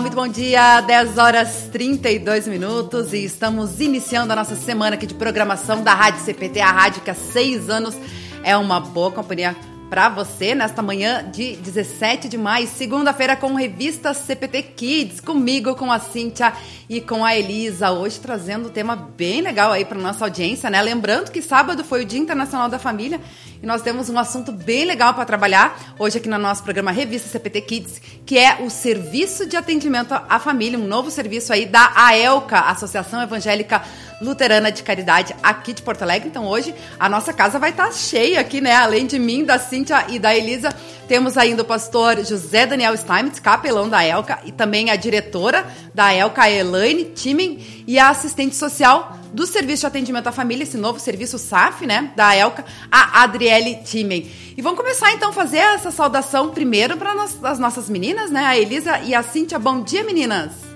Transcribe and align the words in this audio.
Muito 0.00 0.14
bom 0.14 0.28
dia. 0.28 0.80
10 0.80 1.18
horas 1.18 1.68
32 1.72 2.46
minutos 2.46 3.12
e 3.12 3.24
estamos 3.24 3.80
iniciando 3.80 4.32
a 4.32 4.36
nossa 4.36 4.54
semana 4.54 4.94
aqui 4.94 5.06
de 5.06 5.14
programação 5.14 5.82
da 5.82 5.92
Rádio 5.92 6.20
CPT, 6.24 6.60
a 6.60 6.70
rádio 6.70 7.02
que 7.02 7.10
há 7.10 7.14
seis 7.14 7.68
anos 7.68 7.96
é 8.44 8.56
uma 8.56 8.78
boa 8.78 9.10
companhia 9.10 9.56
para 9.88 10.08
você 10.10 10.54
nesta 10.54 10.82
manhã 10.82 11.28
de 11.30 11.56
17 11.56 12.28
de 12.28 12.36
maio, 12.36 12.68
segunda-feira 12.68 13.34
com 13.34 13.54
revista 13.54 14.12
CPT 14.12 14.62
Kids, 14.62 15.20
comigo, 15.20 15.74
com 15.74 15.90
a 15.90 15.98
Cíntia 15.98 16.52
e 16.88 17.00
com 17.00 17.24
a 17.24 17.34
Elisa, 17.34 17.90
hoje 17.90 18.20
trazendo 18.20 18.68
um 18.68 18.70
tema 18.70 18.94
bem 18.94 19.40
legal 19.40 19.72
aí 19.72 19.84
para 19.84 19.98
nossa 19.98 20.24
audiência, 20.24 20.68
né? 20.68 20.80
Lembrando 20.82 21.30
que 21.30 21.40
sábado 21.40 21.82
foi 21.84 22.02
o 22.02 22.04
Dia 22.04 22.18
Internacional 22.18 22.68
da 22.68 22.78
Família 22.78 23.20
e 23.62 23.66
nós 23.66 23.80
temos 23.80 24.10
um 24.10 24.18
assunto 24.18 24.52
bem 24.52 24.84
legal 24.84 25.14
para 25.14 25.24
trabalhar 25.24 25.94
hoje 25.98 26.18
aqui 26.18 26.28
no 26.28 26.38
nosso 26.38 26.62
programa 26.62 26.90
Revista 26.90 27.28
CPT 27.28 27.60
Kids, 27.62 28.02
que 28.26 28.38
é 28.38 28.58
o 28.60 28.70
Serviço 28.70 29.46
de 29.46 29.56
Atendimento 29.56 30.12
à 30.12 30.38
Família, 30.38 30.78
um 30.78 30.86
novo 30.86 31.10
serviço 31.10 31.52
aí 31.52 31.64
da 31.64 31.92
AELCA, 31.94 32.60
Associação 32.60 33.22
Evangélica 33.22 33.82
Luterana 34.20 34.70
de 34.72 34.82
Caridade 34.82 35.34
aqui 35.42 35.72
de 35.72 35.82
Porto 35.82 36.02
Alegre. 36.02 36.28
Então 36.28 36.46
hoje 36.46 36.74
a 36.98 37.08
nossa 37.08 37.32
casa 37.32 37.58
vai 37.58 37.70
estar 37.70 37.86
tá 37.86 37.92
cheia 37.92 38.40
aqui, 38.40 38.60
né? 38.60 38.74
Além 38.74 39.06
de 39.06 39.18
mim, 39.18 39.44
da 39.44 39.58
Cíntia 39.58 40.04
e 40.08 40.18
da 40.18 40.34
Elisa, 40.34 40.70
temos 41.08 41.38
ainda 41.38 41.62
o 41.62 41.64
pastor 41.64 42.22
José 42.24 42.66
Daniel 42.66 42.96
Steinmetz, 42.96 43.40
capelão 43.40 43.88
da 43.88 44.04
ELCA, 44.04 44.40
e 44.44 44.52
também 44.52 44.90
a 44.90 44.96
diretora 44.96 45.66
da 45.94 46.12
ELCA, 46.12 46.50
Elaine 46.50 47.06
Timen, 47.06 47.84
e 47.86 47.98
a 47.98 48.10
assistente 48.10 48.54
social 48.54 49.18
do 49.32 49.46
Serviço 49.46 49.80
de 49.80 49.86
Atendimento 49.86 50.26
à 50.26 50.32
Família, 50.32 50.64
esse 50.64 50.76
novo 50.76 51.00
serviço 51.00 51.38
SAF, 51.38 51.86
né, 51.86 52.12
da 52.14 52.36
ELCA, 52.36 52.64
a 52.90 53.22
Adriele 53.22 53.76
Timen. 53.84 54.30
E 54.56 54.60
vamos 54.60 54.78
começar 54.78 55.12
então 55.12 55.30
a 55.30 55.32
fazer 55.32 55.58
essa 55.58 55.90
saudação 55.90 56.50
primeiro 56.50 56.96
para 56.96 57.14
as 57.44 57.58
nossas 57.58 57.88
meninas, 57.88 58.30
né, 58.30 58.44
a 58.44 58.58
Elisa 58.58 58.98
e 59.00 59.14
a 59.14 59.22
Cíntia. 59.22 59.58
Bom 59.58 59.82
dia, 59.82 60.04
meninas! 60.04 60.67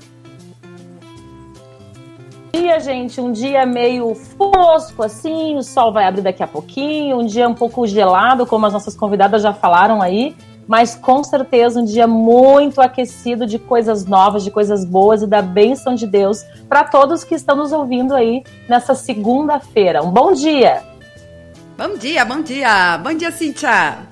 Dia, 2.55 2.79
gente, 2.81 3.19
um 3.19 3.33
dia 3.33 3.65
meio 3.65 4.15
fosco, 4.15 5.03
assim, 5.03 5.57
o 5.57 5.63
sol 5.63 5.91
vai 5.91 6.05
abrir 6.05 6.21
daqui 6.21 6.43
a 6.43 6.47
pouquinho, 6.47 7.19
um 7.19 7.27
dia 7.27 7.49
um 7.49 7.55
pouco 7.55 7.87
gelado, 7.87 8.47
como 8.47 8.67
as 8.67 8.73
nossas 8.75 8.95
convidadas 8.95 9.43
já 9.43 9.55
falaram 9.55 10.03
aí, 10.03 10.37
mas 10.69 10.95
com 10.95 11.25
certeza 11.25 11.81
um 11.81 11.85
dia 11.85 12.07
muito 12.07 12.81
aquecido 12.81 13.47
de 13.47 13.59
coisas 13.59 14.05
novas, 14.05 14.45
de 14.45 14.51
coisas 14.51 14.85
boas 14.85 15.23
e 15.23 15.27
da 15.27 15.41
bênção 15.41 15.95
de 15.95 16.07
Deus 16.07 16.45
para 16.69 16.85
todos 16.85 17.25
que 17.25 17.35
estão 17.35 17.57
nos 17.57 17.73
ouvindo 17.73 18.15
aí 18.15 18.45
nessa 18.69 18.95
segunda-feira. 18.95 20.03
Um 20.03 20.11
bom 20.11 20.33
dia! 20.33 20.83
Bom 21.77 21.97
dia, 21.97 22.25
bom 22.25 22.43
dia! 22.43 22.99
Bom 22.99 23.15
dia, 23.15 23.33
Cíntia! 23.33 24.12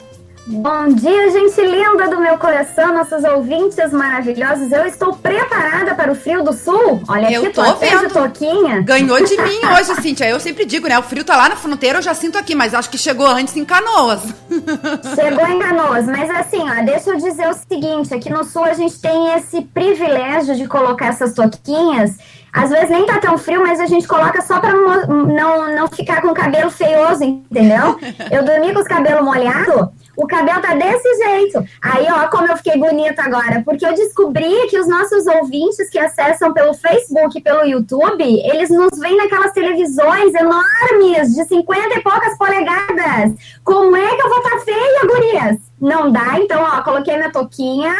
Bom 0.52 0.88
dia, 0.88 1.30
gente 1.30 1.60
linda 1.60 2.08
do 2.08 2.18
meu 2.18 2.36
coração, 2.36 2.92
nossos 2.92 3.22
ouvintes 3.22 3.92
maravilhosos. 3.92 4.72
Eu 4.72 4.84
estou 4.84 5.14
preparada 5.14 5.94
para 5.94 6.10
o 6.10 6.14
frio 6.16 6.42
do 6.42 6.52
sul. 6.52 7.00
Olha 7.08 7.30
eu 7.30 7.44
aqui, 7.44 7.52
tô 7.52 7.74
vendo. 7.76 8.08
de 8.08 8.12
toquinha. 8.12 8.80
Ganhou 8.80 9.24
de 9.24 9.40
mim 9.40 9.60
hoje, 9.78 9.94
Cintia. 10.02 10.28
Eu 10.28 10.40
sempre 10.40 10.64
digo, 10.64 10.88
né? 10.88 10.98
O 10.98 11.04
frio 11.04 11.22
tá 11.22 11.36
lá 11.36 11.50
na 11.50 11.54
fronteira, 11.54 11.98
eu 11.98 12.02
já 12.02 12.14
sinto 12.14 12.36
aqui, 12.36 12.56
mas 12.56 12.74
acho 12.74 12.90
que 12.90 12.98
chegou 12.98 13.28
antes 13.28 13.56
em 13.56 13.64
Canoas. 13.64 14.22
Chegou 15.14 15.46
em 15.46 15.60
Canoas, 15.60 16.06
mas 16.06 16.28
assim, 16.30 16.68
ó, 16.68 16.84
deixa 16.84 17.10
eu 17.10 17.16
dizer 17.16 17.48
o 17.48 17.54
seguinte: 17.54 18.12
aqui 18.12 18.28
no 18.28 18.42
sul 18.42 18.64
a 18.64 18.74
gente 18.74 19.00
tem 19.00 19.32
esse 19.34 19.62
privilégio 19.62 20.56
de 20.56 20.66
colocar 20.66 21.06
essas 21.06 21.32
toquinhas. 21.32 22.16
Às 22.52 22.70
vezes 22.70 22.90
nem 22.90 23.06
tá 23.06 23.18
tão 23.18 23.38
frio, 23.38 23.62
mas 23.62 23.80
a 23.80 23.86
gente 23.86 24.06
coloca 24.06 24.42
só 24.42 24.60
pra 24.60 24.72
não, 24.72 25.74
não 25.74 25.88
ficar 25.88 26.20
com 26.20 26.28
o 26.28 26.34
cabelo 26.34 26.70
feioso, 26.70 27.22
entendeu? 27.22 27.98
Eu 28.30 28.44
dormi 28.44 28.72
com 28.72 28.80
os 28.80 28.88
cabelos 28.88 29.24
molhados, 29.24 29.88
o 30.16 30.26
cabelo 30.26 30.60
tá 30.60 30.74
desse 30.74 31.14
jeito. 31.16 31.64
Aí, 31.80 32.06
ó, 32.10 32.28
como 32.28 32.46
eu 32.46 32.56
fiquei 32.56 32.76
bonita 32.76 33.22
agora, 33.22 33.62
porque 33.64 33.86
eu 33.86 33.94
descobri 33.94 34.66
que 34.68 34.78
os 34.78 34.86
nossos 34.86 35.26
ouvintes 35.26 35.88
que 35.88 35.98
acessam 35.98 36.52
pelo 36.52 36.74
Facebook 36.74 37.38
e 37.38 37.40
pelo 37.40 37.64
YouTube, 37.64 38.22
eles 38.22 38.68
nos 38.68 38.98
veem 38.98 39.16
naquelas 39.16 39.52
televisões 39.52 40.34
enormes, 40.34 41.34
de 41.34 41.44
50 41.44 41.98
e 41.98 42.02
poucas 42.02 42.36
polegadas. 42.36 43.32
Como 43.64 43.96
é 43.96 44.16
que 44.16 44.22
eu 44.22 44.28
vou 44.28 44.38
estar 44.38 44.50
tá 44.50 44.60
feia, 44.60 45.06
gurias? 45.06 45.58
Não 45.80 46.12
dá, 46.12 46.38
então, 46.38 46.62
ó, 46.62 46.82
coloquei 46.82 47.16
minha 47.16 47.32
toquinha 47.32 47.94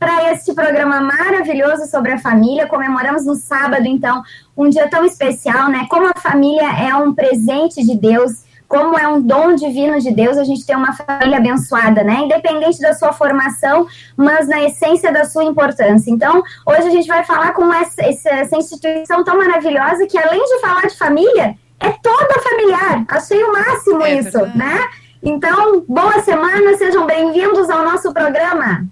para 0.00 0.32
este 0.32 0.54
programa 0.54 0.98
maravilhoso 1.02 1.86
sobre 1.86 2.12
a 2.12 2.18
família. 2.18 2.66
Comemoramos 2.66 3.26
no 3.26 3.34
sábado, 3.34 3.86
então, 3.86 4.22
um 4.56 4.70
dia 4.70 4.88
tão 4.88 5.04
especial, 5.04 5.68
né? 5.68 5.86
Como 5.90 6.08
a 6.08 6.18
família 6.18 6.68
é 6.72 6.94
um 6.94 7.14
presente 7.14 7.84
de 7.84 7.94
Deus 7.94 8.48
como 8.66 8.96
é 8.96 9.08
um 9.08 9.20
dom 9.20 9.56
divino 9.56 9.98
de 9.98 10.12
Deus 10.12 10.38
a 10.38 10.44
gente 10.44 10.64
ter 10.64 10.76
uma 10.76 10.92
família 10.92 11.38
abençoada, 11.38 12.04
né? 12.04 12.20
Independente 12.20 12.80
da 12.80 12.94
sua 12.94 13.12
formação, 13.12 13.84
mas 14.16 14.46
na 14.46 14.62
essência 14.62 15.12
da 15.12 15.24
sua 15.24 15.42
importância. 15.42 16.08
Então, 16.08 16.40
hoje 16.64 16.86
a 16.86 16.90
gente 16.90 17.08
vai 17.08 17.24
falar 17.24 17.52
com 17.52 17.74
essa, 17.74 18.00
essa 18.00 18.56
instituição 18.56 19.24
tão 19.24 19.36
maravilhosa 19.36 20.06
que, 20.06 20.16
além 20.16 20.40
de 20.44 20.60
falar 20.60 20.82
de 20.82 20.96
família, 20.96 21.56
é 21.80 21.90
toda 22.00 22.40
familiar. 22.48 23.04
Achei 23.08 23.42
o 23.42 23.52
máximo 23.52 24.02
é 24.04 24.14
isso, 24.14 24.38
né? 24.54 24.88
Então, 25.20 25.84
boa 25.88 26.22
semana, 26.22 26.76
sejam 26.76 27.06
bem-vindos 27.06 27.68
ao 27.68 27.84
nosso 27.84 28.14
programa. 28.14 28.86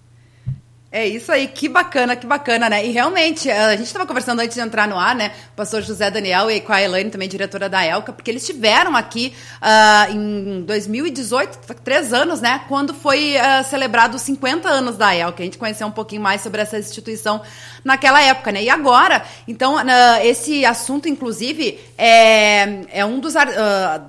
É 0.90 1.06
isso 1.06 1.30
aí, 1.30 1.48
que 1.48 1.68
bacana, 1.68 2.16
que 2.16 2.26
bacana, 2.26 2.70
né? 2.70 2.86
E 2.86 2.90
realmente, 2.90 3.50
a 3.50 3.72
gente 3.76 3.88
estava 3.88 4.06
conversando 4.06 4.40
antes 4.40 4.54
de 4.54 4.60
entrar 4.62 4.88
no 4.88 4.98
ar, 4.98 5.14
né? 5.14 5.32
O 5.52 5.56
pastor 5.56 5.82
José 5.82 6.10
Daniel 6.10 6.50
e 6.50 6.62
com 6.62 6.72
a 6.72 6.80
Elaine, 6.80 7.10
também 7.10 7.28
diretora 7.28 7.68
da 7.68 7.84
ELCA, 7.84 8.10
porque 8.10 8.30
eles 8.30 8.40
estiveram 8.40 8.96
aqui 8.96 9.34
uh, 9.60 10.10
em 10.10 10.62
2018, 10.62 11.58
três 11.84 12.14
anos, 12.14 12.40
né? 12.40 12.62
Quando 12.68 12.94
foi 12.94 13.34
uh, 13.36 13.68
celebrado 13.68 14.14
os 14.14 14.22
50 14.22 14.66
anos 14.66 14.96
da 14.96 15.14
ELCA. 15.14 15.42
A 15.42 15.44
gente 15.44 15.58
conheceu 15.58 15.86
um 15.86 15.90
pouquinho 15.90 16.22
mais 16.22 16.40
sobre 16.40 16.62
essa 16.62 16.78
instituição 16.78 17.42
naquela 17.84 18.22
época, 18.22 18.50
né? 18.50 18.62
E 18.62 18.70
agora, 18.70 19.22
então, 19.46 19.76
uh, 19.76 19.80
esse 20.22 20.64
assunto, 20.64 21.06
inclusive, 21.06 21.78
é, 21.98 23.00
é 23.00 23.04
um 23.04 23.20
dos, 23.20 23.34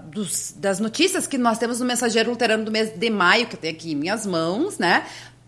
dos, 0.05 0.53
das 0.55 0.79
notícias 0.79 1.27
que 1.27 1.37
nós 1.37 1.57
temos 1.57 1.81
no 1.81 1.85
Mensageiro 1.85 2.29
Luterano 2.29 2.63
do 2.63 2.71
mês 2.71 2.89
de 2.95 3.09
maio, 3.09 3.47
que 3.47 3.57
eu 3.57 3.59
tenho 3.59 3.73
aqui 3.73 3.91
em 3.91 3.95
minhas 3.95 4.25
mãos, 4.25 4.77
né? 4.77 5.03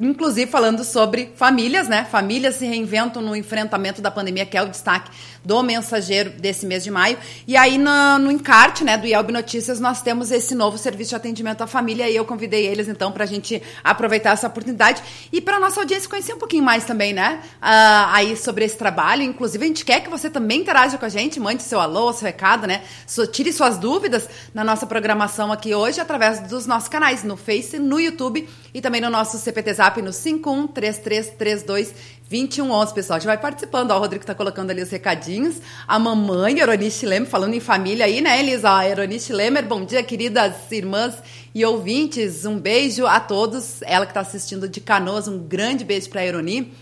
Inclusive 0.10 0.50
falando 0.50 0.84
sobre 0.84 1.32
famílias, 1.36 1.88
né? 1.88 2.06
Famílias 2.10 2.56
se 2.56 2.66
reinventam 2.66 3.22
no 3.22 3.36
enfrentamento 3.36 4.02
da 4.02 4.10
pandemia, 4.10 4.46
que 4.46 4.58
é 4.58 4.62
o 4.64 4.68
destaque 4.68 5.12
do 5.44 5.62
mensageiro 5.64 6.30
desse 6.32 6.66
mês 6.66 6.84
de 6.84 6.92
maio. 6.92 7.18
E 7.48 7.56
aí, 7.58 7.78
no, 7.78 8.20
no 8.20 8.32
encarte 8.32 8.84
né, 8.84 8.98
do 8.98 9.08
IELB 9.08 9.32
Notícias, 9.32 9.80
nós 9.80 10.02
temos 10.02 10.32
esse 10.32 10.56
novo 10.56 10.78
serviço 10.78 11.10
de 11.10 11.16
atendimento 11.16 11.62
à 11.62 11.68
família 11.68 12.10
e 12.10 12.16
eu 12.16 12.26
convidei 12.26 12.68
eles, 12.68 12.88
então, 12.88 13.12
para 13.12 13.24
a 13.24 13.28
gente 13.28 13.62
aproveitar 13.84 14.32
essa 14.32 14.48
oportunidade 14.48 15.02
e 15.32 15.42
para 15.42 15.60
nossa 15.60 15.80
audiência 15.80 16.10
conhecer 16.10 16.34
um 16.34 16.40
pouquinho 16.40 16.64
mais 16.64 16.86
também, 16.86 17.14
né? 17.14 17.42
Uh, 17.58 18.12
aí 18.12 18.38
sobre 18.38 18.66
esse 18.66 18.78
trabalho. 18.78 19.24
Inclusive, 19.24 19.64
a 19.64 19.68
gente 19.68 19.86
quer 19.86 20.02
que 20.02 20.10
você 20.10 20.30
também 20.30 20.62
interaja 20.62 20.98
com 20.98 21.06
a 21.06 21.10
gente, 21.10 21.40
mande 21.40 21.64
seu 21.64 21.80
alô, 21.80 22.12
seu 22.14 22.26
recado, 22.26 22.68
né? 22.68 22.84
So, 23.06 23.28
tire 23.28 23.52
suas 23.52 23.78
dúvidas 23.78 24.28
na 24.54 24.64
nossa 24.64 24.86
programação 24.86 25.52
aqui 25.52 25.74
hoje 25.74 26.00
através 26.00 26.40
dos 26.42 26.66
nossos 26.66 26.90
canais 26.90 27.24
no 27.24 27.38
Face, 27.38 27.80
no 27.80 28.00
YouTube 28.00 28.48
e 28.74 28.82
também 28.82 29.02
no 29.02 29.10
nosso 29.10 29.38
CPT 29.38 29.74
Zap 29.74 30.02
no 30.02 30.12
513332 30.12 31.94
2111, 32.32 32.94
pessoal. 32.94 33.18
A 33.18 33.20
gente 33.20 33.28
vai 33.28 33.38
participando. 33.38 33.92
Ó, 33.92 33.98
o 33.98 34.00
Rodrigo 34.00 34.26
tá 34.26 34.34
colocando 34.34 34.72
ali 34.72 34.82
os 34.82 34.90
recadinhos. 34.90 35.58
A 35.86 36.00
mamãe, 36.00 36.60
Eronice 36.60 37.06
Lemer, 37.06 37.30
falando 37.30 37.54
em 37.54 37.60
família 37.60 38.06
aí, 38.06 38.22
né, 38.22 38.40
Elisa? 38.40 38.78
A 38.78 38.88
Eronice 38.88 39.34
Lemer, 39.34 39.66
bom 39.66 39.84
dia, 39.84 40.02
queridas 40.02 40.54
irmãs 40.72 41.16
e 41.54 41.66
ouvintes. 41.66 42.46
Um 42.46 42.58
beijo 42.58 43.06
a 43.06 43.20
todos. 43.20 43.82
Ela 43.82 44.06
que 44.06 44.14
tá 44.14 44.22
assistindo 44.22 44.70
de 44.70 44.80
Canoas, 44.80 45.28
um 45.28 45.40
grande 45.40 45.84
beijo 45.84 46.10
pra 46.10 46.26
Eroni. 46.26 46.74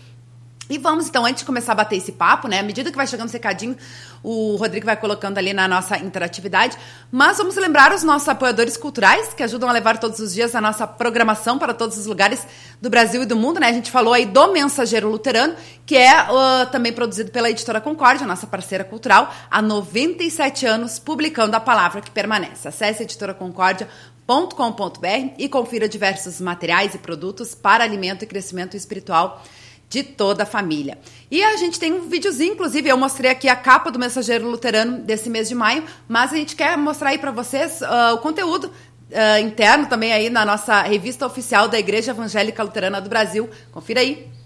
E 0.70 0.78
vamos 0.78 1.08
então, 1.08 1.26
antes 1.26 1.40
de 1.40 1.46
começar 1.46 1.72
a 1.72 1.74
bater 1.74 1.96
esse 1.96 2.12
papo, 2.12 2.46
né? 2.46 2.60
À 2.60 2.62
medida 2.62 2.92
que 2.92 2.96
vai 2.96 3.04
chegando 3.04 3.28
o 3.28 3.32
recadinho, 3.32 3.76
o 4.22 4.56
Rodrigo 4.56 4.86
vai 4.86 4.96
colocando 4.96 5.38
ali 5.38 5.52
na 5.52 5.66
nossa 5.66 5.98
interatividade. 5.98 6.76
Mas 7.10 7.38
vamos 7.38 7.56
lembrar 7.56 7.92
os 7.92 8.02
nossos 8.02 8.28
apoiadores 8.28 8.76
culturais, 8.76 9.32
que 9.34 9.42
ajudam 9.42 9.68
a 9.68 9.72
levar 9.72 9.98
todos 9.98 10.20
os 10.20 10.32
dias 10.32 10.54
a 10.54 10.60
nossa 10.60 10.86
programação 10.86 11.58
para 11.58 11.74
todos 11.74 11.98
os 11.98 12.06
lugares 12.06 12.46
do 12.80 12.90
Brasil 12.90 13.22
e 13.22 13.26
do 13.26 13.36
mundo, 13.36 13.58
né? 13.58 13.68
A 13.68 13.72
gente 13.72 13.90
falou 13.90 14.12
aí 14.12 14.26
do 14.26 14.52
Mensageiro 14.52 15.08
Luterano, 15.08 15.54
que 15.86 15.96
é 15.96 16.22
uh, 16.22 16.66
também 16.70 16.92
produzido 16.92 17.30
pela 17.30 17.50
editora 17.50 17.80
Concórdia, 17.80 18.26
nossa 18.26 18.46
parceira 18.46 18.84
cultural, 18.84 19.32
há 19.50 19.62
97 19.62 20.66
anos, 20.66 20.98
publicando 20.98 21.56
a 21.56 21.60
palavra 21.60 22.00
que 22.00 22.10
permanece. 22.10 22.68
Acesse 22.68 23.02
editoraconcórdia.com.br 23.02 25.34
e 25.38 25.48
confira 25.48 25.88
diversos 25.88 26.40
materiais 26.40 26.94
e 26.94 26.98
produtos 26.98 27.54
para 27.54 27.82
alimento 27.82 28.22
e 28.22 28.26
crescimento 28.26 28.76
espiritual 28.76 29.42
de 29.90 30.04
toda 30.04 30.44
a 30.44 30.46
família. 30.46 30.96
E 31.28 31.42
a 31.42 31.56
gente 31.56 31.78
tem 31.78 31.92
um 31.92 32.08
videozinho, 32.08 32.54
inclusive, 32.54 32.88
eu 32.88 32.96
mostrei 32.96 33.32
aqui 33.32 33.48
a 33.48 33.56
capa 33.56 33.90
do 33.90 33.98
Mensageiro 33.98 34.48
Luterano 34.48 35.00
desse 35.00 35.28
mês 35.28 35.48
de 35.48 35.54
maio, 35.54 35.84
mas 36.08 36.32
a 36.32 36.36
gente 36.36 36.54
quer 36.54 36.78
mostrar 36.78 37.10
aí 37.10 37.18
para 37.18 37.32
vocês 37.32 37.80
uh, 37.82 38.14
o 38.14 38.18
conteúdo 38.18 38.66
uh, 38.66 39.40
interno 39.42 39.86
também 39.86 40.12
aí 40.12 40.30
na 40.30 40.46
nossa 40.46 40.80
revista 40.82 41.26
oficial 41.26 41.66
da 41.66 41.76
Igreja 41.76 42.12
Evangélica 42.12 42.62
Luterana 42.62 43.00
do 43.00 43.10
Brasil. 43.10 43.50
Confira 43.72 44.00
aí. 44.00 44.39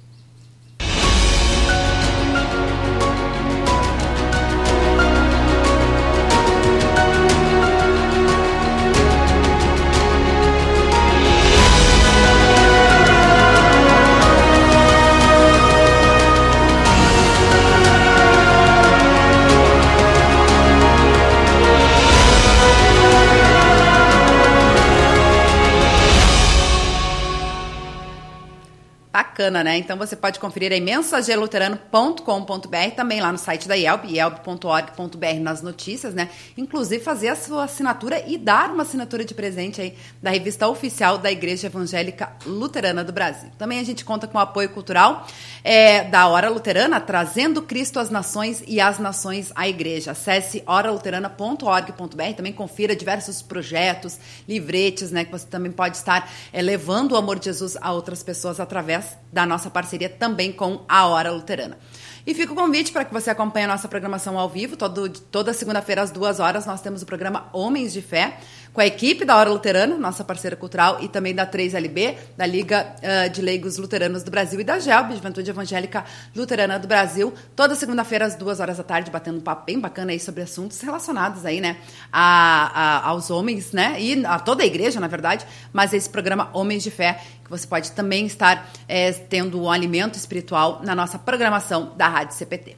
Bacana, 29.35 29.65
né? 29.65 29.77
Então 29.77 29.97
você 29.97 30.15
pode 30.15 30.39
conferir 30.39 30.71
aí 30.71 30.81
mensageluterano.com.br, 30.81 32.95
também 32.95 33.21
lá 33.21 33.33
no 33.33 33.39
site 33.39 33.67
da 33.67 33.77
IELB, 33.77 34.13
ielb.org.br 34.13 35.41
nas 35.41 35.61
notícias, 35.61 36.15
né? 36.15 36.31
Inclusive 36.57 37.03
fazer 37.03 37.27
a 37.29 37.37
sua 37.37 37.65
assinatura 37.65 38.23
e 38.29 38.39
dar 38.39 38.71
uma 38.71 38.85
assinatura 38.85 39.25
de 39.25 39.35
presente 39.35 39.81
aí 39.81 39.99
da 40.23 40.31
revista 40.31 40.69
oficial 40.69 41.19
da 41.19 41.33
Igreja 41.33 41.67
Evangélica 41.67 42.33
Luterana 42.47 43.03
do 43.03 43.13
Brasil. 43.13 43.51
Também 43.59 43.81
a 43.81 43.83
gente 43.83 44.05
conta 44.05 44.29
com 44.29 44.39
o 44.39 44.41
apoio 44.41 44.69
cultural 44.69 45.27
é, 45.65 46.05
da 46.05 46.29
Hora 46.29 46.49
Luterana, 46.49 47.01
trazendo 47.01 47.61
Cristo 47.61 47.99
às 47.99 48.11
nações 48.11 48.63
e 48.69 48.81
as 48.81 49.01
nações 49.01 49.51
à 49.57 49.69
igreja. 49.69 50.13
Acesse 50.13 50.63
oraluterana.org.br, 50.65 52.35
também 52.37 52.53
confira 52.53 52.95
diversos 52.95 53.43
projetos, 53.43 54.17
livretes, 54.49 55.11
né? 55.11 55.25
Que 55.25 55.33
você 55.33 55.47
também 55.47 55.73
pode 55.73 55.97
estar 55.97 56.31
é, 56.53 56.63
levando 56.63 57.13
o 57.13 57.17
amor 57.17 57.41
de 57.41 57.47
Jesus 57.47 57.77
a 57.81 57.93
outras 57.93 58.23
pessoas 58.23 58.61
através 58.61 59.24
da 59.35 59.45
nossa 59.45 59.69
parceria 59.69 60.09
também 60.09 60.53
com 60.53 60.85
a 60.89 61.07
Hora 61.07 61.33
Luterana. 61.33 61.77
E 62.25 62.33
fica 62.33 62.53
o 62.53 62.57
convite 62.57 62.93
para 62.93 63.05
que 63.05 63.13
você 63.13 63.29
acompanhe 63.29 63.67
a 63.67 63.69
nossa 63.69 63.89
programação 63.89 64.39
ao 64.39 64.49
vivo. 64.49 64.77
Todo, 64.77 65.11
toda 65.11 65.53
segunda-feira, 65.53 66.01
às 66.01 66.11
duas 66.11 66.41
horas, 66.41 66.65
nós 66.65 66.81
temos 66.81 67.03
o 67.03 67.07
programa 67.07 67.51
Homens 67.53 67.93
de 67.93 68.01
Fé 68.01 68.39
com 68.75 68.81
a 68.81 68.87
equipe 68.87 69.25
da 69.25 69.37
Hora 69.37 69.49
Luterana, 69.49 69.97
nossa 69.97 70.25
parceira 70.25 70.56
cultural, 70.56 70.99
e 71.00 71.06
também 71.06 71.32
da 71.32 71.47
3LB, 71.47 72.17
da 72.37 72.44
Liga 72.44 72.97
uh, 72.99 73.31
de 73.31 73.41
Leigos 73.41 73.79
Luteranos 73.79 74.25
do 74.25 74.32
Brasil 74.32 74.61
e 74.61 74.65
da 74.65 74.81
GELB, 74.81 75.15
Juventude 75.15 75.49
Evangélica 75.49 76.05
Luterana 76.35 76.76
do 76.76 76.88
Brasil, 76.88 77.32
toda 77.55 77.76
segunda-feira 77.76 78.25
às 78.26 78.35
duas 78.35 78.59
horas 78.59 78.79
da 78.79 78.82
tarde, 78.82 79.12
batendo 79.12 79.38
um 79.38 79.41
papo 79.41 79.65
bem 79.65 79.79
bacana 79.79 80.11
aí 80.11 80.19
sobre 80.19 80.43
assuntos 80.43 80.81
relacionados 80.81 81.47
aí, 81.47 81.61
né, 81.61 81.76
a, 82.12 83.05
a, 83.05 83.09
aos 83.11 83.31
homens, 83.31 83.71
né, 83.71 83.94
e 84.00 84.26
a 84.26 84.41
toda 84.41 84.65
a 84.65 84.67
igreja, 84.67 84.99
na 84.99 85.06
verdade, 85.06 85.47
mas 85.73 85.93
esse 85.93 86.11
programa 86.11 86.50
Homens 86.53 86.82
de 86.82 86.91
Fé, 86.91 87.20
que 87.44 87.50
você 87.50 87.69
pode 87.69 87.93
também 87.93 88.27
estar 88.27 88.69
é, 88.88 89.12
tendo 89.12 89.62
um 89.62 89.70
alimento 89.70 90.17
espiritual 90.17 90.81
na 90.82 90.97
nossa 90.97 91.17
programação 91.17 91.93
da 91.97 92.09
Rádio 92.09 92.35
CPT. 92.35 92.77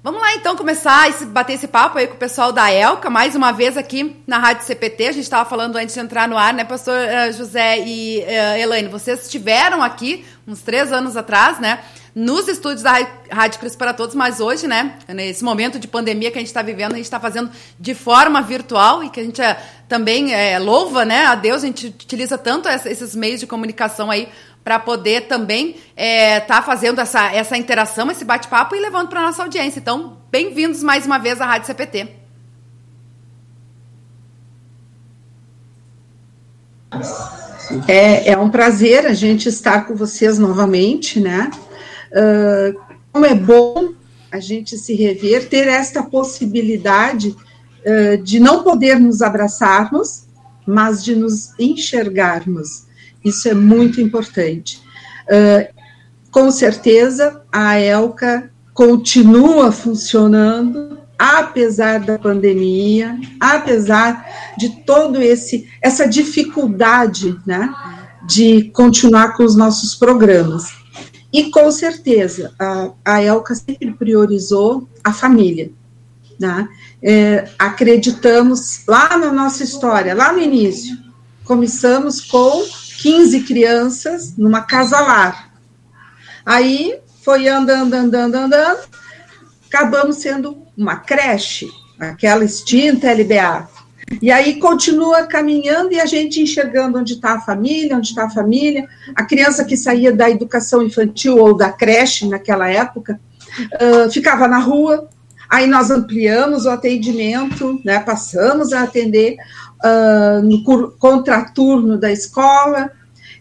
Vamos 0.00 0.20
lá 0.20 0.32
então 0.34 0.54
começar 0.54 1.08
a 1.08 1.24
bater 1.24 1.54
esse 1.54 1.66
papo 1.66 1.98
aí 1.98 2.06
com 2.06 2.14
o 2.14 2.18
pessoal 2.18 2.52
da 2.52 2.70
Elca, 2.70 3.10
mais 3.10 3.34
uma 3.34 3.50
vez 3.50 3.76
aqui 3.76 4.14
na 4.28 4.38
Rádio 4.38 4.64
CPT. 4.64 5.08
A 5.08 5.12
gente 5.12 5.24
estava 5.24 5.48
falando 5.48 5.74
antes 5.74 5.92
de 5.92 6.00
entrar 6.00 6.28
no 6.28 6.38
ar, 6.38 6.54
né, 6.54 6.62
pastor 6.62 6.94
uh, 6.94 7.32
José 7.32 7.80
e 7.80 8.20
uh, 8.20 8.60
Elaine? 8.60 8.88
Vocês 8.88 9.24
estiveram 9.24 9.82
aqui 9.82 10.24
uns 10.46 10.62
três 10.62 10.92
anos 10.92 11.16
atrás, 11.16 11.58
né? 11.58 11.80
Nos 12.14 12.46
estúdios 12.46 12.82
da 12.82 12.92
Rádio 13.28 13.58
Cristo 13.58 13.76
para 13.76 13.92
Todos, 13.92 14.14
mas 14.14 14.38
hoje, 14.38 14.68
né, 14.68 14.98
nesse 15.08 15.42
momento 15.42 15.80
de 15.80 15.88
pandemia 15.88 16.30
que 16.30 16.38
a 16.38 16.40
gente 16.40 16.48
está 16.48 16.62
vivendo, 16.62 16.92
a 16.92 16.96
gente 16.96 17.04
está 17.04 17.18
fazendo 17.18 17.50
de 17.78 17.94
forma 17.94 18.40
virtual 18.40 19.02
e 19.02 19.10
que 19.10 19.18
a 19.18 19.24
gente 19.24 19.42
é, 19.42 19.60
também 19.88 20.32
é, 20.32 20.60
louva, 20.60 21.04
né, 21.04 21.26
a 21.26 21.34
Deus, 21.34 21.64
a 21.64 21.66
gente 21.66 21.88
utiliza 21.88 22.38
tanto 22.38 22.68
essa, 22.68 22.88
esses 22.88 23.16
meios 23.16 23.40
de 23.40 23.48
comunicação 23.48 24.10
aí 24.12 24.28
para 24.68 24.78
poder 24.78 25.22
também 25.22 25.70
estar 25.70 25.80
é, 25.96 26.40
tá 26.40 26.60
fazendo 26.60 27.00
essa, 27.00 27.32
essa 27.32 27.56
interação, 27.56 28.10
esse 28.10 28.22
bate-papo 28.22 28.76
e 28.76 28.80
levando 28.80 29.08
para 29.08 29.22
nossa 29.22 29.42
audiência. 29.42 29.80
Então, 29.80 30.18
bem-vindos 30.30 30.82
mais 30.82 31.06
uma 31.06 31.16
vez 31.16 31.40
à 31.40 31.46
Rádio 31.46 31.68
CPT. 31.68 32.06
É, 37.88 38.32
é 38.32 38.36
um 38.36 38.50
prazer 38.50 39.06
a 39.06 39.14
gente 39.14 39.48
estar 39.48 39.86
com 39.86 39.96
vocês 39.96 40.38
novamente, 40.38 41.18
né? 41.18 41.50
Uh, 42.12 42.78
como 43.10 43.24
é 43.24 43.34
bom 43.34 43.94
a 44.30 44.38
gente 44.38 44.76
se 44.76 44.94
rever, 44.94 45.48
ter 45.48 45.66
esta 45.66 46.02
possibilidade 46.02 47.28
uh, 47.30 48.22
de 48.22 48.38
não 48.38 48.62
poder 48.62 49.00
nos 49.00 49.22
abraçarmos, 49.22 50.24
mas 50.66 51.02
de 51.02 51.16
nos 51.16 51.58
enxergarmos. 51.58 52.86
Isso 53.24 53.48
é 53.48 53.54
muito 53.54 54.00
importante. 54.00 54.80
Uh, 55.24 55.72
com 56.30 56.50
certeza, 56.50 57.42
a 57.52 57.80
ELCA 57.80 58.50
continua 58.72 59.72
funcionando, 59.72 60.98
apesar 61.18 62.00
da 62.00 62.18
pandemia, 62.18 63.18
apesar 63.40 64.24
de 64.56 64.84
todo 64.84 65.20
esse 65.20 65.68
essa 65.82 66.06
dificuldade, 66.06 67.36
né, 67.44 67.74
de 68.26 68.70
continuar 68.70 69.36
com 69.36 69.42
os 69.42 69.56
nossos 69.56 69.94
programas. 69.94 70.78
E 71.32 71.50
com 71.50 71.70
certeza, 71.70 72.54
a, 72.58 72.90
a 73.04 73.22
ELCA 73.22 73.54
sempre 73.54 73.92
priorizou 73.92 74.88
a 75.04 75.12
família. 75.12 75.70
Né? 76.38 76.68
É, 77.02 77.48
acreditamos 77.58 78.82
lá 78.86 79.18
na 79.18 79.32
nossa 79.32 79.64
história, 79.64 80.14
lá 80.14 80.32
no 80.32 80.40
início, 80.40 80.96
começamos 81.44 82.20
com 82.20 82.64
15 82.98 83.40
crianças 83.44 84.36
numa 84.36 84.62
casa 84.62 85.00
lar. 85.00 85.52
Aí 86.44 86.98
foi 87.24 87.48
andando, 87.48 87.94
andando, 87.94 88.34
andando, 88.34 88.80
acabamos 89.66 90.16
sendo 90.16 90.58
uma 90.76 90.96
creche, 90.96 91.68
aquela 91.98 92.44
extinta 92.44 93.12
LBA. 93.12 93.68
E 94.22 94.30
aí 94.30 94.58
continua 94.58 95.26
caminhando 95.26 95.92
e 95.92 96.00
a 96.00 96.06
gente 96.06 96.40
enxergando 96.40 96.98
onde 96.98 97.14
está 97.14 97.34
a 97.34 97.40
família, 97.40 97.96
onde 97.96 98.08
está 98.08 98.24
a 98.24 98.30
família, 98.30 98.88
a 99.14 99.24
criança 99.24 99.64
que 99.64 99.76
saía 99.76 100.10
da 100.10 100.30
educação 100.30 100.82
infantil 100.82 101.36
ou 101.36 101.54
da 101.54 101.70
creche 101.70 102.26
naquela 102.26 102.68
época, 102.68 103.20
uh, 103.74 104.10
ficava 104.10 104.48
na 104.48 104.58
rua, 104.58 105.08
aí 105.48 105.66
nós 105.66 105.90
ampliamos 105.90 106.64
o 106.64 106.70
atendimento, 106.70 107.80
né, 107.84 108.00
passamos 108.00 108.72
a 108.72 108.82
atender 108.82 109.36
uh, 109.84 110.42
no 110.42 110.62
contraturno 110.98 111.98
da 111.98 112.10
escola, 112.10 112.90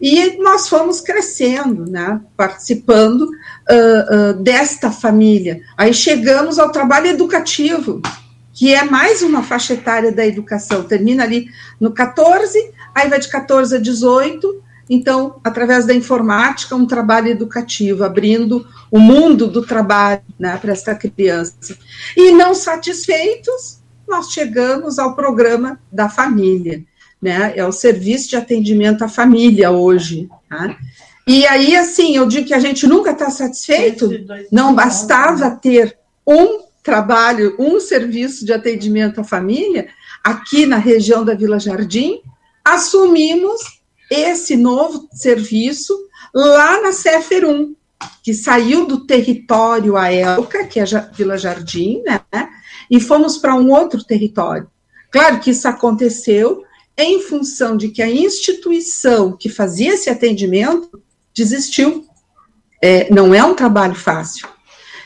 e 0.01 0.37
nós 0.37 0.69
fomos 0.69 1.01
crescendo, 1.01 1.89
né, 1.89 2.21
participando 2.35 3.21
uh, 3.21 3.27
uh, 4.31 4.43
desta 4.43 4.91
família. 4.91 5.61
Aí 5.75 5.93
chegamos 5.93 6.59
ao 6.59 6.71
trabalho 6.71 7.07
educativo, 7.07 8.01
que 8.53 8.73
é 8.73 8.83
mais 8.83 9.21
uma 9.21 9.43
faixa 9.43 9.73
etária 9.73 10.11
da 10.11 10.25
educação, 10.25 10.83
termina 10.83 11.23
ali 11.23 11.49
no 11.79 11.91
14, 11.91 12.71
aí 12.93 13.09
vai 13.09 13.19
de 13.19 13.27
14 13.27 13.75
a 13.75 13.79
18, 13.79 14.63
então, 14.89 15.39
através 15.43 15.85
da 15.85 15.93
informática, 15.93 16.75
um 16.75 16.85
trabalho 16.85 17.27
educativo, 17.27 18.03
abrindo 18.03 18.65
o 18.89 18.99
mundo 18.99 19.47
do 19.47 19.65
trabalho 19.65 20.21
né, 20.39 20.57
para 20.57 20.71
essa 20.71 20.95
criança. 20.95 21.77
E 22.15 22.31
não 22.31 22.53
satisfeitos, 22.53 23.79
nós 24.07 24.31
chegamos 24.31 24.97
ao 24.97 25.15
programa 25.15 25.79
da 25.91 26.09
família, 26.09 26.83
né? 27.21 27.53
É 27.55 27.65
o 27.65 27.71
serviço 27.71 28.29
de 28.29 28.35
atendimento 28.35 29.03
à 29.03 29.09
família 29.09 29.71
hoje. 29.71 30.29
Tá? 30.49 30.77
E 31.27 31.45
aí, 31.45 31.75
assim, 31.75 32.15
eu 32.15 32.25
digo 32.25 32.47
que 32.47 32.53
a 32.53 32.59
gente 32.59 32.87
nunca 32.87 33.11
está 33.11 33.29
satisfeito, 33.29 34.09
não 34.51 34.73
bastava 34.73 35.51
ter 35.51 35.97
um 36.25 36.61
trabalho, 36.81 37.55
um 37.59 37.79
serviço 37.81 38.45
de 38.45 38.53
atendimento 38.53 39.19
à 39.19 39.23
família, 39.23 39.89
aqui 40.23 40.65
na 40.65 40.77
região 40.77 41.25
da 41.25 41.33
Vila 41.33 41.59
Jardim, 41.59 42.21
assumimos 42.63 43.81
esse 44.09 44.55
novo 44.55 45.07
serviço 45.11 45.93
lá 46.33 46.81
na 46.81 46.93
Ceferum, 46.93 47.75
que 48.23 48.33
saiu 48.33 48.85
do 48.85 49.05
território 49.05 49.97
AELCA, 49.97 50.65
que 50.65 50.79
é 50.79 50.83
a 50.83 50.99
Vila 50.99 51.37
Jardim, 51.37 52.01
né? 52.05 52.21
E 52.89 52.99
fomos 52.99 53.37
para 53.37 53.55
um 53.55 53.71
outro 53.71 54.03
território. 54.03 54.69
Claro 55.11 55.39
que 55.39 55.51
isso 55.51 55.67
aconteceu 55.67 56.63
em 56.97 57.21
função 57.21 57.77
de 57.77 57.89
que 57.89 58.01
a 58.01 58.09
instituição 58.09 59.31
que 59.31 59.49
fazia 59.49 59.93
esse 59.93 60.09
atendimento 60.09 61.01
desistiu. 61.35 62.05
É, 62.81 63.11
não 63.13 63.33
é 63.33 63.43
um 63.43 63.55
trabalho 63.55 63.95
fácil. 63.95 64.47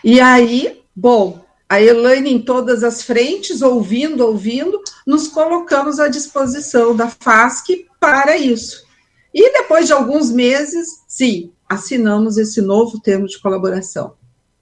E 0.04 0.20
aí, 0.20 0.82
bom, 0.96 1.46
a 1.70 1.82
Elaine 1.82 2.34
em 2.34 2.42
todas 2.42 2.84
as 2.84 3.02
frentes, 3.02 3.62
ouvindo, 3.62 4.26
ouvindo, 4.26 4.82
nos 5.08 5.28
colocamos 5.28 6.00
à 6.00 6.08
disposição 6.08 6.96
da 6.96 7.08
FASC 7.08 7.86
para 8.00 8.36
isso. 8.38 8.86
E 9.34 9.54
depois 9.54 9.88
de 9.88 9.94
alguns 9.94 10.30
meses, 10.32 10.88
sim, 11.08 11.52
assinamos 11.70 12.38
esse 12.38 12.62
novo 12.62 13.00
termo 13.00 13.26
de 13.26 13.40
colaboração. 13.40 14.16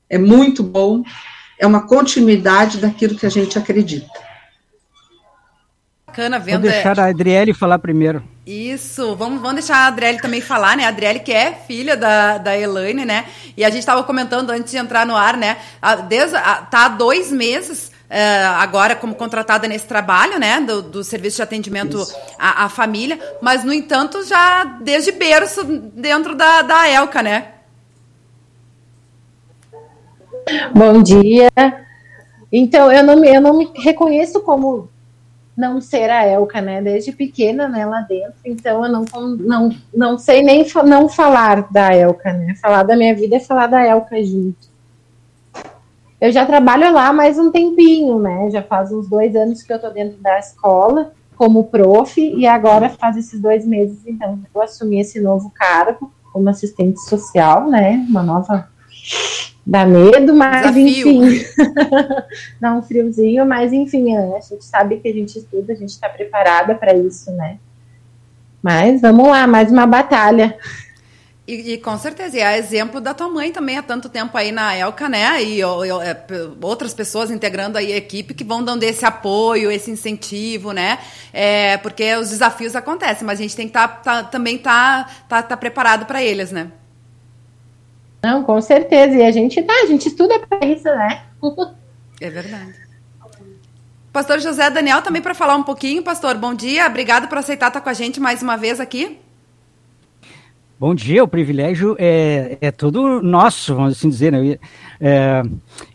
É 0.08 0.18
muito 0.18 0.62
bom, 0.62 1.04
é 1.60 1.68
uma 1.68 1.86
continuidade 1.86 2.78
daquilo 2.78 3.16
que 3.16 3.25
a 3.25 3.30
gente 3.30 3.60
acredita. 3.60 4.30
Bacana 6.08 6.39
vendo. 6.39 6.62
Vou 6.62 6.72
deixar 6.72 6.98
é... 6.98 7.01
a 7.01 7.06
Adriele 7.06 7.54
falar 7.54 7.78
primeiro. 7.78 8.24
Isso, 8.46 9.16
vamos, 9.16 9.39
vamos 9.42 9.56
deixar 9.56 9.78
a 9.78 9.88
Adriele 9.88 10.20
também 10.20 10.42
falar, 10.42 10.75
né? 10.75 10.86
A 10.86 10.89
Adriele, 10.89 11.20
que 11.20 11.32
é 11.32 11.54
filha 11.54 11.96
da, 11.96 12.39
da 12.39 12.58
Elaine, 12.58 13.06
né? 13.06 13.25
E 13.56 13.63
a 13.63 13.70
gente 13.70 13.80
estava 13.80 14.04
comentando 14.04 14.50
antes 14.50 14.72
de 14.72 14.78
entrar 14.78 15.06
no 15.06 15.16
ar, 15.16 15.38
né? 15.38 15.58
Desde, 16.08 16.34
tá 16.34 16.86
há 16.86 16.88
dois 16.89 17.32
meses. 17.32 17.92
Uh, 18.10 18.58
agora 18.58 18.96
como 18.96 19.13
contratada 19.13 19.68
nesse 19.68 19.86
trabalho, 19.86 20.39
né, 20.39 20.60
do, 20.62 20.82
do 20.82 21.04
serviço 21.04 21.36
de 21.36 21.44
atendimento 21.44 22.04
à, 22.39 22.66
à, 22.66 22.70
família, 22.70 23.20
mas 23.39 23.63
no 23.63 23.72
entanto 23.72 24.25
já 24.25 24.63
desde 24.82 25.12
berço 25.12 25.63
dentro 25.63 26.34
da, 26.34 26.63
da 26.63 26.89
Elca, 26.89 27.22
né? 27.22 27.59
Bom 30.74 31.01
dia. 31.01 31.50
Então, 32.51 32.91
eu 32.91 33.03
não, 33.03 33.24
eu 33.24 33.41
não 33.41 33.58
me 33.58 33.72
reconheço 33.75 34.41
como 34.41 34.89
não 35.60 35.82
ser 35.82 36.10
a 36.10 36.25
Elka, 36.25 36.62
né? 36.62 36.82
Desde 36.82 37.12
pequena, 37.12 37.68
né, 37.68 37.86
lá 37.86 38.00
dentro. 38.01 38.39
Então 38.46 38.86
eu 38.86 38.91
não, 38.91 39.06
não, 39.38 39.75
não 39.94 40.18
sei 40.18 40.41
nem 40.41 40.65
não 40.86 41.10
falar 41.10 41.70
da 41.70 41.94
Elka, 41.94 42.32
né? 42.32 42.56
Falar 42.62 42.84
da 42.84 42.96
minha 42.96 43.13
vida 43.13 43.36
é 43.36 43.39
falar 43.41 43.68
da 43.68 43.86
Elka 43.86 44.24
junto. 44.24 44.70
Eu 46.22 46.32
já 46.32 46.46
trabalho 46.46 46.94
lá 46.94 47.12
mais 47.12 47.38
um 47.38 47.51
tempinho, 47.51 48.20
né? 48.20 48.50
Já 48.51 48.62
faz 48.62 48.91
uns 48.91 49.10
dois 49.10 49.36
anos 49.36 49.62
que 49.62 49.72
eu 49.72 49.79
tô 49.79 49.89
dentro 49.89 50.18
da 50.20 50.39
escola 50.39 51.12
como 51.36 51.65
prof 51.65 52.20
e 52.20 52.46
agora 52.46 52.89
faz 52.89 53.15
esses 53.15 53.39
dois 53.39 53.65
meses, 53.65 54.06
então, 54.06 54.38
eu 54.53 54.62
assumi 54.62 55.00
esse 55.00 55.22
novo 55.22 55.50
cargo 55.56 56.12
como 56.34 56.50
assistente 56.50 57.00
social, 57.00 57.70
né? 57.70 58.06
Uma 58.10 58.22
nova 58.22 58.68
dá 59.65 59.86
medo, 59.86 60.34
mas 60.34 60.74
Desafio. 60.74 61.24
enfim, 61.24 61.46
dá 62.60 62.74
um 62.74 62.82
friozinho, 62.82 63.46
mas 63.46 63.72
enfim, 63.72 64.15
a 64.15 64.39
gente 64.39 64.63
sabe 64.63 64.98
que 64.98 65.08
a 65.08 65.13
gente 65.13 65.38
estuda, 65.38 65.74
a 65.74 65.75
gente 65.75 65.89
está 65.89 66.10
preparada 66.10 66.75
para 66.75 66.94
isso, 66.94 67.32
né? 67.32 67.58
Mas 68.62 69.01
vamos 69.01 69.27
lá, 69.27 69.48
mais 69.48 69.72
uma 69.72 69.86
batalha. 69.86 70.58
E, 71.50 71.74
e, 71.74 71.77
com 71.79 71.98
certeza, 71.98 72.38
e 72.38 72.41
é 72.41 72.60
exemplo 72.60 73.01
da 73.01 73.12
tua 73.12 73.27
mãe 73.27 73.51
também 73.51 73.75
há 73.75 73.82
tanto 73.82 74.08
tempo 74.08 74.38
aí 74.38 74.51
na 74.51 74.75
Elca, 74.75 75.10
né? 75.10 75.41
E 75.41 75.60
eu, 75.60 75.84
eu, 75.84 76.00
é, 76.00 76.15
outras 76.62 76.94
pessoas 76.94 77.32
integrando 77.32 77.75
aí 77.75 77.91
a 77.91 77.98
equipe 77.98 78.36
que 78.36 78.44
vão 78.44 78.63
dando 78.63 78.84
esse 78.84 79.03
apoio, 79.03 79.72
esse 79.72 79.89
incentivo, 79.89 80.74
né? 80.74 81.00
É, 81.34 81.77
porque 81.77 82.15
os 82.18 82.29
desafios 82.29 82.75
acontecem, 82.75 83.25
mas 83.25 83.39
a 83.39 83.41
gente 83.41 83.56
tem 83.56 83.65
que 83.65 83.74
tá, 83.74 83.88
tá 83.88 84.24
também 84.24 84.58
estar 84.58 85.08
tá, 85.27 85.41
tá, 85.41 85.44
tá 85.44 85.58
preparado 85.58 86.06
para 86.06 86.24
eles, 86.24 86.51
né? 86.51 86.72
Não, 88.22 88.44
com 88.44 88.60
certeza. 88.62 89.16
E 89.16 89.24
a 89.24 89.32
gente 89.32 89.62
tá, 89.64 89.74
a 89.74 89.86
gente 89.86 90.08
estuda 90.08 90.40
para 90.40 90.68
isso, 90.68 90.84
né? 90.84 91.24
é 92.22 92.30
verdade. 92.30 92.76
Pastor 94.12 94.40
José 94.40 94.70
Daniel, 94.70 95.02
também 95.02 95.22
para 95.22 95.36
falar 95.36 95.56
um 95.56 95.64
pouquinho, 95.64 96.02
pastor, 96.02 96.36
bom 96.36 96.54
dia, 96.54 96.88
obrigado 96.88 97.28
por 97.28 97.38
aceitar 97.38 97.68
estar 97.68 97.80
com 97.80 97.90
a 97.90 97.94
gente 97.94 98.20
mais 98.20 98.42
uma 98.42 98.58
vez 98.58 98.80
aqui. 98.80 99.20
Bom 100.79 100.95
dia, 100.95 101.21
o 101.21 101.27
privilégio 101.27 101.93
é, 102.00 102.57
é 102.62 102.71
todo 102.71 103.21
nosso, 103.21 103.75
vamos 103.75 103.98
assim 103.98 104.07
dizer, 104.07 104.31
né? 104.31 104.57
É, 105.01 105.43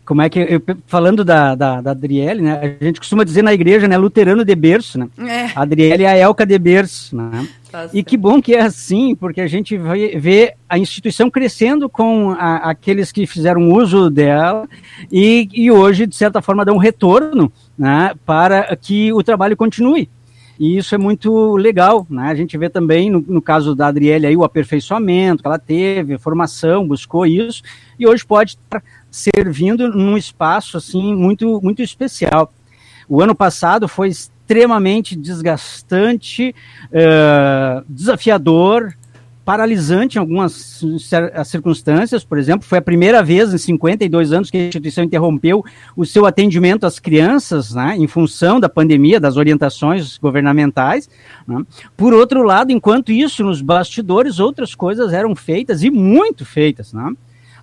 como 0.05 0.21
é 0.21 0.29
que, 0.29 0.37
eu, 0.39 0.61
falando 0.85 1.25
da, 1.25 1.55
da, 1.55 1.81
da, 1.81 1.89
Adriele, 1.89 2.43
né, 2.43 2.77
a 2.79 2.83
gente 2.83 2.99
costuma 2.99 3.23
dizer 3.23 3.41
na 3.41 3.51
igreja, 3.51 3.87
né, 3.87 3.97
luterano 3.97 4.45
de 4.45 4.53
berço, 4.53 4.99
né, 4.99 5.09
é. 5.17 5.45
a 5.55 5.63
Adriele 5.63 6.03
é 6.03 6.07
a 6.07 6.15
Elca 6.15 6.45
de 6.45 6.59
berço, 6.59 7.15
né, 7.15 7.47
tá 7.71 7.89
e 7.91 8.03
que 8.03 8.15
bom 8.15 8.39
que 8.39 8.53
é 8.53 8.61
assim, 8.61 9.15
porque 9.15 9.41
a 9.41 9.47
gente 9.47 9.75
vai 9.75 10.09
ver 10.19 10.53
a 10.69 10.77
instituição 10.77 11.31
crescendo 11.31 11.89
com 11.89 12.29
a, 12.37 12.69
aqueles 12.69 13.11
que 13.11 13.25
fizeram 13.25 13.71
uso 13.71 14.11
dela 14.11 14.69
e, 15.11 15.49
e 15.51 15.71
hoje, 15.71 16.05
de 16.05 16.15
certa 16.15 16.43
forma, 16.43 16.63
dá 16.63 16.71
um 16.71 16.77
retorno, 16.77 17.51
né, 17.75 18.13
para 18.23 18.75
que 18.75 19.11
o 19.11 19.23
trabalho 19.23 19.57
continue. 19.57 20.07
E 20.59 20.77
isso 20.77 20.95
é 20.95 20.97
muito 20.97 21.55
legal, 21.55 22.07
né? 22.09 22.29
A 22.29 22.35
gente 22.35 22.57
vê 22.57 22.69
também, 22.69 23.09
no, 23.09 23.19
no 23.21 23.41
caso 23.41 23.75
da 23.75 23.87
Adriele, 23.87 24.27
aí, 24.27 24.37
o 24.37 24.43
aperfeiçoamento 24.43 25.41
que 25.41 25.47
ela 25.47 25.59
teve, 25.59 26.17
formação, 26.17 26.87
buscou 26.87 27.25
isso, 27.25 27.61
e 27.99 28.07
hoje 28.07 28.25
pode 28.25 28.51
estar 28.51 28.81
servindo 29.11 29.89
num 29.89 30.17
espaço, 30.17 30.77
assim, 30.77 31.13
muito, 31.15 31.59
muito 31.61 31.81
especial. 31.81 32.53
O 33.07 33.21
ano 33.21 33.35
passado 33.35 33.87
foi 33.87 34.09
extremamente 34.09 35.15
desgastante, 35.15 36.55
uh, 36.87 37.83
desafiador, 37.87 38.95
paralisante 39.45 40.17
em 40.17 40.19
algumas 40.19 40.83
circunstâncias, 41.45 42.23
por 42.23 42.39
exemplo, 42.39 42.67
foi 42.67 42.79
a 42.79 42.81
primeira 42.81 43.21
vez 43.21 43.53
em 43.53 43.57
52 43.59 44.33
anos 44.33 44.49
que 44.49 44.57
a 44.57 44.65
instituição 44.65 45.03
interrompeu 45.03 45.63
o 45.95 46.03
seu 46.03 46.25
atendimento 46.25 46.85
às 46.85 46.97
crianças, 46.97 47.75
né, 47.75 47.95
em 47.95 48.07
função 48.07 48.59
da 48.59 48.67
pandemia, 48.67 49.19
das 49.19 49.37
orientações 49.37 50.17
governamentais. 50.17 51.07
Né. 51.47 51.63
Por 51.95 52.11
outro 52.11 52.41
lado, 52.41 52.71
enquanto 52.71 53.11
isso, 53.11 53.43
nos 53.43 53.61
bastidores, 53.61 54.39
outras 54.39 54.73
coisas 54.73 55.13
eram 55.13 55.35
feitas 55.35 55.83
e 55.83 55.91
muito 55.91 56.43
feitas. 56.43 56.91
Né. 56.91 57.13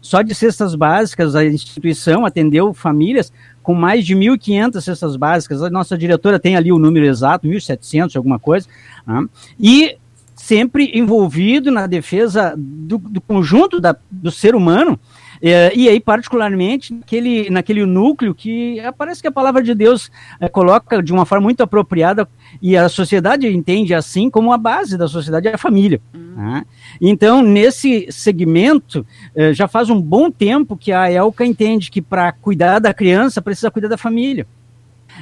Só 0.01 0.23
de 0.23 0.35
cestas 0.37 0.77
básicas, 0.77 1.35
a 1.35 1.45
instituição 1.45 2.25
atendeu 2.25 2.73
famílias 2.73 3.33
com 3.61 3.75
mais 3.75 4.05
de 4.05 4.15
1.500 4.15 4.81
cestas 4.81 5.17
básicas. 5.17 5.63
A 5.63 5.71
nossa 5.71 5.99
diretora 5.99 6.39
tem 6.39 6.57
ali 6.57 6.73
o 6.73 6.79
número 6.79 7.07
exato, 7.07 7.49
1.700, 7.49 8.17
alguma 8.17 8.39
coisa. 8.39 8.69
Né? 9.07 9.27
E 9.59 9.97
sempre 10.43 10.91
envolvido 10.93 11.71
na 11.71 11.87
defesa 11.87 12.53
do, 12.59 12.99
do 12.99 13.21
conjunto 13.21 13.81
da, 13.81 13.95
do 14.11 14.29
ser 14.29 14.57
humano, 14.57 14.99
é, 15.41 15.73
e 15.73 15.89
aí, 15.89 16.01
particularmente, 16.01 16.93
naquele, 16.93 17.49
naquele 17.49 17.87
núcleo 17.87 18.35
que 18.35 18.79
parece 18.99 19.23
que 19.23 19.29
a 19.29 19.33
palavra 19.33 19.63
de 19.63 19.73
Deus 19.73 20.11
é, 20.41 20.49
coloca 20.49 21.01
de 21.01 21.13
uma 21.13 21.25
forma 21.25 21.45
muito 21.45 21.63
apropriada, 21.63 22.29
e 22.61 22.77
a 22.77 22.89
sociedade 22.89 23.47
entende 23.47 23.95
assim 23.95 24.29
como 24.29 24.53
a 24.53 24.59
base 24.59 24.99
da 24.99 25.07
sociedade 25.07 25.47
é 25.47 25.55
a 25.55 25.59
família. 25.59 26.01
Uhum. 26.13 26.35
Né? 26.37 26.65
Então, 27.01 27.41
nesse 27.41 28.09
segmento, 28.11 29.07
é, 29.37 29.55
já 29.55 29.69
faz 29.69 29.91
um 29.91 30.01
bom 30.01 30.29
tempo 30.29 30.77
que 30.77 30.91
a 30.91 31.11
ELCA 31.11 31.47
entende 31.47 31.89
que 31.89 32.03
para 32.03 32.33
cuidar 32.33 32.81
da 32.81 32.93
criança 32.93 33.41
precisa 33.41 33.71
cuidar 33.71 33.89
da 33.89 33.97
família. 33.97 34.45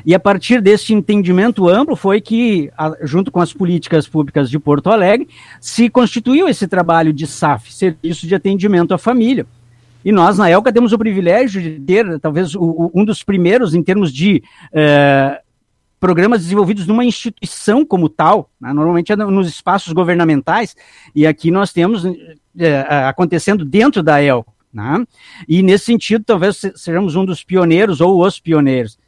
E 0.04 0.14
a 0.14 0.20
partir 0.20 0.60
desse 0.60 0.94
entendimento 0.94 1.68
amplo 1.68 1.94
foi 1.96 2.20
que, 2.20 2.70
junto 3.02 3.30
com 3.30 3.40
as 3.40 3.52
políticas 3.52 4.08
públicas 4.08 4.48
de 4.48 4.58
Porto 4.58 4.90
Alegre, 4.90 5.28
se 5.60 5.88
constituiu 5.88 6.48
esse 6.48 6.66
trabalho 6.66 7.12
de 7.12 7.26
SAF, 7.26 7.72
Serviço 7.72 8.26
de 8.26 8.34
Atendimento 8.34 8.94
à 8.94 8.98
Família. 8.98 9.46
E 10.04 10.12
nós, 10.12 10.38
na 10.38 10.50
ELCA, 10.50 10.72
temos 10.72 10.92
o 10.92 10.98
privilégio 10.98 11.60
de 11.60 11.78
ter, 11.80 12.18
talvez, 12.20 12.54
um 12.56 13.04
dos 13.04 13.22
primeiros 13.22 13.74
em 13.74 13.82
termos 13.82 14.12
de 14.12 14.42
eh, 14.72 15.40
programas 15.98 16.40
desenvolvidos 16.40 16.86
numa 16.86 17.04
instituição 17.04 17.84
como 17.84 18.08
tal, 18.08 18.50
né? 18.58 18.72
normalmente 18.72 19.12
é 19.12 19.16
nos 19.16 19.46
espaços 19.46 19.92
governamentais, 19.92 20.74
e 21.14 21.26
aqui 21.26 21.50
nós 21.50 21.70
temos 21.72 22.04
eh, 22.58 22.86
acontecendo 23.06 23.64
dentro 23.64 24.02
da 24.02 24.22
ELCA. 24.22 24.50
Né? 24.72 25.04
E 25.46 25.62
nesse 25.62 25.86
sentido, 25.86 26.24
talvez 26.24 26.62
sejamos 26.76 27.16
um 27.16 27.24
dos 27.24 27.44
pioneiros 27.44 28.00
ou 28.00 28.24
os 28.24 28.40
pioneiros. 28.40 28.98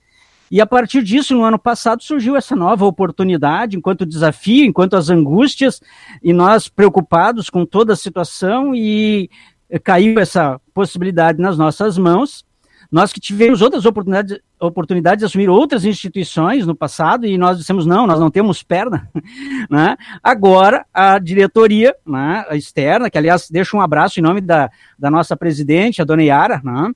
E 0.53 0.61
a 0.61 0.67
partir 0.67 1.03
disso, 1.03 1.35
no 1.35 1.45
ano 1.45 1.59
passado, 1.59 2.03
surgiu 2.03 2.37
essa 2.37 2.55
nova 2.55 2.85
oportunidade, 2.85 3.75
enquanto 3.75 4.05
desafio, 4.05 4.67
enquanto 4.67 4.95
as 4.95 5.09
angústias, 5.09 5.81
e 6.23 6.31
nós 6.31 6.69
preocupados 6.69 7.49
com 7.49 7.65
toda 7.65 7.95
a 7.95 7.97
situação, 7.97 8.75
e 8.75 9.31
caiu 9.83 10.19
essa 10.19 10.61
possibilidade 10.75 11.41
nas 11.41 11.57
nossas 11.57 11.97
mãos. 11.97 12.45
Nós 12.93 13.11
que 13.11 13.19
tivemos 13.19 13.63
outras 13.63 13.87
oportunidades, 13.87 14.39
oportunidades 14.61 15.21
de 15.21 15.25
assumir 15.25 15.49
outras 15.49 15.87
instituições 15.87 16.67
no 16.67 16.75
passado 16.75 17.25
e 17.25 17.39
nós 17.39 17.57
dissemos, 17.57 17.87
não, 17.87 18.07
nós 18.07 18.21
não 18.21 18.31
temos 18.31 18.63
perna. 18.63 19.09
né? 19.71 19.97
Agora, 20.23 20.85
a 20.93 21.19
diretoria 21.19 21.97
né, 22.07 22.45
a 22.51 22.55
externa, 22.55 23.09
que 23.09 23.17
aliás 23.17 23.49
deixa 23.51 23.75
um 23.75 23.81
abraço 23.81 24.21
em 24.21 24.23
nome 24.23 24.43
da, 24.43 24.71
da 24.99 25.11
nossa 25.11 25.35
presidente, 25.35 26.03
a 26.03 26.05
dona 26.05 26.23
Yara, 26.23 26.61
né, 26.63 26.93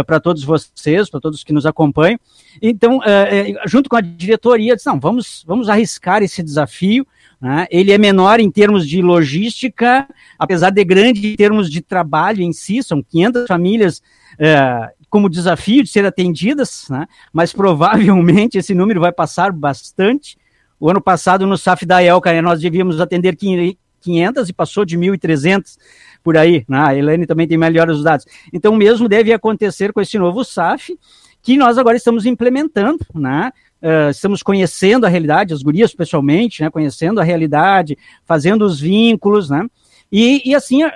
uh, 0.00 0.04
para 0.04 0.18
todos 0.18 0.42
vocês, 0.42 1.08
para 1.08 1.20
todos 1.20 1.44
que 1.44 1.52
nos 1.52 1.64
acompanham. 1.64 2.18
Então, 2.60 2.96
uh, 2.96 3.00
uh, 3.00 3.68
junto 3.68 3.88
com 3.88 3.94
a 3.94 4.00
diretoria, 4.00 4.74
disse, 4.74 4.88
não, 4.88 4.98
vamos, 4.98 5.44
vamos 5.46 5.68
arriscar 5.68 6.24
esse 6.24 6.42
desafio, 6.42 7.06
né? 7.40 7.66
Ele 7.70 7.92
é 7.92 7.98
menor 7.98 8.40
em 8.40 8.50
termos 8.50 8.88
de 8.88 9.02
logística, 9.02 10.08
apesar 10.38 10.70
de 10.70 10.82
grande 10.84 11.34
em 11.34 11.36
termos 11.36 11.70
de 11.70 11.82
trabalho 11.82 12.42
em 12.42 12.52
si, 12.52 12.82
são 12.82 13.02
500 13.02 13.46
famílias 13.46 14.02
é, 14.38 14.92
como 15.08 15.28
desafio 15.28 15.82
de 15.82 15.88
ser 15.88 16.04
atendidas, 16.04 16.86
né? 16.90 17.06
mas 17.32 17.52
provavelmente 17.52 18.58
esse 18.58 18.74
número 18.74 19.00
vai 19.00 19.12
passar 19.12 19.52
bastante. 19.52 20.36
O 20.78 20.90
ano 20.90 21.00
passado, 21.00 21.46
no 21.46 21.56
SAF 21.56 21.86
da 21.86 22.02
ELCA, 22.02 22.40
nós 22.42 22.60
devíamos 22.60 23.00
atender 23.00 23.36
500 23.36 24.48
e 24.48 24.52
passou 24.52 24.84
de 24.84 24.98
1.300 24.98 25.76
por 26.22 26.36
aí. 26.36 26.64
Né? 26.68 26.78
A 26.78 26.94
Elaine 26.94 27.26
também 27.26 27.48
tem 27.48 27.56
melhores 27.56 28.02
dados. 28.02 28.26
Então, 28.52 28.74
o 28.74 28.76
mesmo 28.76 29.08
deve 29.08 29.32
acontecer 29.32 29.92
com 29.92 30.00
esse 30.00 30.18
novo 30.18 30.44
SAF, 30.44 30.98
que 31.40 31.56
nós 31.56 31.78
agora 31.78 31.96
estamos 31.96 32.26
implementando, 32.26 33.06
né? 33.14 33.52
Uh, 33.80 34.10
estamos 34.10 34.42
conhecendo 34.42 35.06
a 35.06 35.08
realidade, 35.08 35.54
as 35.54 35.62
gurias 35.62 35.94
pessoalmente, 35.94 36.62
né, 36.62 36.70
conhecendo 36.70 37.20
a 37.20 37.22
realidade, 37.22 37.96
fazendo 38.24 38.64
os 38.64 38.80
vínculos, 38.80 39.50
né, 39.50 39.64
e, 40.10 40.42
e 40.44 40.54
assim, 40.54 40.84
uh, 40.84 40.90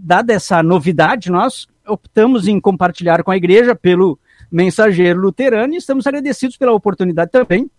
dada 0.00 0.32
essa 0.32 0.62
novidade, 0.62 1.30
nós 1.30 1.66
optamos 1.90 2.46
em 2.48 2.60
compartilhar 2.60 3.22
com 3.22 3.30
a 3.30 3.36
igreja 3.36 3.74
pelo 3.74 4.18
mensageiro 4.50 5.20
luterano 5.20 5.74
e 5.74 5.76
estamos 5.76 6.06
agradecidos 6.06 6.56
pela 6.56 6.72
oportunidade 6.72 7.30
também 7.30 7.70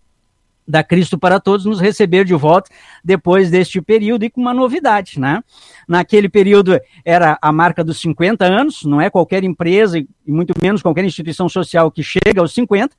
da 0.67 0.83
Cristo 0.83 1.17
para 1.17 1.39
Todos 1.39 1.65
nos 1.65 1.79
receber 1.79 2.23
de 2.23 2.33
volta 2.33 2.69
depois 3.03 3.49
deste 3.49 3.81
período 3.81 4.23
e 4.23 4.29
com 4.29 4.39
uma 4.39 4.53
novidade, 4.53 5.19
né? 5.19 5.43
Naquele 5.87 6.29
período 6.29 6.79
era 7.03 7.37
a 7.41 7.51
marca 7.51 7.83
dos 7.83 7.99
50 7.99 8.45
anos, 8.45 8.85
não 8.85 9.01
é 9.01 9.09
qualquer 9.09 9.43
empresa 9.43 9.97
e 9.97 10.07
muito 10.25 10.53
menos 10.61 10.81
qualquer 10.81 11.03
instituição 11.03 11.49
social 11.49 11.91
que 11.91 12.03
chega 12.03 12.39
aos 12.39 12.53
50, 12.53 12.95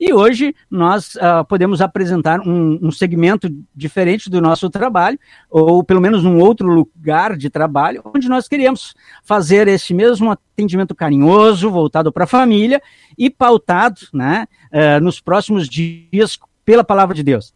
e 0.00 0.12
hoje 0.12 0.54
nós 0.70 1.14
uh, 1.16 1.44
podemos 1.48 1.80
apresentar 1.80 2.40
um, 2.40 2.78
um, 2.82 2.90
segmento 2.90 3.48
diferente 3.74 4.28
do 4.28 4.40
nosso 4.40 4.68
trabalho, 4.70 5.18
ou 5.50 5.84
pelo 5.84 6.00
menos 6.00 6.24
um 6.24 6.38
outro 6.38 6.68
lugar 6.68 7.36
de 7.36 7.50
trabalho, 7.50 8.02
onde 8.04 8.28
nós 8.28 8.48
queremos 8.48 8.94
fazer 9.22 9.68
esse 9.68 9.94
mesmo 9.94 10.30
atendimento 10.30 10.94
carinhoso, 10.94 11.70
voltado 11.70 12.12
para 12.12 12.24
a 12.24 12.28
família 12.28 12.82
e 13.16 13.30
pautado 13.30 14.00
né, 14.12 14.46
uh, 14.72 15.02
nos 15.02 15.20
próximos 15.20 15.68
dias 15.68 16.38
pela 16.64 16.84
palavra 16.84 17.14
de 17.14 17.22
Deus. 17.22 17.54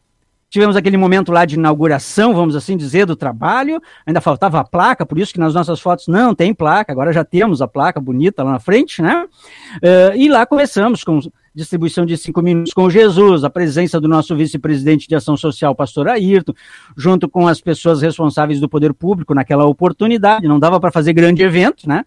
Tivemos 0.50 0.76
aquele 0.76 0.96
momento 0.96 1.30
lá 1.30 1.44
de 1.44 1.56
inauguração, 1.56 2.34
vamos 2.34 2.56
assim 2.56 2.74
dizer, 2.74 3.04
do 3.04 3.14
trabalho. 3.14 3.82
Ainda 4.06 4.18
faltava 4.18 4.58
a 4.58 4.64
placa, 4.64 5.04
por 5.04 5.18
isso 5.18 5.32
que 5.32 5.38
nas 5.38 5.52
nossas 5.52 5.78
fotos 5.78 6.08
não 6.08 6.34
tem 6.34 6.54
placa. 6.54 6.90
Agora 6.90 7.12
já 7.12 7.22
temos 7.22 7.60
a 7.60 7.68
placa 7.68 8.00
bonita 8.00 8.42
lá 8.42 8.52
na 8.52 8.58
frente, 8.58 9.02
né? 9.02 9.26
Uh, 9.76 10.16
e 10.16 10.26
lá 10.26 10.46
começamos 10.46 11.04
com 11.04 11.20
distribuição 11.58 12.06
de 12.06 12.16
cinco 12.16 12.40
minutos 12.40 12.72
com 12.72 12.88
Jesus, 12.88 13.42
a 13.42 13.50
presença 13.50 14.00
do 14.00 14.06
nosso 14.06 14.34
vice-presidente 14.36 15.08
de 15.08 15.16
ação 15.16 15.36
social, 15.36 15.74
pastor 15.74 16.08
Ayrton, 16.08 16.54
junto 16.96 17.28
com 17.28 17.48
as 17.48 17.60
pessoas 17.60 18.00
responsáveis 18.00 18.60
do 18.60 18.68
poder 18.68 18.94
público 18.94 19.34
naquela 19.34 19.66
oportunidade. 19.66 20.46
Não 20.46 20.60
dava 20.60 20.78
para 20.78 20.92
fazer 20.92 21.12
grande 21.12 21.42
evento, 21.42 21.88
né? 21.88 22.04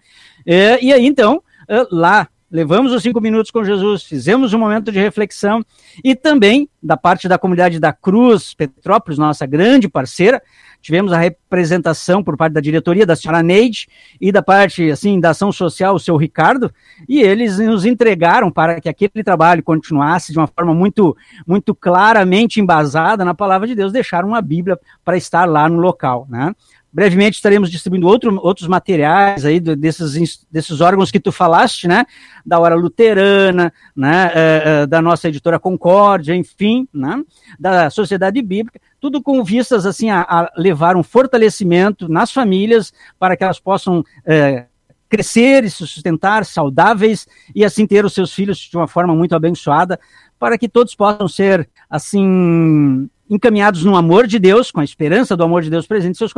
Uh, 0.47 0.79
e 0.81 0.93
aí 0.93 1.05
então, 1.05 1.43
uh, 1.69 1.87
lá 1.91 2.29
levamos 2.49 2.93
os 2.93 3.03
cinco 3.03 3.19
minutos 3.19 3.51
com 3.51 3.63
Jesus, 3.63 4.03
fizemos 4.03 4.53
um 4.53 4.59
momento 4.59 4.91
de 4.91 4.99
reflexão 4.99 5.63
e 6.03 6.15
também 6.15 6.69
da 6.81 6.95
parte 6.95 7.27
da 7.27 7.37
comunidade 7.37 7.79
da 7.79 7.91
Cruz, 7.91 8.53
Petrópolis, 8.53 9.17
nossa 9.17 9.45
grande 9.45 9.87
parceira, 9.87 10.41
tivemos 10.81 11.13
a 11.13 11.17
representação 11.17 12.23
por 12.23 12.35
parte 12.35 12.53
da 12.53 12.61
diretoria 12.61 13.05
da 13.05 13.15
senhora 13.15 13.43
Neide 13.43 13.87
e 14.19 14.31
da 14.31 14.41
parte 14.41 14.89
assim 14.89 15.19
da 15.19 15.29
ação 15.29 15.51
social 15.51 15.95
o 15.95 15.99
seu 15.99 16.17
Ricardo 16.17 16.73
e 17.07 17.21
eles 17.21 17.59
nos 17.59 17.85
entregaram 17.85 18.51
para 18.51 18.81
que 18.81 18.89
aquele 18.89 19.23
trabalho 19.23 19.63
continuasse 19.63 20.31
de 20.31 20.39
uma 20.39 20.47
forma 20.47 20.73
muito 20.73 21.15
muito 21.45 21.75
claramente 21.75 22.59
embasada 22.59 23.23
na 23.23 23.33
palavra 23.33 23.67
de 23.67 23.75
Deus, 23.75 23.91
deixaram 23.91 24.29
uma 24.29 24.41
Bíblia 24.41 24.79
para 25.03 25.17
estar 25.17 25.45
lá 25.45 25.69
no 25.69 25.79
local, 25.79 26.27
né? 26.29 26.53
Brevemente 26.93 27.35
estaremos 27.35 27.71
distribuindo 27.71 28.05
outro, 28.05 28.35
outros 28.43 28.67
materiais 28.67 29.45
aí 29.45 29.59
desses, 29.59 30.45
desses 30.51 30.81
órgãos 30.81 31.09
que 31.09 31.19
tu 31.21 31.31
falaste, 31.31 31.87
né? 31.87 32.05
Da 32.45 32.59
Hora 32.59 32.75
Luterana, 32.75 33.71
né? 33.95 34.27
Uh, 34.27 34.83
uh, 34.83 34.87
da 34.87 35.01
nossa 35.01 35.29
editora 35.29 35.57
Concórdia, 35.57 36.35
enfim, 36.35 36.87
né? 36.93 37.23
Da 37.57 37.89
Sociedade 37.89 38.41
Bíblica, 38.41 38.79
tudo 38.99 39.21
com 39.21 39.41
vistas 39.41 39.85
assim 39.85 40.09
a, 40.09 40.21
a 40.21 40.51
levar 40.57 40.97
um 40.97 41.03
fortalecimento 41.03 42.09
nas 42.09 42.31
famílias 42.31 42.91
para 43.17 43.37
que 43.37 43.43
elas 43.43 43.59
possam 43.59 43.99
uh, 43.99 44.71
crescer 45.07 45.63
e 45.63 45.69
se 45.69 45.85
sustentar 45.87 46.45
saudáveis 46.45 47.27
e 47.53 47.63
assim 47.63 47.87
ter 47.87 48.03
os 48.03 48.13
seus 48.13 48.33
filhos 48.33 48.57
de 48.57 48.75
uma 48.75 48.87
forma 48.87 49.13
muito 49.13 49.35
abençoada, 49.35 49.99
para 50.37 50.57
que 50.57 50.67
todos 50.67 50.95
possam 50.95 51.27
ser 51.27 51.69
assim 51.89 53.09
encaminhados 53.29 53.85
no 53.85 53.95
amor 53.95 54.27
de 54.27 54.39
Deus, 54.39 54.71
com 54.71 54.81
a 54.81 54.83
esperança 54.83 55.37
do 55.37 55.43
amor 55.43 55.61
de 55.61 55.69
Deus 55.69 55.87
presente 55.87 56.11
em 56.11 56.17
seus 56.17 56.33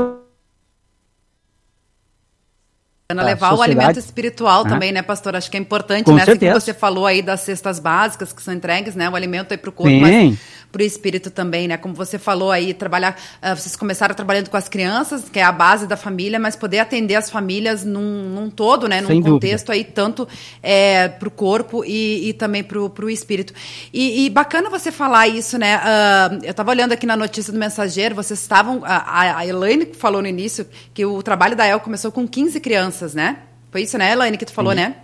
levar 3.22 3.53
o 3.53 3.62
alimento 3.62 4.00
espiritual 4.00 4.63
também, 4.63 4.91
né, 4.91 5.01
pastor? 5.01 5.36
Acho 5.36 5.51
que 5.51 5.58
é 5.58 5.60
importante, 5.60 6.05
Com 6.05 6.13
né? 6.13 6.24
Assim 6.24 6.38
que 6.38 6.53
você 6.53 6.74
falou 6.74 7.05
aí 7.05 7.22
das 7.22 7.41
cestas 7.41 7.79
básicas 7.79 8.34
que 8.34 8.41
são 8.41 8.53
entregues, 8.53 8.96
né? 8.96 9.10
O 9.10 9.15
alimento 9.15 9.51
aí 9.51 9.58
para 9.58 9.70
o 9.70 9.74
corpo, 9.74 9.91
Sim. 9.91 10.00
mas 10.00 10.39
para 10.74 10.82
o 10.82 10.86
espírito 10.86 11.29
também, 11.29 11.67
né? 11.67 11.77
Como 11.77 11.93
você 11.93 12.17
falou 12.17 12.50
aí, 12.50 12.74
trabalhar, 12.74 13.15
uh, 13.43 13.55
vocês 13.55 13.75
começaram 13.75 14.15
trabalhando 14.15 14.50
com 14.50 14.58
as 14.58 14.67
crianças, 14.67 15.29
que 15.29 15.38
é 15.38 15.43
a 15.43 15.51
base 15.51 15.86
da 15.86 15.96
família, 15.96 16.39
mas 16.39 16.55
poder 16.55 16.79
atender 16.79 17.13
as 17.13 17.29
famílias 17.29 17.86
num, 17.86 18.29
num 18.29 18.50
todo, 18.50 18.88
né? 18.88 19.00
Num 19.00 19.08
Sem 19.08 19.22
contexto 19.22 19.67
dúvida. 19.67 19.88
aí, 19.88 19.93
tanto 19.93 20.27
é, 20.63 21.08
para 21.10 21.27
o 21.27 21.32
corpo 21.32 21.86
e, 21.86 22.29
e 22.29 22.34
também 22.34 22.63
para 22.63 22.79
o 22.79 23.10
espírito. 23.10 23.53
E, 23.93 24.25
e, 24.25 24.29
bacana 24.32 24.67
você 24.67 24.91
falar 24.91 25.27
isso, 25.27 25.60
né? 25.60 25.77
Uh, 25.77 26.39
eu 26.43 26.51
estava 26.51 26.72
olhando 26.72 26.91
aqui 26.91 27.05
na 27.05 27.15
notícia 27.15 27.53
do 27.53 27.60
Mensageiro, 27.60 28.15
vocês 28.15 28.39
estavam. 28.39 28.82
A, 28.84 29.38
a 29.38 29.46
Elaine 29.46 29.93
falou 29.93 30.24
no 30.24 30.27
início 30.27 30.65
que 30.91 31.05
o 31.05 31.22
trabalho 31.22 31.55
da 31.55 31.67
El 31.67 31.79
começou 31.82 32.12
com 32.12 32.27
15 32.27 32.59
crianças, 32.59 33.02
né? 33.13 33.39
Foi 33.72 33.81
isso, 33.81 33.98
né, 33.98 34.11
Elaine, 34.11 34.37
que 34.37 34.46
tu 34.46 34.53
falou, 34.53 34.74
né? 34.74 34.96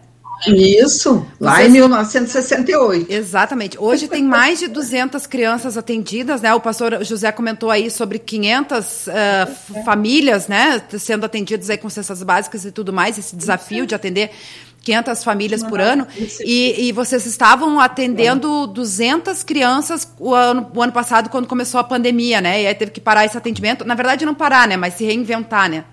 Isso, 0.47 1.25
lá 1.39 1.55
Vocês... 1.55 1.67
em 1.67 1.71
1968. 1.71 3.11
Exatamente. 3.11 3.77
Hoje 3.77 4.07
tem 4.07 4.23
mais 4.23 4.59
de 4.59 4.67
200 4.67 5.27
crianças 5.27 5.77
atendidas, 5.77 6.41
né? 6.41 6.53
O 6.53 6.61
pastor 6.61 7.03
José 7.03 7.29
comentou 7.31 7.69
aí 7.69 7.91
sobre 7.91 8.19
500 8.19 9.07
uh, 9.07 9.83
famílias, 9.83 10.47
né, 10.47 10.81
sendo 10.97 11.25
atendidas 11.25 11.69
aí 11.69 11.77
com 11.77 11.89
cestas 11.89 12.23
básicas 12.23 12.63
e 12.63 12.71
tudo 12.71 12.93
mais, 12.93 13.17
esse 13.17 13.35
desafio 13.35 13.85
de 13.85 13.93
atender 13.93 14.31
500 14.81 15.23
famílias 15.23 15.61
por 15.61 15.81
ano, 15.81 16.07
e, 16.39 16.87
e, 16.87 16.91
vocês 16.93 17.25
estavam 17.25 17.81
atendendo 17.81 18.65
200 18.67 19.43
crianças 19.43 20.09
o 20.17 20.33
ano, 20.33 20.71
o 20.73 20.81
ano 20.81 20.93
passado, 20.93 21.29
quando 21.29 21.47
começou 21.47 21.81
a 21.81 21.83
pandemia, 21.83 22.39
né? 22.39 22.63
E 22.63 22.67
aí 22.67 22.73
teve 22.73 22.91
que 22.91 23.01
parar 23.01 23.25
esse 23.25 23.37
atendimento. 23.37 23.83
Na 23.83 23.93
verdade, 23.93 24.25
não 24.25 24.33
parar, 24.33 24.67
né? 24.69 24.77
Mas 24.77 24.93
se 24.93 25.03
reinventar, 25.03 25.69
né? 25.69 25.83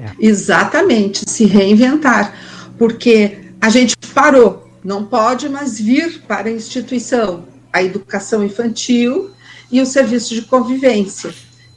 É. 0.00 0.10
Exatamente, 0.18 1.28
se 1.28 1.44
reinventar. 1.44 2.34
Porque 2.78 3.38
a 3.60 3.68
gente 3.68 3.96
parou, 4.14 4.68
não 4.82 5.04
pode 5.04 5.48
mais 5.48 5.78
vir 5.78 6.22
para 6.22 6.48
a 6.48 6.52
instituição, 6.52 7.44
a 7.72 7.82
educação 7.82 8.42
infantil 8.42 9.30
e 9.70 9.80
o 9.80 9.86
serviço 9.86 10.34
de 10.34 10.42
convivência, 10.42 11.32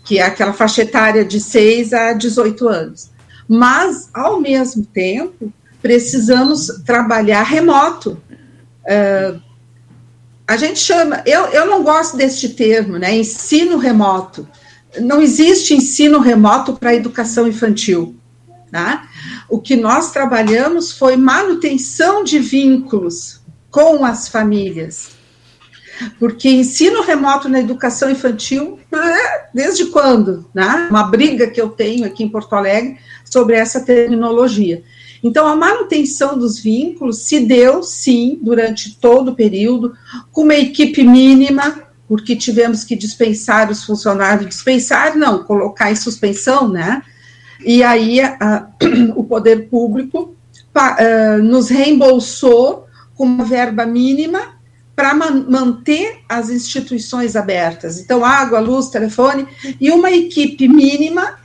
que 0.05 0.19
é 0.19 0.23
aquela 0.23 0.53
faixa 0.53 0.81
etária 0.81 1.23
de 1.25 1.39
6 1.39 1.93
a 1.93 2.13
18 2.13 2.67
anos. 2.67 3.12
Mas, 3.47 4.09
ao 4.13 4.39
mesmo 4.39 4.86
tempo, 4.86 5.51
precisamos 5.81 6.67
trabalhar 6.86 7.43
remoto. 7.43 8.17
Uh, 8.83 9.39
a 10.47 10.57
gente 10.57 10.79
chama, 10.79 11.21
eu, 11.25 11.45
eu 11.47 11.65
não 11.65 11.83
gosto 11.83 12.15
deste 12.17 12.49
termo, 12.49 12.97
né? 12.97 13.15
Ensino 13.15 13.77
remoto. 13.77 14.47
Não 14.99 15.21
existe 15.21 15.73
ensino 15.73 16.19
remoto 16.19 16.73
para 16.73 16.95
educação 16.95 17.47
infantil. 17.47 18.15
Tá? 18.71 19.08
O 19.49 19.60
que 19.60 19.75
nós 19.75 20.12
trabalhamos 20.12 20.91
foi 20.91 21.15
manutenção 21.15 22.23
de 22.23 22.39
vínculos 22.39 23.41
com 23.69 24.03
as 24.03 24.27
famílias. 24.27 25.12
Porque 26.19 26.49
ensino 26.49 27.03
remoto 27.03 27.47
na 27.47 27.60
educação 27.60 28.10
infantil, 28.10 28.79
é, 28.91 29.47
desde 29.53 29.86
quando? 29.86 30.45
Né? 30.53 30.88
Uma 30.89 31.03
briga 31.03 31.47
que 31.47 31.62
eu 31.62 31.69
tenho 31.69 32.06
aqui 32.06 32.23
em 32.23 32.29
Porto 32.29 32.53
Alegre 32.53 32.97
sobre 33.23 33.56
essa 33.56 33.82
terminologia. 33.82 34.84
Então, 35.23 35.47
a 35.47 35.56
manutenção 35.56 36.38
dos 36.38 36.60
vínculos 36.60 37.19
se 37.19 37.39
deu, 37.39 37.82
sim, 37.82 38.38
durante 38.41 38.95
todo 38.99 39.32
o 39.32 39.36
período, 39.36 39.95
com 40.32 40.41
uma 40.41 40.56
equipe 40.56 41.03
mínima, 41.03 41.84
porque 42.13 42.36
tivemos 42.36 42.84
que 42.84 42.95
dispensar 42.95 43.71
os 43.71 43.84
funcionários, 43.84 44.47
dispensar, 44.47 45.17
não, 45.17 45.43
colocar 45.43 45.91
em 45.91 45.95
suspensão, 45.95 46.67
né? 46.67 47.02
E 47.65 47.82
aí 47.82 48.21
a, 48.21 48.67
o 49.17 49.23
poder 49.23 49.67
público 49.67 50.36
pa, 50.71 50.95
uh, 50.95 51.41
nos 51.41 51.69
reembolsou 51.69 52.86
com 53.15 53.23
uma 53.23 53.45
verba 53.45 53.84
mínima 53.84 54.60
para 54.95 55.15
man 55.15 55.47
manter 55.49 56.19
as 56.30 56.52
instituições 56.52 57.36
abertas. 57.36 57.99
Então, 57.99 58.23
água, 58.23 58.60
luz, 58.60 58.89
telefone 58.89 59.47
e 59.82 59.89
uma 59.89 60.12
equipe 60.12 60.67
mínima 60.67 61.39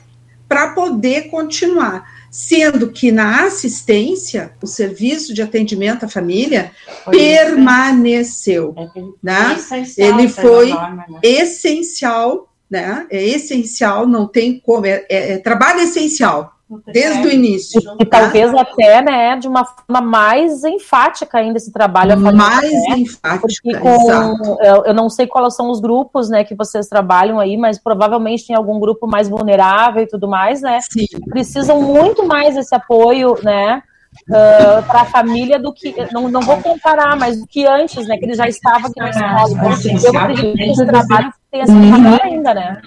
para 0.46 0.74
poder 0.74 1.30
continuar. 1.30 2.04
Sendo 2.30 2.90
que 2.90 3.10
na 3.10 3.44
assistência, 3.46 4.52
o 4.62 4.66
serviço 4.66 5.32
de 5.32 5.42
atendimento 5.42 6.04
à 6.04 6.08
família 6.08 6.72
foi 7.04 7.16
permaneceu. 7.16 8.74
É, 8.76 9.00
né? 9.22 9.56
Ele 9.96 10.28
foi 10.28 10.70
norma, 10.70 11.04
né? 11.08 11.20
essencial 11.22 12.48
né? 12.70 13.06
É 13.10 13.22
essencial, 13.24 14.06
não 14.06 14.26
tem 14.26 14.60
como, 14.60 14.86
é, 14.86 15.06
é, 15.08 15.32
é 15.32 15.38
trabalho 15.38 15.80
essencial. 15.80 16.57
Desde 16.92 17.26
o 17.26 17.30
início. 17.30 17.80
E, 17.98 18.04
tá? 18.04 18.20
talvez 18.20 18.52
até, 18.54 19.02
né, 19.02 19.36
de 19.36 19.48
uma 19.48 19.64
forma 19.64 20.00
mais 20.00 20.64
enfática 20.64 21.38
ainda 21.38 21.56
esse 21.56 21.72
trabalho. 21.72 22.18
Mais 22.18 22.70
né? 22.70 22.98
enfática, 22.98 23.80
com, 23.80 24.58
eu, 24.60 24.84
eu 24.84 24.94
não 24.94 25.08
sei 25.08 25.26
quais 25.26 25.54
são 25.54 25.70
os 25.70 25.80
grupos, 25.80 26.28
né, 26.28 26.44
que 26.44 26.54
vocês 26.54 26.86
trabalham 26.86 27.40
aí, 27.40 27.56
mas 27.56 27.78
provavelmente 27.78 28.46
tem 28.46 28.56
algum 28.56 28.78
grupo 28.78 29.06
mais 29.06 29.28
vulnerável 29.28 30.02
e 30.02 30.06
tudo 30.06 30.28
mais, 30.28 30.60
né? 30.60 30.78
Sim. 30.90 31.06
Precisam 31.28 31.80
muito 31.80 32.26
mais 32.26 32.54
desse 32.54 32.74
apoio, 32.74 33.36
né? 33.42 33.82
uh, 34.28 34.82
para 34.86 35.02
a 35.02 35.04
família 35.04 35.58
do 35.58 35.72
que 35.72 35.94
não, 36.12 36.28
não 36.28 36.40
vou 36.40 36.56
comparar, 36.58 37.16
mas 37.16 37.38
do 37.38 37.46
que 37.46 37.66
antes, 37.66 38.06
né? 38.06 38.16
Que 38.16 38.24
ele 38.24 38.34
já 38.34 38.48
estava 38.48 38.88
aqui 38.88 39.00
na 39.00 39.10
escola. 39.10 39.48
Então, 39.50 40.12
eu 40.12 40.18
acredito 40.18 40.54
que 40.54 40.70
esse 40.70 40.86
trabalho 40.86 41.32
tenha 41.50 41.66
sido 41.66 41.78
maior 41.78 42.20
ainda, 42.22 42.54
né? 42.54 42.82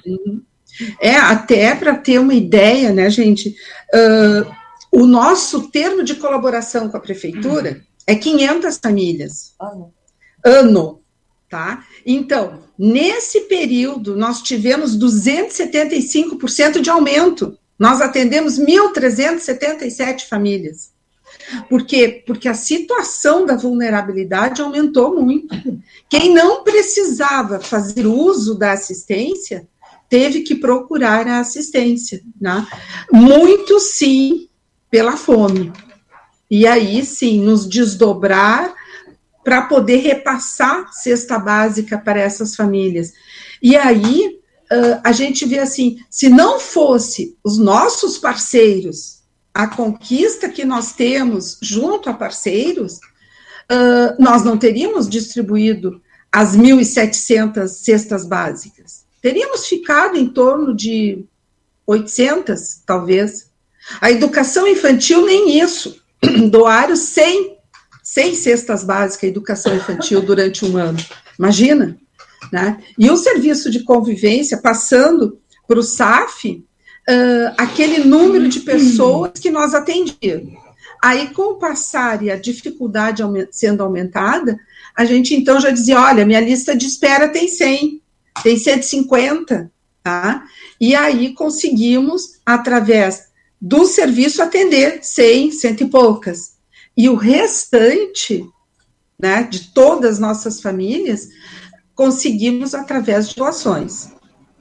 É, 1.00 1.16
até 1.16 1.76
para 1.76 1.96
ter 1.96 2.20
uma 2.20 2.34
ideia, 2.34 2.92
né, 2.92 3.10
gente? 3.10 3.56
Uh, 3.94 4.46
o 4.92 5.06
nosso 5.06 5.70
termo 5.70 6.04
de 6.04 6.16
colaboração 6.16 6.90
com 6.90 6.98
a 6.98 7.02
prefeitura 7.02 7.82
é 8.06 8.16
500 8.16 8.78
famílias. 8.78 9.54
Ano, 10.44 11.02
tá? 11.50 11.86
Então, 12.06 12.64
nesse 12.78 13.42
período, 13.42 14.16
nós 14.16 14.42
tivemos 14.42 14.98
275% 14.98 16.82
de 16.82 16.90
aumento. 16.90 17.58
Nós 17.80 18.02
atendemos 18.02 18.60
1.377 18.60 20.28
famílias. 20.28 20.92
Por 21.70 21.86
quê? 21.86 22.24
Porque 22.26 22.48
a 22.48 22.54
situação 22.54 23.46
da 23.46 23.56
vulnerabilidade 23.56 24.62
aumentou 24.62 25.22
muito. 25.22 25.56
Quem 26.10 26.34
não 26.34 26.64
precisava 26.64 27.60
fazer 27.60 28.06
uso 28.06 28.56
da 28.56 28.74
assistência 28.74 29.68
teve 30.12 30.42
que 30.42 30.56
procurar 30.56 31.26
a 31.26 31.40
assistência, 31.40 32.22
né? 32.40 32.68
Muito 33.10 33.80
sim 33.80 34.50
pela 34.90 35.16
fome. 35.16 35.72
E 36.50 36.68
aí 36.68 37.06
sim, 37.06 37.42
nos 37.42 37.66
desdobrar 37.66 38.74
para 39.42 39.62
poder 39.62 40.02
repassar 40.02 40.92
cesta 40.92 41.40
básica 41.40 41.98
para 41.98 42.20
essas 42.20 42.58
famílias. 42.58 43.14
E 43.64 43.78
aí 43.78 44.38
uh, 44.70 45.00
a 45.02 45.14
gente 45.14 45.46
vê 45.46 45.60
assim, 45.60 46.00
se 46.10 46.28
não 46.28 46.60
fosse 46.60 47.38
os 47.42 47.58
nossos 47.58 48.18
parceiros, 48.18 49.22
a 49.54 49.66
conquista 49.66 50.50
que 50.50 50.66
nós 50.66 50.92
temos 50.92 51.58
junto 51.62 52.10
a 52.10 52.14
parceiros, 52.14 52.96
uh, 52.96 54.22
nós 54.22 54.44
não 54.44 54.58
teríamos 54.58 55.08
distribuído 55.08 56.02
as 56.30 56.54
1.700 56.56 57.70
cestas 57.70 58.26
básicas. 58.26 59.01
Teríamos 59.22 59.68
ficado 59.68 60.18
em 60.18 60.28
torno 60.28 60.76
de 60.76 61.26
800, 61.86 62.82
talvez. 62.86 63.52
A 64.00 64.12
educação 64.12 64.68
infantil, 64.68 65.26
nem 65.26 65.60
isso. 65.60 66.02
Doaram 66.50 66.96
100, 66.96 67.58
100 68.04 68.36
cestas 68.36 68.84
básicas 68.84 69.30
educação 69.30 69.76
infantil 69.76 70.22
durante 70.26 70.66
um 70.66 70.78
ano. 70.78 70.98
Imagina? 71.38 71.98
Né? 72.52 72.82
E 72.98 73.10
o 73.10 73.18
serviço 73.18 73.70
de 73.70 73.84
convivência, 73.84 74.58
passando 74.58 75.40
para 75.68 75.80
o 75.80 75.84
SAF, 75.84 76.66
uh, 77.10 77.54
aquele 77.58 78.04
número 78.04 78.50
de 78.50 78.62
pessoas 78.62 79.32
que 79.40 79.52
nós 79.52 79.74
atendíamos. 79.74 80.54
Aí, 81.04 81.30
com 81.30 81.54
o 81.54 81.56
passar 81.56 82.22
e 82.22 82.30
a 82.30 82.36
dificuldade 82.36 83.24
sendo 83.52 83.82
aumentada, 83.82 84.60
a 84.96 85.04
gente 85.04 85.34
então 85.34 85.60
já 85.60 85.72
dizia: 85.72 86.00
olha, 86.00 86.26
minha 86.26 86.40
lista 86.40 86.76
de 86.76 86.86
espera 86.86 87.28
tem 87.28 87.48
100, 87.48 88.01
tem 88.44 88.58
150, 88.58 89.72
tá? 90.04 90.44
E 90.80 90.96
aí 90.96 91.34
conseguimos, 91.34 92.40
através 92.46 93.30
do 93.60 93.86
serviço, 93.86 94.42
atender 94.42 95.00
100, 95.04 95.52
cento 95.52 95.82
e 95.84 95.90
poucas. 95.90 96.54
E 96.98 97.08
o 97.08 97.16
restante, 97.16 98.46
né, 99.20 99.44
de 99.44 99.72
todas 99.72 100.14
as 100.14 100.20
nossas 100.20 100.62
famílias, 100.62 101.30
conseguimos 101.94 102.74
através 102.74 103.30
de 103.30 103.36
doações. 103.36 104.10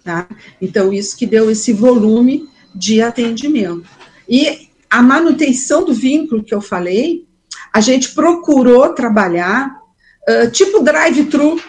Tá? 0.04 0.28
Então, 0.61 0.92
isso 0.92 1.16
que 1.16 1.26
deu 1.26 1.50
esse 1.50 1.72
volume 1.72 2.48
de 2.74 3.00
atendimento. 3.02 3.88
E 4.28 4.68
a 4.88 5.02
manutenção 5.02 5.85
do 5.85 5.94
vínculo 5.94 6.42
que 6.42 6.54
eu 6.54 6.61
falei, 6.61 7.26
a 7.72 7.80
gente 7.80 8.12
procurou 8.12 8.92
trabalhar 8.92 9.80
uh, 10.28 10.50
tipo 10.50 10.80
drive-thru, 10.80 11.61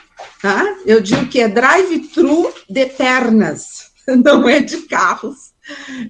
tá? 0.42 0.78
Eu 0.86 1.02
digo 1.02 1.28
que 1.28 1.40
é 1.40 1.48
drive-thru 1.48 2.54
de 2.70 2.86
pernas, 2.88 3.92
não 4.24 4.48
é 4.48 4.60
de 4.60 4.78
carros. 4.84 5.52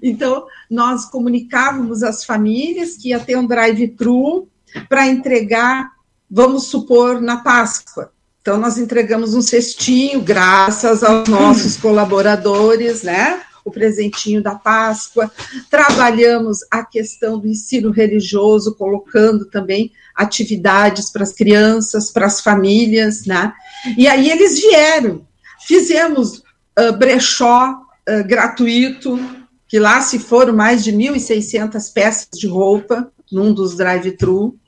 Então, 0.01 0.45
nós 0.69 1.05
comunicávamos 1.05 2.03
às 2.03 2.23
famílias 2.23 2.95
que 2.97 3.09
ia 3.09 3.19
ter 3.19 3.37
um 3.37 3.45
drive-thru 3.45 4.47
para 4.87 5.07
entregar, 5.07 5.91
vamos 6.29 6.67
supor, 6.67 7.21
na 7.21 7.37
Páscoa. 7.37 8.11
Então, 8.41 8.57
nós 8.57 8.77
entregamos 8.77 9.35
um 9.35 9.41
cestinho, 9.41 10.21
graças 10.21 11.03
aos 11.03 11.27
nossos 11.27 11.77
colaboradores, 11.77 13.03
né? 13.03 13.41
O 13.63 13.69
presentinho 13.69 14.41
da 14.41 14.55
Páscoa. 14.55 15.31
Trabalhamos 15.69 16.59
a 16.71 16.83
questão 16.83 17.37
do 17.37 17.47
ensino 17.47 17.91
religioso, 17.91 18.73
colocando 18.73 19.45
também 19.45 19.91
atividades 20.15 21.11
para 21.11 21.21
as 21.21 21.33
crianças, 21.33 22.09
para 22.09 22.25
as 22.25 22.41
famílias, 22.41 23.25
né? 23.25 23.53
E 23.97 24.07
aí 24.07 24.29
eles 24.29 24.59
vieram. 24.59 25.25
Fizemos 25.67 26.43
uh, 26.79 26.93
brechó 26.97 27.71
uh, 27.71 28.27
gratuito, 28.27 29.19
que 29.67 29.79
lá 29.79 30.01
se 30.01 30.19
foram 30.19 30.53
mais 30.53 30.83
de 30.83 30.91
1.600 30.91 31.93
peças 31.93 32.27
de 32.33 32.47
roupa, 32.47 33.11
num 33.31 33.53
dos 33.53 33.77
drive-thru. 33.77 34.59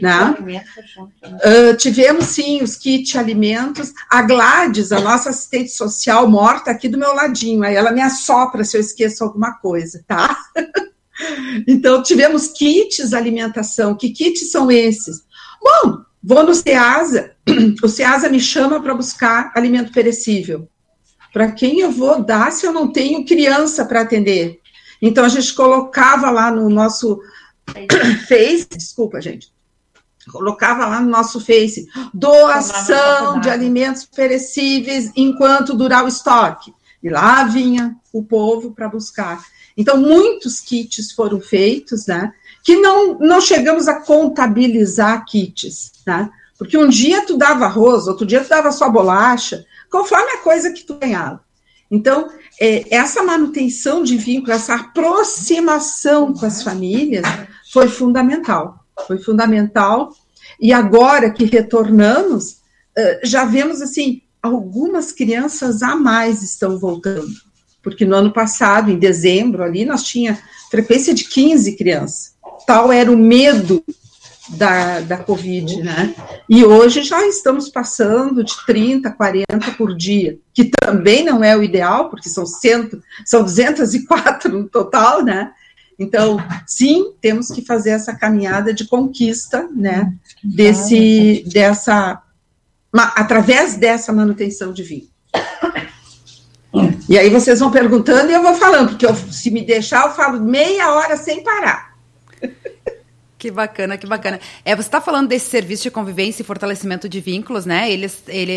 Né? 0.00 0.36
Uh, 1.24 1.76
tivemos 1.76 2.26
sim 2.26 2.62
os 2.62 2.76
kits 2.76 3.16
alimentos. 3.16 3.92
A 4.08 4.22
Gladys, 4.22 4.92
a 4.92 5.00
nossa 5.00 5.30
assistente 5.30 5.70
social, 5.70 6.30
morta 6.30 6.70
aqui 6.70 6.88
do 6.88 6.96
meu 6.96 7.12
ladinho. 7.14 7.64
Aí 7.64 7.74
ela 7.74 7.90
me 7.90 8.00
assopra 8.00 8.64
se 8.64 8.76
eu 8.76 8.80
esqueço 8.80 9.24
alguma 9.24 9.54
coisa, 9.54 10.04
tá? 10.06 10.36
então, 11.66 12.02
tivemos 12.02 12.48
kits 12.48 13.12
alimentação. 13.12 13.96
Que 13.96 14.10
kits 14.10 14.50
são 14.52 14.70
esses? 14.70 15.24
Bom, 15.60 16.04
vou 16.24 16.42
no 16.42 16.54
SEASA. 16.54 17.32
O 17.82 17.88
SEASA 17.88 18.28
me 18.30 18.40
chama 18.40 18.80
para 18.80 18.94
buscar 18.94 19.52
alimento 19.54 19.92
perecível. 19.92 20.68
Para 21.32 21.52
quem 21.52 21.80
eu 21.80 21.90
vou 21.90 22.24
dar 22.24 22.50
se 22.50 22.66
eu 22.66 22.72
não 22.72 22.90
tenho 22.90 23.26
criança 23.26 23.84
para 23.84 24.00
atender? 24.00 24.60
Então, 25.02 25.24
a 25.24 25.28
gente 25.28 25.52
colocava 25.52 26.30
lá 26.30 26.50
no 26.50 26.70
nosso 26.70 27.20
Face, 28.28 28.66
desculpa, 28.74 29.20
gente. 29.20 29.52
Colocava 30.30 30.86
lá 30.86 31.00
no 31.00 31.10
nosso 31.10 31.38
Face, 31.38 31.86
doação 32.14 33.40
de 33.40 33.50
alimentos 33.50 34.06
perecíveis 34.06 35.12
enquanto 35.14 35.76
durar 35.76 36.04
o 36.04 36.08
estoque. 36.08 36.72
E 37.02 37.10
lá 37.10 37.44
vinha 37.44 37.94
o 38.12 38.22
povo 38.22 38.72
para 38.72 38.88
buscar. 38.88 39.44
Então, 39.76 39.98
muitos 39.98 40.60
kits 40.60 41.12
foram 41.12 41.40
feitos, 41.40 42.06
né? 42.06 42.32
Que 42.64 42.76
não, 42.76 43.18
não 43.18 43.40
chegamos 43.40 43.86
a 43.86 44.00
contabilizar 44.00 45.24
kits, 45.24 45.92
né? 46.04 46.28
Porque 46.58 46.76
um 46.76 46.88
dia 46.88 47.24
tu 47.24 47.36
dava 47.36 47.66
arroz, 47.66 48.08
outro 48.08 48.26
dia 48.26 48.42
tu 48.42 48.48
dava 48.48 48.72
só 48.72 48.88
bolacha, 48.88 49.64
conforme 49.90 50.32
a 50.32 50.38
coisa 50.38 50.72
que 50.72 50.82
tu 50.82 50.94
ganhava. 50.94 51.40
Então, 51.90 52.28
é, 52.60 52.92
essa 52.92 53.22
manutenção 53.22 54.02
de 54.02 54.16
vínculo, 54.16 54.52
essa 54.52 54.74
aproximação 54.74 56.32
com 56.32 56.46
as 56.46 56.62
famílias 56.62 57.24
foi 57.72 57.86
fundamental. 57.88 58.84
Foi 59.06 59.18
fundamental. 59.18 60.12
E 60.60 60.72
agora 60.72 61.30
que 61.30 61.44
retornamos, 61.44 62.58
já 63.22 63.44
vemos 63.44 63.82
assim, 63.82 64.22
algumas 64.42 65.10
crianças 65.10 65.82
a 65.82 65.96
mais 65.96 66.42
estão 66.42 66.78
voltando. 66.78 67.32
Porque 67.82 68.04
no 68.04 68.14
ano 68.14 68.32
passado, 68.32 68.90
em 68.90 68.98
dezembro, 68.98 69.62
ali, 69.62 69.84
nós 69.84 70.04
tinha 70.04 70.38
frequência 70.70 71.14
de 71.14 71.24
15 71.24 71.76
crianças. 71.76 72.33
Tal 72.66 72.92
era 72.92 73.10
o 73.10 73.16
medo 73.16 73.82
da, 74.48 75.00
da 75.00 75.16
Covid, 75.18 75.82
né? 75.82 76.14
E 76.48 76.64
hoje 76.64 77.02
já 77.02 77.26
estamos 77.26 77.68
passando 77.68 78.44
de 78.44 78.54
30, 78.66 79.10
40 79.10 79.70
por 79.76 79.96
dia, 79.96 80.38
que 80.52 80.70
também 80.80 81.24
não 81.24 81.42
é 81.42 81.56
o 81.56 81.62
ideal, 81.62 82.10
porque 82.10 82.28
são, 82.28 82.44
cento, 82.44 83.02
são 83.24 83.42
204 83.42 84.52
no 84.52 84.68
total, 84.68 85.22
né? 85.22 85.52
Então, 85.98 86.38
sim, 86.66 87.12
temos 87.20 87.48
que 87.48 87.64
fazer 87.64 87.90
essa 87.90 88.14
caminhada 88.14 88.74
de 88.74 88.86
conquista, 88.86 89.68
né? 89.74 90.12
Desse, 90.42 91.44
dessa, 91.46 92.20
através 92.92 93.76
dessa 93.76 94.12
manutenção 94.12 94.72
de 94.72 94.82
vinho. 94.82 95.08
E 97.08 97.16
aí 97.16 97.30
vocês 97.30 97.60
vão 97.60 97.70
perguntando 97.70 98.30
e 98.30 98.34
eu 98.34 98.42
vou 98.42 98.54
falando, 98.54 98.90
porque 98.90 99.06
eu, 99.06 99.14
se 99.14 99.50
me 99.50 99.64
deixar, 99.64 100.06
eu 100.06 100.12
falo 100.12 100.40
meia 100.40 100.92
hora 100.92 101.16
sem 101.16 101.42
parar. 101.42 101.93
Que 103.44 103.50
bacana, 103.50 103.98
que 103.98 104.06
bacana. 104.06 104.40
É, 104.64 104.74
você 104.74 104.88
está 104.88 105.02
falando 105.02 105.28
desse 105.28 105.50
serviço 105.50 105.82
de 105.82 105.90
convivência 105.90 106.40
e 106.40 106.46
fortalecimento 106.46 107.06
de 107.06 107.20
vínculos, 107.20 107.66
né? 107.66 107.92
Ele 107.92 108.06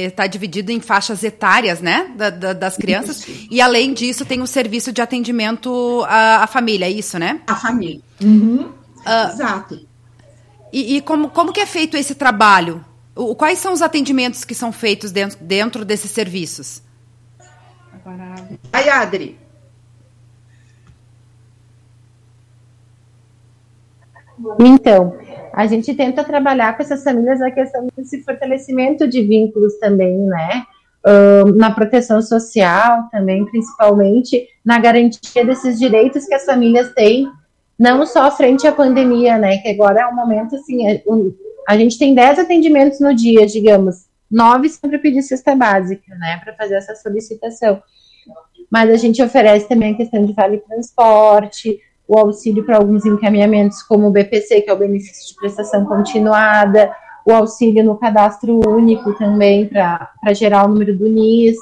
está 0.06 0.26
dividido 0.28 0.72
em 0.72 0.80
faixas 0.80 1.24
etárias, 1.26 1.82
né? 1.82 2.10
Da, 2.16 2.30
da, 2.30 2.54
das 2.54 2.78
crianças. 2.78 3.28
Isso. 3.28 3.48
E 3.52 3.60
além 3.60 3.94
disso, 3.94 4.24
tem 4.24 4.42
o 4.42 4.48
serviço 4.48 4.94
de 4.94 5.02
atendimento 5.02 6.06
à, 6.08 6.44
à 6.44 6.48
família, 6.48 6.86
é 6.86 6.90
isso, 6.90 7.20
né? 7.20 7.42
A 7.48 7.56
família. 7.56 8.00
Uhum. 8.24 8.70
Uh, 9.06 9.34
Exato. 9.34 9.86
E, 10.72 10.96
e, 10.96 11.02
como, 11.02 11.32
como 11.32 11.52
que 11.52 11.60
é 11.60 11.66
feito 11.66 11.98
esse 11.98 12.16
trabalho? 12.16 12.86
O, 13.14 13.36
quais 13.36 13.60
são 13.60 13.74
os 13.74 13.82
atendimentos 13.82 14.46
que 14.46 14.56
são 14.56 14.72
feitos 14.72 15.12
dentro, 15.12 15.38
dentro 15.42 15.84
desses 15.84 16.12
serviços? 16.12 16.82
Aí, 18.72 18.88
Adri. 18.90 19.38
Então, 24.60 25.18
a 25.54 25.66
gente 25.66 25.94
tenta 25.96 26.24
trabalhar 26.24 26.76
com 26.76 26.84
essas 26.84 27.04
famílias 27.04 27.42
a 27.42 27.50
questão 27.50 27.88
desse 27.96 28.22
fortalecimento 28.24 29.08
de 29.08 29.22
vínculos 29.24 29.78
também, 29.80 30.18
né? 30.18 30.64
Uh, 31.06 31.54
na 31.54 31.72
proteção 31.72 32.22
social 32.22 33.08
também, 33.12 33.46
principalmente 33.46 34.48
na 34.64 34.78
garantia 34.78 35.46
desses 35.46 35.80
direitos 35.80 36.26
que 36.26 36.34
as 36.34 36.44
famílias 36.44 36.94
têm, 36.94 37.28
não 37.80 38.06
só 38.06 38.30
frente 38.30 38.68
à 38.68 38.72
pandemia, 38.72 39.38
né? 39.38 39.58
Que 39.58 39.70
agora 39.70 40.02
é 40.02 40.08
um 40.08 40.16
momento 40.16 40.56
assim, 40.56 40.88
é, 40.88 41.02
um, 41.08 41.34
a 41.68 41.78
gente 41.78 41.98
tem 41.98 42.14
10 42.14 42.40
atendimentos 42.40 43.00
no 43.00 43.14
dia, 43.14 43.46
digamos, 43.46 44.08
nove 44.30 44.70
sempre 44.70 44.98
pedir 44.98 45.22
cesta 45.22 45.56
básica, 45.56 46.14
né? 46.16 46.40
Para 46.44 46.54
fazer 46.54 46.76
essa 46.76 46.96
solicitação. 46.96 47.82
Mas 48.70 48.90
a 48.90 48.96
gente 48.96 49.22
oferece 49.24 49.68
também 49.68 49.94
a 49.94 49.98
questão 49.98 50.26
de 50.26 50.34
vale 50.34 50.58
transporte, 50.58 51.80
o 52.08 52.18
auxílio 52.18 52.64
para 52.64 52.78
alguns 52.78 53.06
encaminhamentos, 53.06 53.84
como 53.84 54.08
o 54.08 54.12
BPC, 54.12 54.62
que 54.62 54.70
é 54.70 54.74
o 54.74 54.78
benefício 54.78 55.28
de 55.28 55.36
prestação 55.36 55.86
continuada, 55.86 56.92
o 57.26 57.34
auxílio 57.34 57.84
no 57.84 57.98
cadastro 57.98 58.60
único 58.68 59.14
também 59.18 59.68
para 59.68 60.10
gerar 60.34 60.66
o 60.66 60.70
número 60.70 60.98
do 60.98 61.10
NIS. 61.10 61.58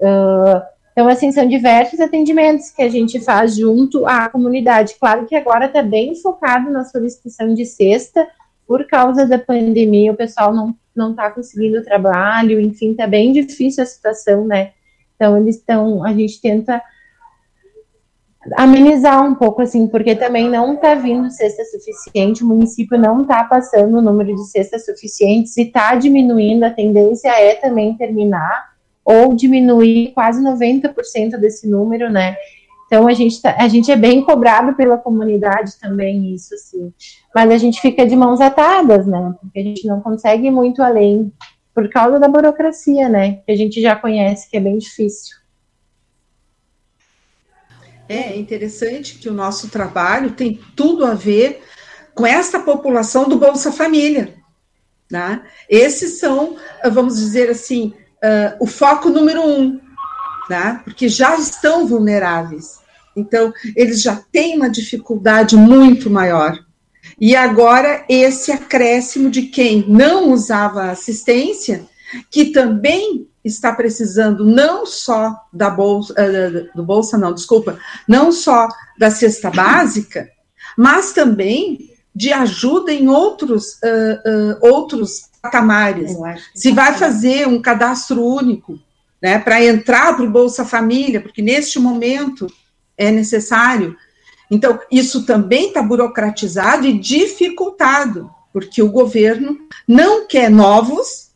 Uh, 0.00 0.60
então, 0.92 1.08
assim, 1.08 1.32
são 1.32 1.48
diversos 1.48 1.98
atendimentos 2.00 2.70
que 2.70 2.82
a 2.82 2.88
gente 2.88 3.18
faz 3.20 3.56
junto 3.56 4.06
à 4.06 4.28
comunidade. 4.28 4.96
Claro 5.00 5.24
que 5.24 5.34
agora 5.34 5.66
está 5.66 5.82
bem 5.82 6.14
focado 6.14 6.70
na 6.70 6.84
solicitação 6.84 7.54
de 7.54 7.64
cesta, 7.64 8.26
por 8.66 8.86
causa 8.86 9.26
da 9.26 9.38
pandemia, 9.38 10.12
o 10.12 10.16
pessoal 10.16 10.54
não 10.54 10.76
não 10.94 11.12
está 11.12 11.30
conseguindo 11.30 11.82
trabalho, 11.84 12.60
enfim, 12.60 12.94
tá 12.94 13.06
bem 13.06 13.32
difícil 13.32 13.82
a 13.82 13.86
situação, 13.86 14.44
né? 14.44 14.72
Então 15.16 15.36
eles 15.36 15.56
estão, 15.56 16.04
a 16.04 16.12
gente 16.12 16.40
tenta 16.40 16.82
amenizar 18.56 19.24
um 19.24 19.34
pouco, 19.34 19.60
assim, 19.60 19.86
porque 19.86 20.14
também 20.14 20.48
não 20.48 20.74
está 20.74 20.94
vindo 20.94 21.30
cesta 21.30 21.62
suficiente, 21.64 22.42
o 22.42 22.46
município 22.46 22.98
não 22.98 23.22
está 23.22 23.44
passando 23.44 23.98
o 23.98 24.02
número 24.02 24.34
de 24.34 24.44
cestas 24.50 24.86
suficientes 24.86 25.56
e 25.56 25.62
está 25.62 25.94
diminuindo, 25.94 26.64
a 26.64 26.70
tendência 26.70 27.28
é 27.28 27.54
também 27.54 27.96
terminar 27.96 28.70
ou 29.04 29.34
diminuir 29.34 30.12
quase 30.14 30.42
90% 30.42 31.36
desse 31.38 31.68
número, 31.68 32.10
né? 32.10 32.36
Então 32.86 33.06
a 33.06 33.12
gente, 33.12 33.40
tá, 33.40 33.54
a 33.58 33.68
gente 33.68 33.90
é 33.90 33.96
bem 33.96 34.22
cobrado 34.24 34.74
pela 34.74 34.98
comunidade 34.98 35.78
também, 35.78 36.34
isso 36.34 36.56
sim. 36.56 36.92
Mas 37.34 37.50
a 37.50 37.56
gente 37.56 37.80
fica 37.80 38.06
de 38.06 38.16
mãos 38.16 38.40
atadas, 38.40 39.06
né? 39.06 39.34
Porque 39.40 39.60
a 39.60 39.62
gente 39.62 39.86
não 39.86 40.00
consegue 40.00 40.46
ir 40.46 40.50
muito 40.50 40.82
além 40.82 41.32
por 41.74 41.88
causa 41.88 42.18
da 42.18 42.26
burocracia, 42.26 43.08
né? 43.08 43.40
Que 43.46 43.52
a 43.52 43.56
gente 43.56 43.80
já 43.80 43.94
conhece 43.94 44.50
que 44.50 44.56
é 44.56 44.60
bem 44.60 44.76
difícil. 44.76 45.39
É 48.12 48.36
interessante 48.36 49.14
que 49.20 49.28
o 49.28 49.32
nosso 49.32 49.68
trabalho 49.68 50.32
tem 50.32 50.60
tudo 50.74 51.06
a 51.06 51.14
ver 51.14 51.62
com 52.12 52.26
essa 52.26 52.58
população 52.58 53.28
do 53.28 53.38
Bolsa 53.38 53.70
Família. 53.70 54.34
Né? 55.08 55.40
Esses 55.68 56.18
são, 56.18 56.56
vamos 56.92 57.18
dizer 57.18 57.48
assim, 57.48 57.94
uh, 58.16 58.56
o 58.58 58.66
foco 58.66 59.10
número 59.10 59.40
um, 59.40 59.80
né? 60.48 60.80
porque 60.82 61.08
já 61.08 61.36
estão 61.36 61.86
vulneráveis. 61.86 62.80
Então, 63.14 63.52
eles 63.76 64.02
já 64.02 64.16
têm 64.32 64.56
uma 64.56 64.68
dificuldade 64.68 65.56
muito 65.56 66.10
maior. 66.10 66.58
E 67.20 67.36
agora, 67.36 68.04
esse 68.08 68.50
acréscimo 68.50 69.30
de 69.30 69.42
quem 69.42 69.84
não 69.86 70.32
usava 70.32 70.90
assistência, 70.90 71.88
que 72.30 72.46
também 72.46 73.28
está 73.44 73.72
precisando 73.72 74.44
não 74.44 74.84
só 74.84 75.34
da 75.52 75.70
bolsa, 75.70 76.12
uh, 76.12 76.76
do 76.76 76.82
bolsa 76.82 77.16
não, 77.16 77.32
desculpa, 77.32 77.78
não 78.06 78.30
só 78.30 78.68
da 78.98 79.10
cesta 79.10 79.50
básica, 79.50 80.28
mas 80.76 81.12
também 81.12 81.90
de 82.14 82.32
ajuda 82.32 82.92
em 82.92 83.08
outros, 83.08 83.74
uh, 83.74 84.58
uh, 84.62 84.72
outros 84.72 85.30
patamares. 85.40 86.12
Se 86.54 86.70
vai 86.72 86.94
fazer 86.94 87.48
um 87.48 87.62
cadastro 87.62 88.22
único, 88.22 88.78
né, 89.22 89.38
para 89.38 89.64
entrar 89.64 90.14
para 90.16 90.24
o 90.24 90.30
Bolsa 90.30 90.64
Família, 90.64 91.20
porque 91.20 91.42
neste 91.42 91.78
momento 91.78 92.46
é 92.96 93.10
necessário. 93.10 93.96
Então, 94.50 94.78
isso 94.90 95.24
também 95.24 95.68
está 95.68 95.82
burocratizado 95.82 96.86
e 96.86 96.98
dificultado, 96.98 98.30
porque 98.52 98.82
o 98.82 98.90
governo 98.90 99.58
não 99.86 100.26
quer 100.26 100.50
novos 100.50 101.29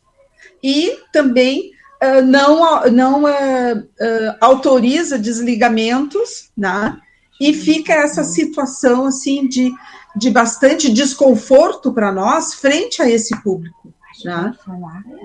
e 0.65 0.97
também 1.13 1.73
uh, 2.03 2.25
não, 2.25 2.85
não 2.89 3.23
uh, 3.25 3.77
uh, 3.77 4.35
autoriza 4.41 5.19
desligamentos, 5.19 6.49
né? 6.57 6.97
E 7.39 7.53
fica 7.53 7.93
essa 7.93 8.23
situação 8.23 9.05
assim 9.05 9.47
de, 9.47 9.71
de 10.15 10.31
bastante 10.31 10.91
desconforto 10.91 11.93
para 11.93 12.11
nós 12.11 12.55
frente 12.55 12.99
a 12.99 13.07
esse 13.07 13.39
público. 13.43 13.93
Né? 14.23 14.53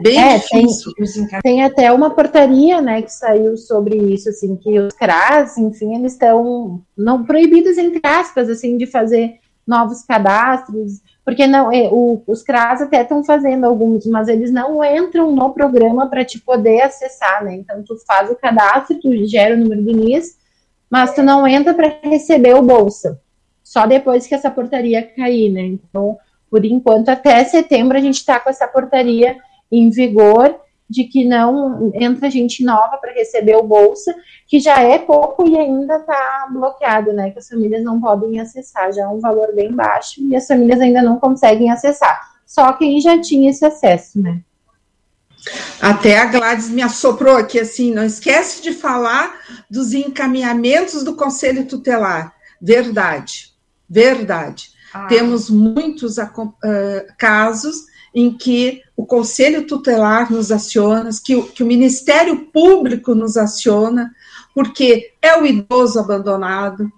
Bem 0.03 0.19
é, 0.19 0.39
difícil. 0.39 0.93
Tem, 0.95 1.41
tem, 1.43 1.65
até 1.65 1.91
uma 1.93 2.11
portaria, 2.11 2.83
né, 2.83 3.01
que 3.01 3.13
saiu 3.13 3.57
sobre 3.57 3.97
isso, 3.97 4.29
assim, 4.29 4.57
que 4.57 4.81
os 4.81 4.93
CRAS, 4.95 5.57
enfim, 5.57 5.95
eles 5.95 6.15
estão 6.15 6.83
não 6.99 7.25
proibidos 7.25 7.79
entre 7.79 8.01
aspas, 8.03 8.51
assim, 8.51 8.77
de 8.77 8.87
fazer 8.87 9.39
novos 9.65 10.03
cadastros, 10.03 11.01
porque 11.31 11.47
não, 11.47 11.73
é, 11.73 11.89
o, 11.93 12.21
os 12.27 12.43
CRAS 12.43 12.83
até 12.83 13.03
estão 13.03 13.23
fazendo 13.23 13.65
alguns, 13.65 14.05
mas 14.07 14.27
eles 14.27 14.51
não 14.51 14.85
entram 14.85 15.31
no 15.31 15.51
programa 15.51 16.09
para 16.09 16.25
te 16.25 16.41
poder 16.41 16.81
acessar, 16.81 17.45
né? 17.45 17.55
Então 17.55 17.85
tu 17.85 17.97
faz 18.05 18.29
o 18.29 18.35
cadastro, 18.35 18.99
tu 19.01 19.27
gera 19.27 19.55
o 19.55 19.59
número 19.59 19.81
do 19.81 19.93
NIS, 19.93 20.37
mas 20.91 21.15
tu 21.15 21.23
não 21.23 21.47
entra 21.47 21.73
para 21.73 22.01
receber 22.03 22.57
o 22.57 22.63
bolsa. 22.63 23.21
Só 23.63 23.87
depois 23.87 24.27
que 24.27 24.35
essa 24.35 24.51
portaria 24.51 25.03
cair, 25.03 25.53
né? 25.53 25.63
Então 25.63 26.19
por 26.51 26.65
enquanto, 26.65 27.11
até 27.11 27.45
setembro, 27.45 27.97
a 27.97 28.01
gente 28.01 28.17
está 28.17 28.41
com 28.41 28.51
essa 28.51 28.67
portaria 28.67 29.37
em 29.71 29.89
vigor 29.89 30.59
de 30.91 31.05
que 31.05 31.25
não 31.25 31.93
entra 31.95 32.29
gente 32.29 32.65
nova 32.65 32.97
para 32.97 33.13
receber 33.13 33.55
o 33.55 33.63
bolsa, 33.63 34.13
que 34.49 34.59
já 34.59 34.83
é 34.83 34.99
pouco 34.99 35.49
e 35.49 35.57
ainda 35.57 35.97
está 35.99 36.49
bloqueado, 36.51 37.13
né? 37.13 37.31
Que 37.31 37.39
as 37.39 37.49
famílias 37.49 37.85
não 37.85 38.01
podem 38.01 38.41
acessar, 38.41 38.93
já 38.93 39.03
é 39.03 39.07
um 39.07 39.21
valor 39.21 39.55
bem 39.55 39.73
baixo 39.73 40.21
e 40.21 40.35
as 40.35 40.49
famílias 40.49 40.81
ainda 40.81 41.01
não 41.01 41.21
conseguem 41.21 41.71
acessar. 41.71 42.21
Só 42.45 42.73
quem 42.73 43.01
já 43.01 43.21
tinha 43.21 43.51
esse 43.51 43.65
acesso, 43.65 44.21
né? 44.21 44.41
Até 45.81 46.19
a 46.19 46.27
Gladys 46.27 46.69
me 46.69 46.83
assoprou 46.83 47.37
aqui 47.37 47.61
assim, 47.61 47.95
não 47.95 48.05
esquece 48.05 48.61
de 48.61 48.73
falar 48.73 49.33
dos 49.71 49.93
encaminhamentos 49.95 51.05
do 51.05 51.15
Conselho 51.15 51.67
Tutelar. 51.67 52.35
Verdade, 52.61 53.53
verdade. 53.89 54.71
Ah. 54.93 55.07
Temos 55.07 55.49
muitos 55.49 56.19
uh, 56.19 56.25
casos 57.17 57.87
em 58.15 58.37
que 58.37 58.83
o 58.97 59.07
Conselho 59.07 59.67
Tutelar 59.67 60.31
nos 60.31 60.51
aciona, 60.51 61.11
que 61.25 61.37
o, 61.37 61.45
que 61.45 61.63
o 61.63 61.67
Ministério 61.67 62.47
Público 62.47 63.15
nos 63.15 63.37
aciona, 63.37 64.11
porque 64.55 65.13
é 65.23 65.37
o 65.37 65.47
idoso 65.47 65.99
abandonado, 65.99 66.91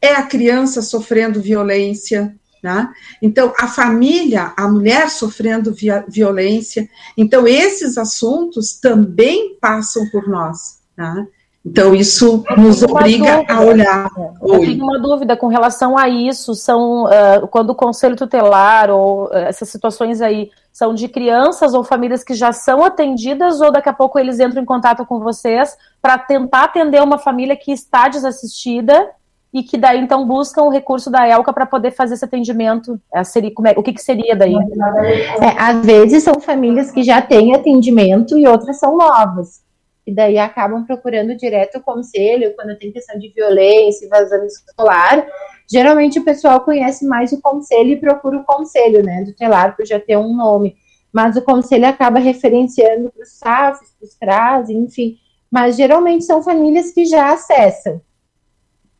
é 0.00 0.14
a 0.14 0.22
criança 0.22 0.80
sofrendo 0.80 1.40
violência, 1.40 2.34
né? 2.62 2.92
Então, 3.22 3.52
a 3.58 3.66
família, 3.66 4.52
a 4.56 4.68
mulher 4.68 5.08
sofrendo 5.10 5.72
via, 5.72 6.04
violência. 6.08 6.88
Então, 7.16 7.48
esses 7.48 7.96
assuntos 7.96 8.74
também 8.74 9.56
passam 9.60 10.08
por 10.10 10.28
nós. 10.28 10.80
Né? 10.96 11.26
Então, 11.64 11.94
isso 11.94 12.42
nos 12.56 12.82
obriga 12.82 13.36
dúvida, 13.36 13.52
a 13.52 13.60
olhar. 13.60 14.10
Eu 14.40 14.60
tenho 14.60 14.82
uma 14.82 14.98
dúvida 14.98 15.36
com 15.36 15.46
relação 15.46 15.96
a 15.96 16.08
isso. 16.08 16.54
São 16.54 17.04
uh, 17.04 17.46
quando 17.50 17.70
o 17.70 17.74
conselho 17.74 18.16
tutelar 18.16 18.90
ou 18.90 19.26
uh, 19.26 19.34
essas 19.34 19.68
situações 19.68 20.22
aí 20.22 20.50
são 20.72 20.94
de 20.94 21.06
crianças 21.06 21.74
ou 21.74 21.84
famílias 21.84 22.24
que 22.24 22.32
já 22.32 22.50
são 22.50 22.82
atendidas, 22.82 23.60
ou 23.60 23.70
daqui 23.70 23.90
a 23.90 23.92
pouco 23.92 24.18
eles 24.18 24.40
entram 24.40 24.62
em 24.62 24.64
contato 24.64 25.04
com 25.04 25.20
vocês 25.20 25.76
para 26.00 26.16
tentar 26.16 26.64
atender 26.64 27.02
uma 27.02 27.18
família 27.18 27.54
que 27.54 27.72
está 27.72 28.08
desassistida 28.08 29.10
e 29.52 29.62
que 29.62 29.76
daí 29.76 30.00
então 30.00 30.26
buscam 30.26 30.62
o 30.62 30.70
recurso 30.70 31.10
da 31.10 31.28
ELCA 31.28 31.52
para 31.52 31.66
poder 31.66 31.90
fazer 31.90 32.14
esse 32.14 32.24
atendimento. 32.24 32.98
É, 33.12 33.22
seria, 33.22 33.50
é, 33.66 33.78
o 33.78 33.82
que, 33.82 33.92
que, 33.92 34.00
seria 34.00 34.34
daí? 34.34 34.54
É, 34.54 35.60
às 35.60 35.84
vezes 35.84 36.22
são 36.22 36.40
famílias 36.40 36.90
que 36.90 37.02
já 37.02 37.20
têm 37.20 37.54
atendimento 37.54 38.38
e 38.38 38.46
outras 38.46 38.78
são 38.78 38.96
novas 38.96 39.60
e 40.06 40.14
daí 40.14 40.38
acabam 40.38 40.84
procurando 40.84 41.36
direto 41.36 41.78
o 41.78 41.82
conselho 41.82 42.54
quando 42.54 42.76
tem 42.78 42.92
questão 42.92 43.18
de 43.18 43.28
violência, 43.28 44.08
vazamento 44.08 44.52
escolar. 44.52 45.26
Geralmente 45.70 46.18
o 46.18 46.24
pessoal 46.24 46.60
conhece 46.60 47.06
mais 47.06 47.32
o 47.32 47.40
conselho 47.40 47.90
e 47.90 48.00
procura 48.00 48.38
o 48.38 48.44
conselho, 48.44 49.02
né, 49.04 49.22
do 49.24 49.34
telar, 49.34 49.76
por 49.76 49.86
já 49.86 50.00
ter 50.00 50.16
um 50.16 50.34
nome. 50.34 50.76
Mas 51.12 51.36
o 51.36 51.42
conselho 51.42 51.86
acaba 51.86 52.18
referenciando 52.18 53.10
para 53.10 53.22
os 53.22 53.38
SAFs, 53.38 53.94
para 53.98 54.06
os 54.06 54.14
CRAS, 54.14 54.70
enfim. 54.70 55.16
Mas 55.50 55.76
geralmente 55.76 56.24
são 56.24 56.42
famílias 56.42 56.92
que 56.92 57.04
já 57.04 57.32
acessam. 57.32 58.00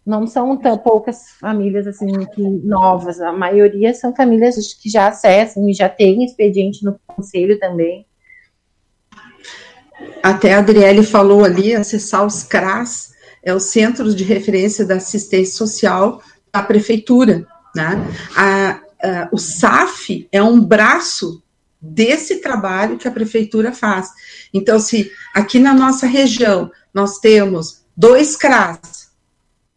Não 0.04 0.26
são 0.26 0.56
tão 0.56 0.76
poucas 0.78 1.30
famílias 1.40 1.86
assim 1.86 2.06
que 2.34 2.42
novas, 2.42 3.20
a 3.20 3.32
maioria 3.32 3.94
são 3.94 4.14
famílias 4.14 4.56
que 4.74 4.88
já 4.88 5.08
acessam 5.08 5.68
e 5.68 5.74
já 5.74 5.88
têm 5.88 6.24
expediente 6.24 6.84
no 6.84 6.98
conselho 7.06 7.58
também 7.58 8.06
até 10.22 10.54
a 10.54 10.58
Adriele 10.58 11.04
falou 11.04 11.44
ali, 11.44 11.74
acessar 11.74 12.26
os 12.26 12.42
CRAS, 12.42 13.12
é 13.42 13.54
o 13.54 13.60
Centro 13.60 14.14
de 14.14 14.22
Referência 14.22 14.84
da 14.84 14.96
Assistência 14.96 15.56
Social 15.56 16.22
da 16.52 16.62
Prefeitura. 16.62 17.46
Né? 17.74 17.96
A, 18.36 18.80
a, 19.02 19.28
o 19.32 19.38
SAF 19.38 20.28
é 20.30 20.42
um 20.42 20.60
braço 20.60 21.42
desse 21.80 22.36
trabalho 22.36 22.98
que 22.98 23.08
a 23.08 23.12
Prefeitura 23.12 23.72
faz. 23.72 24.10
Então, 24.52 24.78
se 24.78 25.10
aqui 25.34 25.58
na 25.58 25.72
nossa 25.72 26.06
região 26.06 26.70
nós 26.92 27.18
temos 27.18 27.82
dois 27.96 28.36
CRAS 28.36 29.10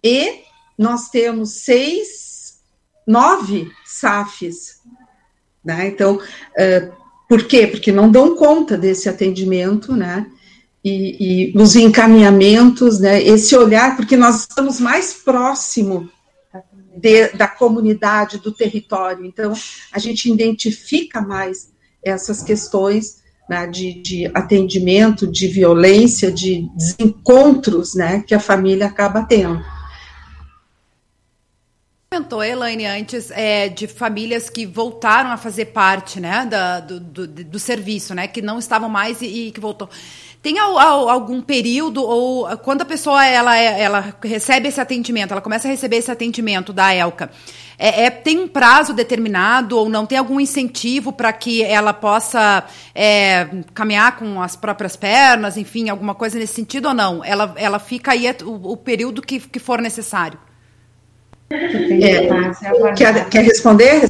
e 0.03 0.41
nós 0.77 1.09
temos 1.09 1.63
seis, 1.63 2.59
nove 3.07 3.71
SAFs, 3.86 4.81
né? 5.63 5.88
Então, 5.88 6.15
uh, 6.15 7.03
por 7.27 7.43
quê? 7.45 7.67
Porque 7.67 7.91
não 7.91 8.12
dão 8.12 8.36
conta 8.36 8.77
desse 8.77 9.09
atendimento, 9.09 9.95
né? 9.95 10.27
E, 10.83 11.51
e 11.53 11.57
os 11.57 11.75
encaminhamentos, 11.75 12.99
né? 12.99 13.21
Esse 13.23 13.55
olhar, 13.55 13.95
porque 13.95 14.17
nós 14.17 14.41
estamos 14.41 14.79
mais 14.79 15.13
próximo 15.13 16.09
de, 16.95 17.29
da 17.29 17.47
comunidade, 17.47 18.38
do 18.38 18.51
território. 18.51 19.25
Então, 19.25 19.53
a 19.91 19.99
gente 19.99 20.31
identifica 20.31 21.21
mais 21.21 21.71
essas 22.03 22.43
questões 22.43 23.23
né, 23.49 23.67
de, 23.67 24.01
de, 24.01 24.31
atendimento, 24.33 25.27
de 25.27 25.47
violência, 25.47 26.31
de 26.31 26.69
desencontros 26.75 27.95
né, 27.95 28.23
que 28.25 28.36
a 28.36 28.39
família 28.39 28.88
acaba 28.88 29.23
tendo. 29.23 29.63
Comentou, 32.13 32.43
Elaine, 32.43 32.86
antes 32.86 33.32
é, 33.32 33.67
de 33.67 33.88
famílias 33.88 34.47
que 34.47 34.67
voltaram 34.67 35.32
a 35.32 35.38
fazer 35.38 35.65
parte 35.65 36.19
né, 36.19 36.45
da, 36.45 36.80
do, 36.80 36.99
do, 36.99 37.28
do, 37.28 37.58
serviço, 37.58 38.13
né, 38.13 38.28
que 38.28 38.39
não 38.39 38.60
estavam 38.60 38.88
mais 38.88 39.19
e, 39.23 39.47
e 39.47 39.52
que 39.52 39.60
voltou. 39.60 39.89
Tem 40.39 40.60
algum 40.60 41.41
período 41.41 42.04
ou 42.04 42.45
quando 42.58 42.84
a 42.84 42.86
pessoa 42.86 43.26
ela, 43.26 43.58
ela 43.58 44.15
recebe 44.23 44.67
esse 44.67 44.80
atendimento, 44.80 45.32
ela 45.32 45.41
começa 45.41 45.67
a 45.67 45.71
receber 45.71 45.95
esse 45.95 46.12
atendimento 46.12 46.71
da 46.71 46.93
ELCA, 46.93 47.32
é, 47.80 48.04
é 48.04 48.10
tem 48.12 48.39
um 48.41 48.47
prazo 48.47 48.93
determinado 48.93 49.76
ou 49.76 49.89
não? 49.89 50.06
Tem 50.06 50.17
algum 50.17 50.39
incentivo 50.39 51.12
para 51.13 51.34
que 51.34 51.63
ela 51.63 51.93
possa 51.93 52.63
é, 52.93 53.47
caminhar 53.73 54.17
com 54.17 54.39
as 54.39 54.56
próprias 54.56 54.95
pernas, 54.95 55.58
enfim, 55.58 55.89
alguma 55.89 56.13
coisa 56.13 56.38
nesse 56.38 56.54
sentido 56.54 56.89
ou 56.89 56.93
não? 56.93 57.26
Ela, 57.26 57.54
ela 57.56 57.80
fica 57.80 58.12
aí 58.12 58.26
o, 58.45 58.73
o 58.73 58.78
período 58.78 59.19
que, 59.19 59.39
que 59.39 59.60
for 59.60 59.82
necessário. 59.82 60.38
É, 61.54 62.94
quer, 62.96 63.30
quer 63.30 63.44
responder? 63.44 64.10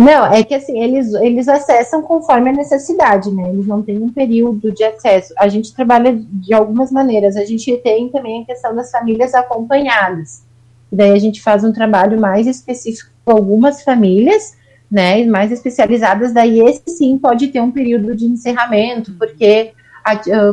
Não, 0.00 0.24
é 0.32 0.42
que 0.42 0.54
assim, 0.54 0.82
eles, 0.82 1.12
eles 1.12 1.46
acessam 1.46 2.00
conforme 2.00 2.48
a 2.48 2.52
necessidade, 2.54 3.30
né? 3.30 3.50
Eles 3.50 3.66
não 3.66 3.82
têm 3.82 3.98
um 3.98 4.08
período 4.08 4.72
de 4.72 4.82
acesso. 4.82 5.34
A 5.38 5.46
gente 5.46 5.74
trabalha 5.74 6.18
de 6.18 6.54
algumas 6.54 6.90
maneiras. 6.90 7.36
A 7.36 7.44
gente 7.44 7.76
tem 7.78 8.08
também 8.08 8.42
a 8.42 8.46
questão 8.46 8.74
das 8.74 8.90
famílias 8.90 9.34
acompanhadas. 9.34 10.42
Daí 10.90 11.10
a 11.10 11.18
gente 11.18 11.42
faz 11.42 11.64
um 11.64 11.72
trabalho 11.72 12.18
mais 12.18 12.46
específico 12.46 13.10
com 13.24 13.32
algumas 13.32 13.82
famílias, 13.82 14.56
né? 14.90 15.22
Mais 15.26 15.52
especializadas. 15.52 16.32
Daí 16.32 16.60
esse 16.60 16.82
sim 16.88 17.18
pode 17.18 17.48
ter 17.48 17.60
um 17.60 17.70
período 17.70 18.16
de 18.16 18.24
encerramento, 18.24 19.12
porque 19.18 19.72
uh, 19.74 19.79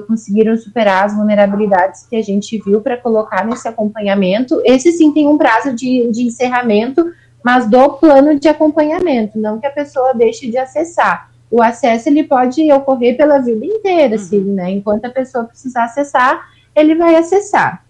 conseguiram 0.07 0.55
superar 0.57 1.05
as 1.05 1.15
vulnerabilidades 1.15 2.05
que 2.07 2.15
a 2.15 2.23
gente 2.23 2.57
viu 2.63 2.81
para 2.81 2.97
colocar 2.97 3.45
nesse 3.45 3.67
acompanhamento. 3.67 4.62
Esse 4.65 4.91
sim 4.91 5.12
tem 5.12 5.27
um 5.27 5.38
prazo 5.38 5.73
de, 5.73 6.12
de 6.12 6.23
encerramento 6.23 7.05
mas 7.47 7.65
do 7.69 7.91
plano 7.91 8.38
de 8.38 8.49
acompanhamento, 8.49 9.39
não 9.39 9.57
que 9.57 9.65
a 9.65 9.71
pessoa 9.71 10.13
deixe 10.13 10.51
de 10.51 10.57
acessar. 10.57 11.31
O 11.49 11.62
acesso 11.62 12.10
ele 12.10 12.25
pode 12.25 12.69
ocorrer 12.73 13.15
pela 13.15 13.39
vida 13.39 13.65
inteira, 13.65 14.15
uhum. 14.15 14.21
assim, 14.21 14.41
né? 14.41 14.71
Enquanto 14.71 15.05
a 15.05 15.10
pessoa 15.10 15.45
precisar 15.45 15.86
acessar, 15.86 16.45
ele 16.75 16.95
vai 16.95 17.15
acessar. 17.15 17.86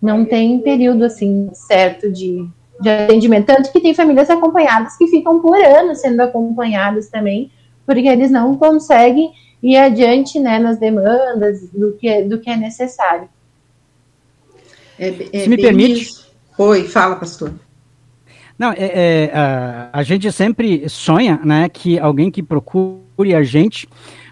Não 0.00 0.24
tem 0.24 0.60
período 0.60 1.04
assim 1.04 1.50
certo 1.54 2.08
de, 2.08 2.48
de 2.80 2.88
atendimento. 2.88 3.46
Tanto 3.46 3.72
que 3.72 3.80
tem 3.80 3.94
famílias 3.94 4.30
acompanhadas 4.30 4.96
que 4.96 5.08
ficam 5.08 5.40
por 5.40 5.56
anos 5.56 6.00
sendo 6.00 6.20
acompanhadas 6.20 7.08
também, 7.08 7.50
porque 7.84 8.06
eles 8.06 8.30
não 8.30 8.56
conseguem 8.56 9.32
ir 9.64 9.78
adiante 9.78 10.38
né, 10.38 10.58
nas 10.58 10.78
demandas 10.78 11.70
do 11.70 11.92
que, 11.92 12.22
do 12.22 12.38
que 12.38 12.50
é 12.50 12.56
necessário. 12.56 13.28
É, 14.98 15.08
é 15.32 15.40
Se 15.40 15.48
me 15.48 15.56
permite. 15.56 16.02
Isso. 16.02 16.30
Oi, 16.58 16.84
fala, 16.84 17.16
pastor. 17.16 17.52
Não, 18.58 18.72
é, 18.72 18.76
é, 18.78 19.30
a, 19.34 19.88
a, 19.92 20.02
gente 20.02 20.30
sempre 20.30 20.86
sonha, 20.88 21.40
né, 21.42 21.68
que 21.68 21.98
alguém 21.98 22.30
que 22.30 22.42
procure 22.42 23.34
a 23.34 23.42
gente 23.42 23.88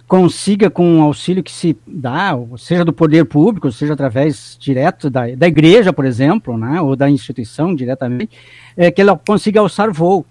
consiga 0.06 0.68
com 0.68 0.86
um 0.86 1.02
auxílio 1.02 1.42
que 1.42 1.50
se 1.50 1.76
dá, 1.86 2.38
seja 2.58 2.84
do 2.84 2.92
poder 2.92 3.24
público, 3.24 3.72
seja 3.72 3.94
através 3.94 4.56
direto 4.60 5.08
da, 5.08 5.34
da 5.34 5.48
igreja, 5.48 5.92
por 5.92 6.04
exemplo, 6.04 6.58
né, 6.58 6.80
ou 6.80 6.94
da 6.94 7.08
instituição 7.08 7.74
diretamente, 7.74 8.36
é, 8.76 8.90
que 8.90 9.00
ela 9.00 9.18
consiga 9.18 9.60
alçar 9.60 9.90
voo. 9.90 10.26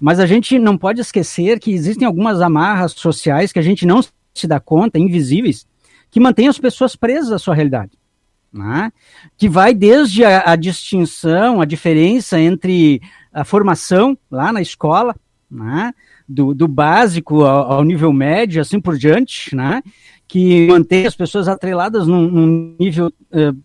Mas 0.00 0.20
a 0.20 0.26
gente 0.26 0.58
não 0.58 0.76
pode 0.76 1.00
esquecer 1.00 1.58
que 1.60 1.72
existem 1.72 2.06
algumas 2.06 2.42
amarras 2.42 2.92
sociais 2.92 3.52
que 3.52 3.58
a 3.58 3.62
gente 3.62 3.86
não 3.86 4.02
se 4.40 4.46
dá 4.46 4.60
conta, 4.60 4.98
invisíveis, 4.98 5.66
que 6.10 6.20
mantêm 6.20 6.48
as 6.48 6.58
pessoas 6.58 6.96
presas 6.96 7.32
à 7.32 7.38
sua 7.38 7.54
realidade 7.54 7.92
né? 8.56 8.92
que 9.36 9.48
vai 9.48 9.74
desde 9.74 10.24
a, 10.24 10.52
a, 10.52 10.56
distinção, 10.56 11.60
a 11.60 11.64
diferença 11.64 12.40
entre 12.40 13.00
a 13.32 13.44
formação 13.44 14.16
lá 14.30 14.52
na 14.52 14.62
escola, 14.62 15.14
né? 15.50 15.92
do, 16.28 16.54
do 16.54 16.66
básico 16.66 17.44
ao, 17.44 17.72
ao, 17.72 17.84
nível 17.84 18.12
médio, 18.12 18.60
assim 18.60 18.80
por 18.80 18.96
diante, 18.96 19.54
né? 19.54 19.82
que 20.26 20.66
mantém 20.66 21.06
as 21.06 21.14
pessoas 21.14 21.46
atreladas 21.46 22.06
num, 22.06 22.28
num 22.28 22.76
nível 22.80 23.12
uh, 23.30 23.56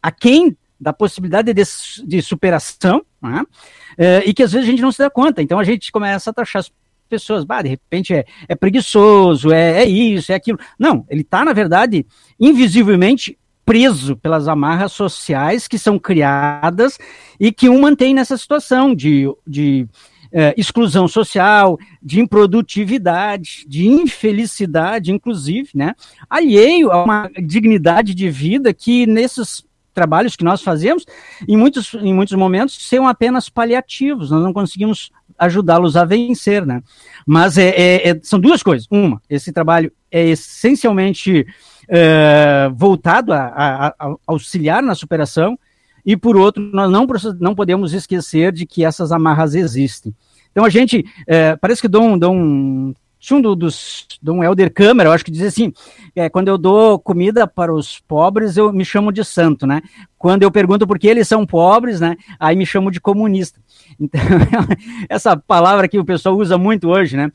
aquém 0.00 0.56
da 0.78 0.92
possibilidade 0.92 1.52
de, 1.52 1.62
de 2.04 2.22
superação, 2.22 3.04
né? 3.20 3.42
uh, 3.42 4.28
e 4.28 4.34
que 4.34 4.42
às 4.42 4.52
vezes 4.52 4.68
a 4.68 4.70
gente 4.70 4.82
não 4.82 4.92
se 4.92 4.98
dá 4.98 5.10
conta. 5.10 5.42
Então 5.42 5.58
a 5.58 5.64
gente 5.64 5.90
começa 5.90 6.30
a 6.30 6.32
taxar 6.32 6.60
as 6.60 6.70
pessoas, 7.14 7.44
bah, 7.44 7.62
de 7.62 7.68
repente 7.68 8.12
é, 8.12 8.24
é 8.48 8.54
preguiçoso, 8.54 9.52
é, 9.52 9.82
é 9.82 9.84
isso, 9.86 10.32
é 10.32 10.34
aquilo. 10.34 10.58
Não, 10.78 11.04
ele 11.08 11.22
está, 11.22 11.44
na 11.44 11.52
verdade, 11.52 12.04
invisivelmente 12.38 13.38
preso 13.64 14.16
pelas 14.16 14.46
amarras 14.46 14.92
sociais 14.92 15.66
que 15.66 15.78
são 15.78 15.98
criadas 15.98 16.98
e 17.40 17.50
que 17.50 17.68
o 17.68 17.80
mantém 17.80 18.12
nessa 18.12 18.36
situação 18.36 18.94
de, 18.94 19.26
de 19.46 19.86
é, 20.32 20.52
exclusão 20.56 21.06
social, 21.08 21.78
de 22.02 22.20
improdutividade, 22.20 23.64
de 23.66 23.86
infelicidade, 23.86 25.12
inclusive, 25.12 25.70
né? 25.74 25.94
Alheio 26.28 26.90
a 26.90 27.02
uma 27.02 27.30
dignidade 27.46 28.14
de 28.14 28.28
vida 28.28 28.74
que 28.74 29.06
nesses 29.06 29.64
trabalhos 29.94 30.34
que 30.34 30.44
nós 30.44 30.60
fazemos, 30.60 31.06
em 31.48 31.56
muitos, 31.56 31.94
em 31.94 32.12
muitos 32.12 32.36
momentos, 32.36 32.76
são 32.88 33.06
apenas 33.06 33.48
paliativos, 33.48 34.30
nós 34.30 34.42
não 34.42 34.52
conseguimos 34.52 35.10
ajudá-los 35.38 35.96
a 35.96 36.04
vencer, 36.04 36.64
né? 36.64 36.82
Mas 37.26 37.58
é, 37.58 37.68
é, 37.68 38.08
é, 38.10 38.20
são 38.22 38.38
duas 38.38 38.62
coisas. 38.62 38.86
Uma, 38.90 39.20
esse 39.28 39.52
trabalho 39.52 39.92
é 40.10 40.28
essencialmente 40.28 41.46
é, 41.88 42.70
voltado 42.74 43.32
a, 43.32 43.46
a, 43.46 43.86
a, 43.88 44.14
auxiliar 44.26 44.82
na 44.82 44.94
superação, 44.94 45.58
e 46.04 46.16
por 46.16 46.36
outro, 46.36 46.62
nós 46.62 46.90
não, 46.90 47.06
não 47.40 47.54
podemos 47.54 47.94
esquecer 47.94 48.52
de 48.52 48.66
que 48.66 48.84
essas 48.84 49.10
amarras 49.10 49.54
existem. 49.54 50.14
Então 50.52 50.64
a 50.64 50.68
gente, 50.68 51.04
é, 51.26 51.56
parece 51.56 51.80
que 51.80 51.88
Dom, 51.88 52.18
Dom 52.18 52.94
tinha 53.24 53.38
um 53.38 53.40
do, 53.40 53.56
dos, 53.56 54.06
Dom 54.20 54.44
Helder 54.44 54.70
Câmara, 54.70 55.08
eu 55.08 55.12
acho 55.12 55.24
que 55.24 55.30
dizia 55.30 55.48
assim, 55.48 55.72
é, 56.14 56.28
quando 56.28 56.48
eu 56.48 56.58
dou 56.58 56.98
comida 56.98 57.46
para 57.46 57.74
os 57.74 57.98
pobres, 58.00 58.58
eu 58.58 58.70
me 58.70 58.84
chamo 58.84 59.10
de 59.10 59.24
santo, 59.24 59.66
né? 59.66 59.80
Quando 60.18 60.42
eu 60.42 60.50
pergunto 60.50 60.86
por 60.86 60.98
que 60.98 61.08
eles 61.08 61.26
são 61.26 61.46
pobres, 61.46 62.00
né? 62.00 62.16
Aí 62.38 62.54
me 62.54 62.66
chamo 62.66 62.90
de 62.90 63.00
comunista. 63.00 63.58
Então, 63.98 64.20
essa 65.08 65.36
palavra 65.36 65.88
que 65.88 65.98
o 65.98 66.04
pessoal 66.04 66.36
usa 66.36 66.58
muito 66.58 66.88
hoje, 66.88 67.16
né? 67.16 67.30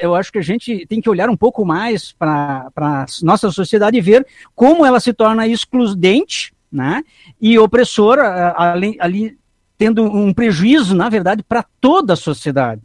eu 0.00 0.14
acho 0.14 0.32
que 0.32 0.38
a 0.38 0.42
gente 0.42 0.86
tem 0.86 1.00
que 1.00 1.08
olhar 1.08 1.30
um 1.30 1.36
pouco 1.36 1.64
mais 1.64 2.12
para 2.12 2.68
a 2.74 3.06
nossa 3.22 3.50
sociedade 3.50 3.96
e 3.96 4.00
ver 4.00 4.26
como 4.56 4.84
ela 4.84 4.98
se 4.98 5.12
torna 5.12 5.46
excludente 5.46 6.52
né, 6.70 7.04
e 7.40 7.58
opressora, 7.58 8.54
ali, 8.56 8.96
ali 8.98 9.38
tendo 9.78 10.02
um 10.04 10.32
prejuízo, 10.32 10.96
na 10.96 11.08
verdade, 11.08 11.44
para 11.44 11.64
toda 11.80 12.14
a 12.14 12.16
sociedade. 12.16 12.82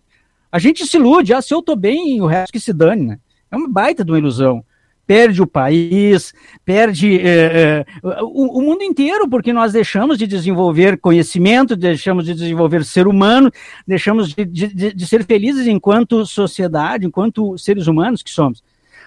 A 0.51 0.59
gente 0.59 0.85
se 0.85 0.97
ilude, 0.97 1.33
ah, 1.33 1.41
se 1.41 1.53
eu 1.53 1.59
estou 1.59 1.75
bem, 1.75 2.21
o 2.21 2.27
resto 2.27 2.51
que 2.51 2.59
se 2.59 2.73
dane, 2.73 3.05
né? 3.05 3.19
É 3.49 3.55
uma 3.55 3.69
baita 3.69 4.03
de 4.03 4.11
uma 4.11 4.17
ilusão 4.17 4.63
perde 5.07 5.41
o 5.41 5.47
país, 5.47 6.33
perde 6.65 7.17
é, 7.17 7.85
é, 8.03 8.21
o, 8.21 8.59
o, 8.59 8.61
mundo 8.61 8.83
inteiro, 8.83 9.27
porque 9.29 9.53
nós 9.53 9.71
deixamos 9.71 10.17
de 10.17 10.27
desenvolver 10.27 10.99
conhecimento, 10.99 11.77
deixamos 11.77 12.25
de 12.25 12.33
desenvolver 12.33 12.83
ser 12.83 13.07
humano, 13.07 13.49
deixamos 13.87 14.35
de, 14.35 14.43
de, 14.43 14.93
de 14.93 15.07
ser 15.07 15.25
felizes 15.25 15.65
enquanto 15.65 16.25
sociedade, 16.25 17.05
enquanto 17.05 17.57
seres 17.57 17.87
humanos 17.87 18.21
que 18.21 18.29
somos. 18.29 18.61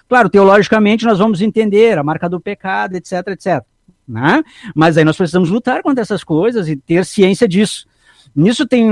Claro, 0.09 0.27
teologicamente 0.27 1.05
nós 1.05 1.19
vamos 1.19 1.39
entender 1.39 1.97
a 1.99 2.03
marca 2.03 2.27
do 2.27 2.41
pecado, 2.41 2.95
etc, 2.95 3.27
etc. 3.27 3.63
Né? 4.07 4.43
Mas 4.75 4.97
aí 4.97 5.05
nós 5.05 5.15
precisamos 5.15 5.49
lutar 5.49 5.83
contra 5.83 6.01
essas 6.01 6.23
coisas 6.23 6.67
e 6.67 6.75
ter 6.75 7.05
ciência 7.05 7.47
disso. 7.47 7.85
Nisso 8.35 8.65
tem, 8.65 8.89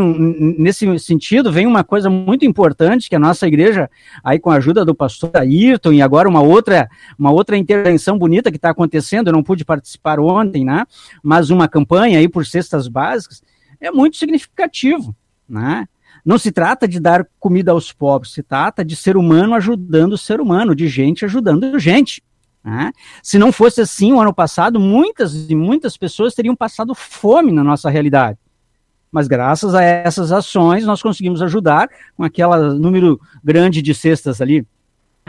nesse 0.57 0.99
sentido, 0.99 1.51
vem 1.51 1.65
uma 1.65 1.83
coisa 1.83 2.09
muito 2.09 2.45
importante 2.45 3.09
que 3.09 3.15
a 3.15 3.19
nossa 3.19 3.47
igreja, 3.47 3.89
aí 4.23 4.39
com 4.39 4.49
a 4.49 4.55
ajuda 4.55 4.84
do 4.84 4.93
pastor 4.93 5.32
Ayrton 5.36 5.93
e 5.93 6.01
agora 6.01 6.27
uma 6.27 6.41
outra, 6.41 6.89
uma 7.17 7.32
outra 7.32 7.57
intervenção 7.57 8.17
bonita 8.17 8.51
que 8.51 8.57
está 8.57 8.69
acontecendo, 8.69 9.27
eu 9.27 9.34
não 9.34 9.43
pude 9.43 9.63
participar 9.63 10.19
ontem, 10.19 10.65
né? 10.65 10.86
Mas 11.23 11.49
uma 11.49 11.67
campanha 11.67 12.19
aí 12.19 12.27
por 12.27 12.45
cestas 12.45 12.88
básicas 12.88 13.41
é 13.80 13.91
muito 13.91 14.17
significativo, 14.17 15.15
né? 15.47 15.88
Não 16.25 16.38
se 16.38 16.51
trata 16.51 16.88
de 16.88 16.99
dar 16.99 17.25
comida 17.39 17.71
aos 17.71 17.93
pobres, 17.93 18.34
se 18.34 18.43
trata 18.43 18.84
de 18.84 18.95
ser 18.95 19.15
humano 19.15 19.55
ajudando 19.55 20.13
o 20.13 20.17
ser 20.17 20.41
humano, 20.41 20.75
de 20.75 20.88
gente 20.88 21.23
ajudando 21.23 21.80
gente. 21.80 22.21
Né? 22.63 22.91
Se 23.23 23.39
não 23.39 23.51
fosse 23.51 23.82
assim, 23.82 24.11
o 24.11 24.19
ano 24.19 24.34
passado, 24.34 24.80
muitas 24.80 25.49
e 25.49 25.55
muitas 25.55 25.95
pessoas 25.97 26.36
teriam 26.36 26.55
passado 26.55 26.93
fome 26.93 27.51
na 27.51 27.63
nossa 27.63 27.89
realidade. 27.89 28.38
Mas 29.12 29.28
graças 29.28 29.74
a 29.74 29.84
essas 29.84 30.32
ações 30.32 30.86
nós 30.86 31.01
conseguimos 31.01 31.41
ajudar 31.41 31.89
com 32.16 32.24
aquele 32.24 32.74
número 32.80 33.20
grande 33.43 33.82
de 33.82 33.93
cestas 33.93 34.41
ali. 34.41 34.66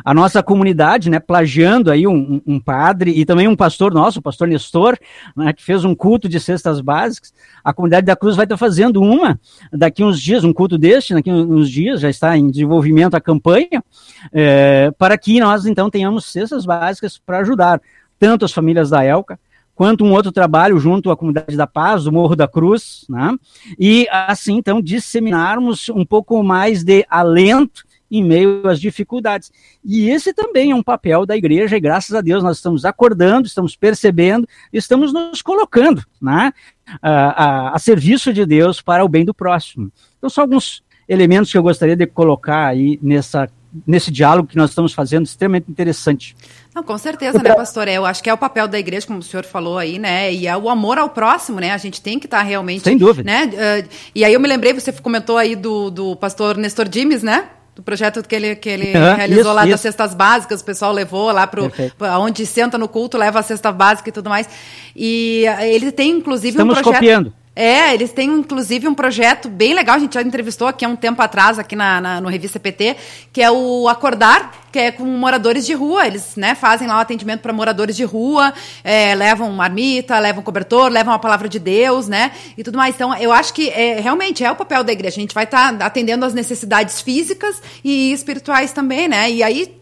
A 0.04 0.14
nossa 0.14 0.42
comunidade, 0.42 1.10
né, 1.10 1.18
plagiando 1.18 1.90
aí 1.90 2.06
um, 2.06 2.40
um 2.46 2.58
padre 2.58 3.10
e 3.10 3.24
também 3.24 3.46
um 3.46 3.56
pastor 3.56 3.92
nosso, 3.92 4.18
o 4.18 4.22
pastor 4.22 4.48
Nestor, 4.48 4.96
né, 5.36 5.52
que 5.52 5.62
fez 5.62 5.84
um 5.84 5.94
culto 5.94 6.28
de 6.28 6.40
cestas 6.40 6.80
básicas. 6.80 7.34
A 7.62 7.72
comunidade 7.72 8.06
da 8.06 8.16
Cruz 8.16 8.36
vai 8.36 8.46
estar 8.46 8.56
fazendo 8.56 9.02
uma 9.02 9.38
daqui 9.72 10.02
uns 10.02 10.20
dias, 10.20 10.42
um 10.42 10.52
culto 10.52 10.78
deste, 10.78 11.12
daqui 11.12 11.30
uns 11.30 11.68
dias, 11.68 12.00
já 12.00 12.08
está 12.08 12.36
em 12.36 12.50
desenvolvimento 12.50 13.14
a 13.14 13.20
campanha, 13.20 13.84
é, 14.32 14.90
para 14.96 15.18
que 15.18 15.38
nós 15.38 15.66
então 15.66 15.90
tenhamos 15.90 16.24
cestas 16.26 16.64
básicas 16.64 17.18
para 17.18 17.40
ajudar 17.40 17.80
tanto 18.18 18.44
as 18.44 18.52
famílias 18.52 18.90
da 18.90 19.04
Elca, 19.04 19.38
quanto 19.80 20.04
um 20.04 20.12
outro 20.12 20.30
trabalho 20.30 20.78
junto 20.78 21.10
à 21.10 21.16
Comunidade 21.16 21.56
da 21.56 21.66
Paz, 21.66 22.04
do 22.04 22.12
Morro 22.12 22.36
da 22.36 22.46
Cruz, 22.46 23.06
né? 23.08 23.34
e 23.78 24.06
assim, 24.10 24.56
então, 24.56 24.78
disseminarmos 24.78 25.88
um 25.88 26.04
pouco 26.04 26.42
mais 26.42 26.84
de 26.84 27.06
alento 27.08 27.82
em 28.10 28.22
meio 28.22 28.68
às 28.68 28.78
dificuldades. 28.78 29.50
E 29.82 30.10
esse 30.10 30.34
também 30.34 30.72
é 30.72 30.74
um 30.74 30.82
papel 30.82 31.24
da 31.24 31.34
igreja, 31.34 31.78
e 31.78 31.80
graças 31.80 32.14
a 32.14 32.20
Deus 32.20 32.42
nós 32.42 32.58
estamos 32.58 32.84
acordando, 32.84 33.46
estamos 33.46 33.74
percebendo, 33.74 34.46
estamos 34.70 35.14
nos 35.14 35.40
colocando 35.40 36.04
né, 36.20 36.52
a, 37.00 37.70
a, 37.70 37.74
a 37.74 37.78
serviço 37.78 38.34
de 38.34 38.44
Deus 38.44 38.82
para 38.82 39.02
o 39.02 39.08
bem 39.08 39.24
do 39.24 39.32
próximo. 39.32 39.90
Então, 40.18 40.28
são 40.28 40.44
alguns 40.44 40.82
elementos 41.08 41.50
que 41.50 41.56
eu 41.56 41.62
gostaria 41.62 41.96
de 41.96 42.06
colocar 42.06 42.66
aí 42.66 42.98
nessa 43.02 43.48
nesse 43.86 44.10
diálogo 44.10 44.48
que 44.48 44.56
nós 44.56 44.70
estamos 44.70 44.92
fazendo, 44.92 45.24
extremamente 45.24 45.70
interessante. 45.70 46.36
Não, 46.74 46.82
com 46.82 46.96
certeza, 46.98 47.42
né, 47.42 47.54
pastor? 47.54 47.88
Eu 47.88 48.04
acho 48.04 48.22
que 48.22 48.30
é 48.30 48.34
o 48.34 48.38
papel 48.38 48.68
da 48.68 48.78
igreja, 48.78 49.06
como 49.06 49.18
o 49.18 49.22
senhor 49.22 49.44
falou 49.44 49.78
aí, 49.78 49.98
né? 49.98 50.32
E 50.32 50.46
é 50.46 50.56
o 50.56 50.68
amor 50.68 50.98
ao 50.98 51.10
próximo, 51.10 51.60
né? 51.60 51.72
A 51.72 51.78
gente 51.78 52.00
tem 52.00 52.18
que 52.18 52.26
estar 52.26 52.38
tá 52.38 52.42
realmente. 52.42 52.84
Sem 52.84 52.96
dúvida. 52.96 53.30
Né? 53.30 53.46
Uh, 53.46 53.88
e 54.14 54.24
aí 54.24 54.32
eu 54.32 54.40
me 54.40 54.48
lembrei, 54.48 54.72
você 54.72 54.92
comentou 54.92 55.36
aí 55.36 55.56
do, 55.56 55.90
do 55.90 56.16
pastor 56.16 56.56
Nestor 56.56 56.88
Dimes, 56.88 57.22
né? 57.22 57.48
do 57.74 57.82
projeto 57.82 58.22
que 58.22 58.34
ele, 58.34 58.56
que 58.56 58.68
ele 58.68 58.96
uhum, 58.96 59.14
realizou 59.14 59.44
isso, 59.44 59.52
lá 59.52 59.62
isso. 59.62 59.70
das 59.70 59.80
cestas 59.80 60.12
básicas, 60.12 60.60
o 60.60 60.64
pessoal 60.64 60.92
levou 60.92 61.30
lá 61.30 61.46
para 61.46 62.18
onde 62.18 62.44
senta 62.44 62.76
no 62.76 62.88
culto, 62.88 63.16
leva 63.16 63.38
a 63.38 63.42
cesta 63.42 63.72
básica 63.72 64.08
e 64.08 64.12
tudo 64.12 64.28
mais. 64.28 64.48
E 64.94 65.44
ele 65.60 65.90
tem, 65.92 66.10
inclusive, 66.10 66.50
Estamos 66.50 66.78
um 66.78 66.82
projeto. 66.82 67.00
copiando. 67.00 67.32
É, 67.62 67.92
eles 67.92 68.10
têm 68.10 68.30
inclusive 68.30 68.88
um 68.88 68.94
projeto 68.94 69.46
bem 69.46 69.74
legal, 69.74 69.96
a 69.96 69.98
gente 69.98 70.14
já 70.14 70.22
entrevistou 70.22 70.66
aqui 70.66 70.82
há 70.82 70.88
um 70.88 70.96
tempo 70.96 71.20
atrás, 71.20 71.58
aqui 71.58 71.76
na, 71.76 72.00
na 72.00 72.18
no 72.18 72.30
Revista 72.30 72.58
PT, 72.58 72.96
que 73.34 73.42
é 73.42 73.50
o 73.50 73.86
Acordar, 73.86 74.50
que 74.70 74.78
é 74.78 74.92
com 74.92 75.04
moradores 75.04 75.66
de 75.66 75.74
rua. 75.74 76.06
Eles 76.06 76.36
né, 76.36 76.54
fazem 76.54 76.86
lá 76.86 76.98
o 76.98 77.00
atendimento 77.00 77.40
para 77.40 77.52
moradores 77.52 77.96
de 77.96 78.04
rua, 78.04 78.52
é, 78.84 79.14
levam 79.14 79.50
marmita, 79.52 80.18
levam 80.18 80.42
cobertor, 80.42 80.90
levam 80.90 81.12
a 81.12 81.18
palavra 81.18 81.48
de 81.48 81.58
Deus, 81.58 82.08
né? 82.08 82.32
E 82.56 82.62
tudo 82.62 82.78
mais. 82.78 82.94
Então, 82.94 83.14
eu 83.16 83.32
acho 83.32 83.52
que 83.52 83.68
é, 83.70 84.00
realmente 84.00 84.44
é 84.44 84.50
o 84.50 84.56
papel 84.56 84.84
da 84.84 84.92
igreja. 84.92 85.16
A 85.16 85.20
gente 85.20 85.34
vai 85.34 85.44
estar 85.44 85.76
tá 85.76 85.86
atendendo 85.86 86.24
as 86.24 86.32
necessidades 86.32 87.00
físicas 87.00 87.60
e 87.82 88.12
espirituais 88.12 88.72
também, 88.72 89.08
né? 89.08 89.30
E 89.30 89.42
aí 89.42 89.74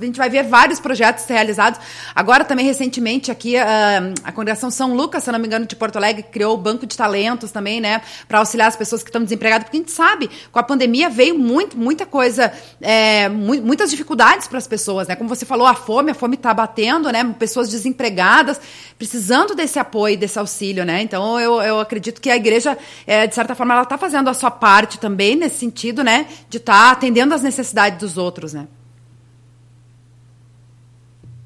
a 0.00 0.04
gente 0.04 0.16
vai 0.16 0.30
ver 0.30 0.44
vários 0.44 0.78
projetos 0.78 1.24
realizados. 1.26 1.80
Agora, 2.14 2.44
também, 2.44 2.64
recentemente, 2.64 3.30
aqui, 3.30 3.56
a, 3.56 4.12
a 4.24 4.32
Congregação 4.32 4.70
São 4.70 4.94
Lucas, 4.94 5.24
se 5.24 5.32
não 5.32 5.38
me 5.38 5.46
engano, 5.46 5.66
de 5.66 5.74
Porto 5.74 5.96
Alegre, 5.96 6.22
criou 6.22 6.54
o 6.54 6.58
Banco 6.58 6.86
de 6.86 6.96
Talentos 6.96 7.50
também, 7.50 7.80
né? 7.80 8.00
Para 8.28 8.38
auxiliar 8.38 8.68
as 8.68 8.76
pessoas 8.76 9.02
que 9.02 9.08
estão 9.08 9.22
desempregadas, 9.22 9.64
porque 9.64 9.76
a 9.76 9.80
gente 9.80 9.92
sabe, 9.92 10.30
com 10.52 10.58
a 10.58 10.62
pandemia 10.62 11.08
veio 11.08 11.36
muito, 11.38 11.76
muita 11.76 12.06
coisa, 12.06 12.52
é, 12.80 13.28
muitas 13.28 13.90
dificuldades 13.90 14.19
dificuldades 14.20 14.46
para 14.46 14.58
as 14.58 14.66
pessoas, 14.66 15.08
né? 15.08 15.16
Como 15.16 15.28
você 15.28 15.46
falou, 15.46 15.66
a 15.66 15.74
fome, 15.74 16.10
a 16.10 16.14
fome 16.14 16.34
está 16.34 16.52
batendo, 16.52 17.10
né? 17.10 17.24
Pessoas 17.38 17.70
desempregadas, 17.70 18.60
precisando 18.98 19.54
desse 19.54 19.78
apoio, 19.78 20.18
desse 20.18 20.38
auxílio, 20.38 20.84
né? 20.84 21.02
Então 21.02 21.40
eu, 21.40 21.60
eu 21.62 21.80
acredito 21.80 22.20
que 22.20 22.30
a 22.30 22.36
igreja, 22.36 22.76
é, 23.06 23.26
de 23.26 23.34
certa 23.34 23.54
forma, 23.54 23.72
ela 23.72 23.82
está 23.82 23.96
fazendo 23.96 24.28
a 24.28 24.34
sua 24.34 24.50
parte 24.50 24.98
também 24.98 25.36
nesse 25.36 25.58
sentido, 25.58 26.04
né? 26.04 26.26
De 26.48 26.58
estar 26.58 26.72
tá 26.72 26.90
atendendo 26.90 27.34
às 27.34 27.42
necessidades 27.42 27.98
dos 27.98 28.18
outros, 28.18 28.52
né? 28.52 28.68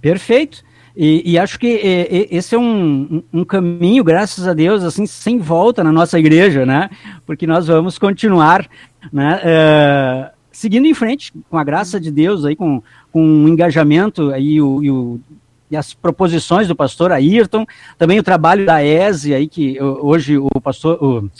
Perfeito. 0.00 0.62
E, 0.96 1.32
e, 1.32 1.38
acho 1.38 1.58
que 1.58 1.66
esse 2.30 2.54
é 2.54 2.58
um, 2.58 3.20
um, 3.32 3.44
caminho, 3.44 4.04
graças 4.04 4.46
a 4.46 4.54
Deus, 4.54 4.84
assim, 4.84 5.06
sem 5.06 5.40
volta 5.40 5.82
na 5.82 5.90
nossa 5.90 6.16
igreja, 6.20 6.64
né? 6.64 6.88
Porque 7.26 7.48
nós 7.48 7.66
vamos 7.66 7.98
continuar, 7.98 8.68
né? 9.12 9.40
Seguindo 10.54 10.86
em 10.86 10.94
frente, 10.94 11.32
com 11.50 11.58
a 11.58 11.64
graça 11.64 11.98
de 11.98 12.12
Deus, 12.12 12.44
aí, 12.44 12.54
com, 12.54 12.80
com 13.12 13.44
o 13.44 13.48
engajamento 13.48 14.30
aí, 14.30 14.62
o, 14.62 14.82
e, 14.84 14.88
o, 14.88 15.20
e 15.68 15.76
as 15.76 15.92
proposições 15.92 16.68
do 16.68 16.76
pastor 16.76 17.10
Ayrton, 17.10 17.66
também 17.98 18.20
o 18.20 18.22
trabalho 18.22 18.64
da 18.64 18.82
ESE, 18.82 19.34
aí, 19.34 19.48
que 19.48 19.82
hoje 19.82 20.38
o 20.38 20.48
pastor. 20.62 21.02
O, 21.02 21.30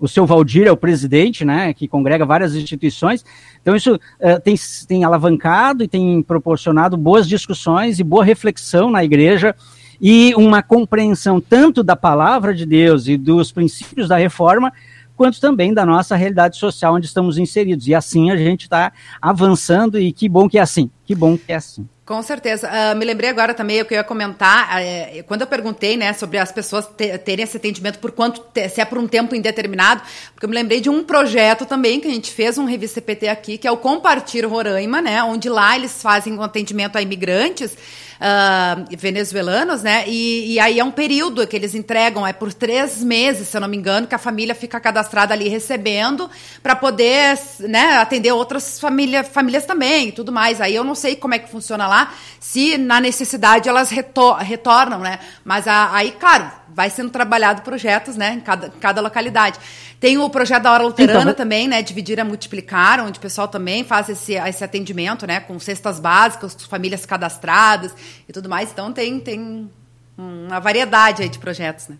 o 0.00 0.08
seu 0.08 0.26
Valdir 0.26 0.66
é 0.66 0.72
o 0.72 0.76
presidente, 0.76 1.44
né, 1.44 1.72
que 1.72 1.86
congrega 1.86 2.26
várias 2.26 2.54
instituições. 2.56 3.24
Então, 3.62 3.76
isso 3.76 3.94
uh, 3.94 4.40
tem, 4.42 4.56
tem 4.88 5.04
alavancado 5.04 5.84
e 5.84 5.88
tem 5.88 6.20
proporcionado 6.20 6.96
boas 6.96 7.28
discussões 7.28 8.00
e 8.00 8.04
boa 8.04 8.24
reflexão 8.24 8.90
na 8.90 9.04
igreja 9.04 9.54
e 10.00 10.34
uma 10.34 10.62
compreensão 10.62 11.40
tanto 11.40 11.82
da 11.82 11.96
palavra 11.96 12.52
de 12.52 12.66
Deus 12.66 13.06
e 13.06 13.16
dos 13.16 13.52
princípios 13.52 14.08
da 14.08 14.16
reforma, 14.16 14.72
quanto 15.16 15.40
também 15.40 15.72
da 15.72 15.84
nossa 15.84 16.16
realidade 16.16 16.56
social 16.56 16.94
onde 16.94 17.06
estamos 17.06 17.38
inseridos. 17.38 17.86
E 17.86 17.94
assim 17.94 18.30
a 18.30 18.36
gente 18.36 18.62
está 18.62 18.92
avançando 19.20 19.98
e 19.98 20.12
que 20.12 20.28
bom 20.28 20.48
que 20.48 20.58
é 20.58 20.62
assim, 20.62 20.90
que 21.04 21.14
bom 21.14 21.36
que 21.36 21.52
é 21.52 21.56
assim. 21.56 21.88
Com 22.04 22.22
certeza. 22.22 22.68
Uh, 22.68 22.96
me 22.96 23.04
lembrei 23.04 23.30
agora 23.30 23.54
também 23.54 23.80
o 23.80 23.84
que 23.86 23.94
eu 23.94 23.96
ia 23.96 24.04
comentar, 24.04 24.78
uh, 24.78 25.24
quando 25.24 25.40
eu 25.40 25.46
perguntei, 25.46 25.96
né, 25.96 26.12
sobre 26.12 26.36
as 26.36 26.52
pessoas 26.52 26.86
te, 26.86 27.16
terem 27.16 27.42
esse 27.42 27.56
atendimento 27.56 27.98
por 27.98 28.10
quanto, 28.10 28.44
se 28.68 28.78
é 28.78 28.84
por 28.84 28.98
um 28.98 29.08
tempo 29.08 29.34
indeterminado, 29.34 30.02
porque 30.34 30.44
eu 30.44 30.50
me 30.50 30.54
lembrei 30.54 30.82
de 30.82 30.90
um 30.90 31.02
projeto 31.02 31.64
também 31.64 32.00
que 32.00 32.06
a 32.06 32.10
gente 32.10 32.30
fez, 32.30 32.58
um 32.58 32.66
revista 32.66 33.00
CPT 33.00 33.28
aqui, 33.28 33.56
que 33.56 33.66
é 33.66 33.70
o 33.70 33.78
Compartir 33.78 34.46
Roraima, 34.46 35.00
né, 35.00 35.22
onde 35.22 35.48
lá 35.48 35.76
eles 35.76 36.02
fazem 36.02 36.34
um 36.34 36.42
atendimento 36.42 36.96
a 36.96 37.00
imigrantes, 37.00 37.74
uh, 38.20 38.96
venezuelanos, 38.96 39.82
né? 39.82 40.04
E, 40.06 40.54
e, 40.54 40.60
aí 40.60 40.78
é 40.78 40.84
um 40.84 40.90
período 40.90 41.46
que 41.46 41.56
eles 41.56 41.74
entregam, 41.74 42.26
é 42.26 42.32
por 42.32 42.52
três 42.52 43.02
meses, 43.02 43.48
se 43.48 43.56
eu 43.56 43.60
não 43.60 43.68
me 43.68 43.76
engano, 43.76 44.06
que 44.06 44.14
a 44.14 44.18
família 44.18 44.54
fica 44.54 44.80
cadastrada 44.80 45.34
ali 45.34 45.48
recebendo 45.48 46.30
para 46.62 46.76
poder 46.76 47.38
né, 47.60 47.98
atender 47.98 48.32
outras 48.32 48.78
família, 48.78 49.24
famílias 49.24 49.64
também 49.64 50.08
e 50.08 50.12
tudo 50.12 50.32
mais. 50.32 50.60
Aí 50.60 50.74
eu 50.74 50.84
não 50.84 50.94
sei 50.94 51.16
como 51.16 51.34
é 51.34 51.38
que 51.38 51.50
funciona 51.50 51.86
lá, 51.86 52.12
se 52.40 52.78
na 52.78 53.00
necessidade 53.00 53.68
elas 53.68 53.90
retor 53.90 54.36
retornam, 54.38 55.00
né? 55.00 55.18
Mas 55.44 55.66
a, 55.66 55.94
aí, 55.94 56.12
claro, 56.12 56.50
vai 56.74 56.90
sendo 56.90 57.10
trabalhado 57.10 57.62
projetos, 57.62 58.16
né, 58.16 58.34
em 58.34 58.40
cada, 58.40 58.70
cada 58.80 59.00
localidade. 59.00 59.58
Tem 60.00 60.18
o 60.18 60.28
projeto 60.28 60.64
da 60.64 60.72
Hora 60.72 60.82
Luterana 60.82 61.22
então, 61.22 61.34
também, 61.34 61.68
né, 61.68 61.80
Dividir 61.82 62.20
a 62.20 62.24
Multiplicar, 62.24 63.00
onde 63.00 63.18
o 63.18 63.22
pessoal 63.22 63.46
também 63.46 63.84
faz 63.84 64.08
esse, 64.08 64.34
esse 64.34 64.64
atendimento, 64.64 65.26
né, 65.26 65.40
com 65.40 65.58
cestas 65.58 66.00
básicas, 66.00 66.56
famílias 66.68 67.06
cadastradas 67.06 67.94
e 68.28 68.32
tudo 68.32 68.48
mais. 68.48 68.70
Então 68.72 68.92
tem, 68.92 69.20
tem 69.20 69.68
uma 70.16 70.60
variedade 70.60 71.22
aí 71.22 71.28
de 71.28 71.38
projetos, 71.38 71.88
né. 71.88 71.96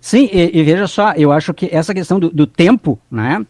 Sim, 0.00 0.28
e, 0.30 0.58
e 0.58 0.62
veja 0.62 0.86
só, 0.86 1.12
eu 1.12 1.32
acho 1.32 1.54
que 1.54 1.68
essa 1.72 1.94
questão 1.94 2.20
do, 2.20 2.28
do 2.28 2.46
tempo, 2.46 2.98
né, 3.10 3.44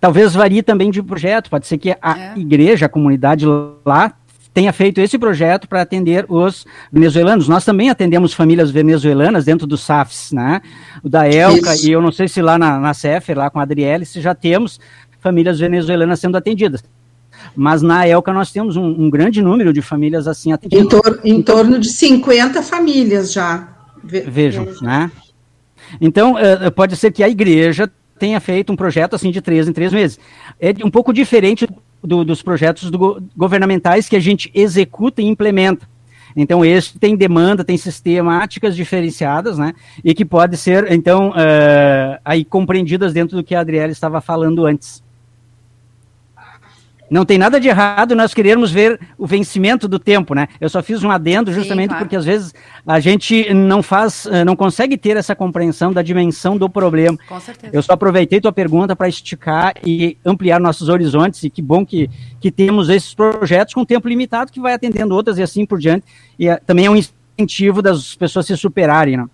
talvez 0.00 0.34
varie 0.34 0.62
também 0.62 0.90
de 0.90 1.02
projeto. 1.02 1.48
Pode 1.48 1.66
ser 1.66 1.78
que 1.78 1.96
a 2.02 2.18
é. 2.18 2.38
igreja, 2.38 2.86
a 2.86 2.88
comunidade 2.88 3.46
lá 3.84 4.12
tenha 4.52 4.72
feito 4.72 5.00
esse 5.00 5.18
projeto 5.18 5.66
para 5.68 5.80
atender 5.80 6.26
os 6.28 6.66
venezuelanos. 6.92 7.48
Nós 7.48 7.64
também 7.64 7.88
atendemos 7.88 8.34
famílias 8.34 8.70
venezuelanas 8.70 9.44
dentro 9.44 9.66
do 9.66 9.78
SAFs, 9.78 10.32
né? 10.32 10.60
O 11.02 11.08
da 11.08 11.26
Elca, 11.26 11.74
Isso. 11.74 11.88
e 11.88 11.92
eu 11.92 12.02
não 12.02 12.12
sei 12.12 12.28
se 12.28 12.42
lá 12.42 12.58
na, 12.58 12.78
na 12.78 12.92
CEF, 12.92 13.32
lá 13.34 13.48
com 13.48 13.58
a 13.58 13.62
Adriele, 13.62 14.04
se 14.04 14.20
já 14.20 14.34
temos 14.34 14.78
famílias 15.20 15.58
venezuelanas 15.58 16.20
sendo 16.20 16.36
atendidas. 16.36 16.82
Mas 17.54 17.82
na 17.82 18.06
ELCA 18.06 18.32
nós 18.32 18.50
temos 18.50 18.76
um, 18.76 18.84
um 18.84 19.10
grande 19.10 19.42
número 19.42 19.72
de 19.72 19.82
famílias 19.82 20.26
assim 20.26 20.52
atendidas. 20.52 20.84
Em, 20.84 20.88
tor 20.88 21.20
em 21.24 21.42
torno 21.42 21.78
de 21.78 21.88
50 21.88 22.62
famílias 22.62 23.32
já. 23.32 23.68
Vejam, 24.02 24.66
né? 24.80 25.10
Então, 26.00 26.34
uh, 26.34 26.70
pode 26.72 26.96
ser 26.96 27.12
que 27.12 27.22
a 27.22 27.28
igreja 27.28 27.90
tenha 28.18 28.40
feito 28.40 28.72
um 28.72 28.76
projeto 28.76 29.14
assim 29.14 29.30
de 29.30 29.40
três 29.40 29.68
em 29.68 29.72
três 29.72 29.92
meses. 29.92 30.18
É 30.60 30.72
um 30.84 30.90
pouco 30.90 31.12
diferente 31.12 31.68
do, 32.02 32.24
dos 32.24 32.42
projetos 32.42 32.90
do, 32.90 33.22
governamentais 33.36 34.08
que 34.08 34.16
a 34.16 34.20
gente 34.20 34.50
executa 34.54 35.20
e 35.22 35.26
implementa. 35.26 35.88
Então, 36.34 36.64
esse 36.64 36.98
tem 36.98 37.14
demanda, 37.14 37.62
tem 37.62 37.76
sistemáticas 37.76 38.74
diferenciadas, 38.74 39.58
né? 39.58 39.74
E 40.02 40.14
que 40.14 40.24
pode 40.24 40.56
ser, 40.56 40.90
então, 40.90 41.30
uh, 41.30 42.18
aí 42.24 42.44
compreendidas 42.44 43.12
dentro 43.12 43.36
do 43.36 43.44
que 43.44 43.54
a 43.54 43.60
Adriele 43.60 43.92
estava 43.92 44.20
falando 44.20 44.64
antes. 44.64 45.01
Não 47.12 47.26
tem 47.26 47.36
nada 47.36 47.60
de 47.60 47.68
errado 47.68 48.14
nós 48.14 48.32
querermos 48.32 48.72
ver 48.72 48.98
o 49.18 49.26
vencimento 49.26 49.86
do 49.86 49.98
tempo, 49.98 50.34
né? 50.34 50.48
Eu 50.58 50.70
só 50.70 50.82
fiz 50.82 51.04
um 51.04 51.10
adendo 51.10 51.52
justamente 51.52 51.82
Sim, 51.82 51.88
claro. 51.88 52.04
porque 52.06 52.16
às 52.16 52.24
vezes 52.24 52.54
a 52.86 52.98
gente 53.00 53.52
não 53.52 53.82
faz, 53.82 54.24
eh, 54.24 54.42
não 54.46 54.56
consegue 54.56 54.96
ter 54.96 55.18
essa 55.18 55.36
compreensão 55.36 55.92
da 55.92 56.00
dimensão 56.00 56.56
do 56.56 56.70
problema. 56.70 57.18
Com 57.28 57.38
certeza. 57.38 57.76
Eu 57.76 57.82
só 57.82 57.92
aproveitei 57.92 58.40
tua 58.40 58.50
pergunta 58.50 58.96
para 58.96 59.10
esticar 59.10 59.74
e 59.84 60.16
ampliar 60.24 60.58
nossos 60.58 60.88
horizontes 60.88 61.44
e 61.44 61.50
que 61.50 61.60
bom 61.60 61.84
que, 61.84 62.08
que 62.40 62.50
temos 62.50 62.88
esses 62.88 63.12
projetos 63.12 63.74
com 63.74 63.84
tempo 63.84 64.08
limitado 64.08 64.50
que 64.50 64.58
vai 64.58 64.72
atendendo 64.72 65.14
outras 65.14 65.36
e 65.36 65.42
assim 65.42 65.66
por 65.66 65.78
diante. 65.78 66.06
E 66.38 66.48
uh, 66.48 66.58
também 66.66 66.86
é 66.86 66.90
um 66.90 66.96
incentivo 66.96 67.82
das 67.82 68.14
pessoas 68.14 68.46
se 68.46 68.56
superarem, 68.56 69.18
né? 69.18 69.26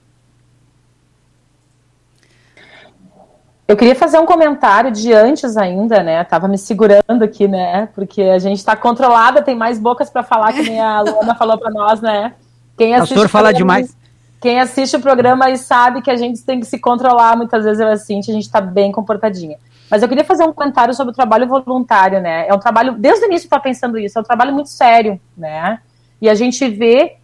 Eu 3.69 3.77
queria 3.77 3.95
fazer 3.95 4.19
um 4.19 4.25
comentário 4.25 4.91
de 4.91 5.13
antes 5.13 5.55
ainda, 5.55 6.03
né? 6.03 6.25
Tava 6.25 6.49
me 6.49 6.57
segurando 6.57 7.23
aqui, 7.23 7.47
né? 7.47 7.87
Porque 7.95 8.23
a 8.23 8.39
gente 8.39 8.57
está 8.57 8.75
controlada, 8.75 9.43
tem 9.43 9.55
mais 9.55 9.79
bocas 9.79 10.09
para 10.09 10.23
falar, 10.23 10.55
que 10.55 10.63
nem 10.63 10.81
a 10.81 11.03
Luana 11.03 11.35
falou 11.35 11.59
para 11.59 11.71
nós, 11.71 12.01
né? 12.01 12.33
Quem 12.79 12.95
assiste 12.95 13.11
Pastor 13.11 13.29
fala 13.29 13.53
demais. 13.53 13.95
Quem 14.41 14.59
assiste 14.59 14.97
o 14.97 15.01
programa 15.01 15.45
aí 15.45 15.59
sabe 15.59 16.01
que 16.01 16.11
a 16.11 16.17
gente 16.17 16.43
tem 16.43 16.61
que 16.61 16.67
se 16.67 16.79
controlar. 16.79 17.37
Muitas 17.37 17.63
vezes 17.63 17.79
eu 17.79 17.89
assim, 17.89 18.21
a 18.21 18.23
gente 18.23 18.45
está 18.45 18.59
bem 18.59 18.91
comportadinha. 18.91 19.59
Mas 19.91 20.03
eu 20.03 20.09
queria 20.09 20.25
fazer 20.25 20.45
um 20.45 20.53
comentário 20.53 20.95
sobre 20.95 21.13
o 21.13 21.15
trabalho 21.15 21.47
voluntário, 21.47 22.23
né? 22.23 22.49
É 22.49 22.55
um 22.55 22.59
trabalho, 22.59 22.95
desde 22.95 23.27
o 23.27 23.27
início 23.27 23.51
eu 23.53 23.61
pensando 23.61 23.99
isso, 23.99 24.17
é 24.19 24.23
um 24.23 24.25
trabalho 24.25 24.55
muito 24.55 24.71
sério, 24.71 25.21
né? 25.37 25.79
E 26.23 26.31
a 26.31 26.35
gente 26.35 26.67
vê 26.67 27.18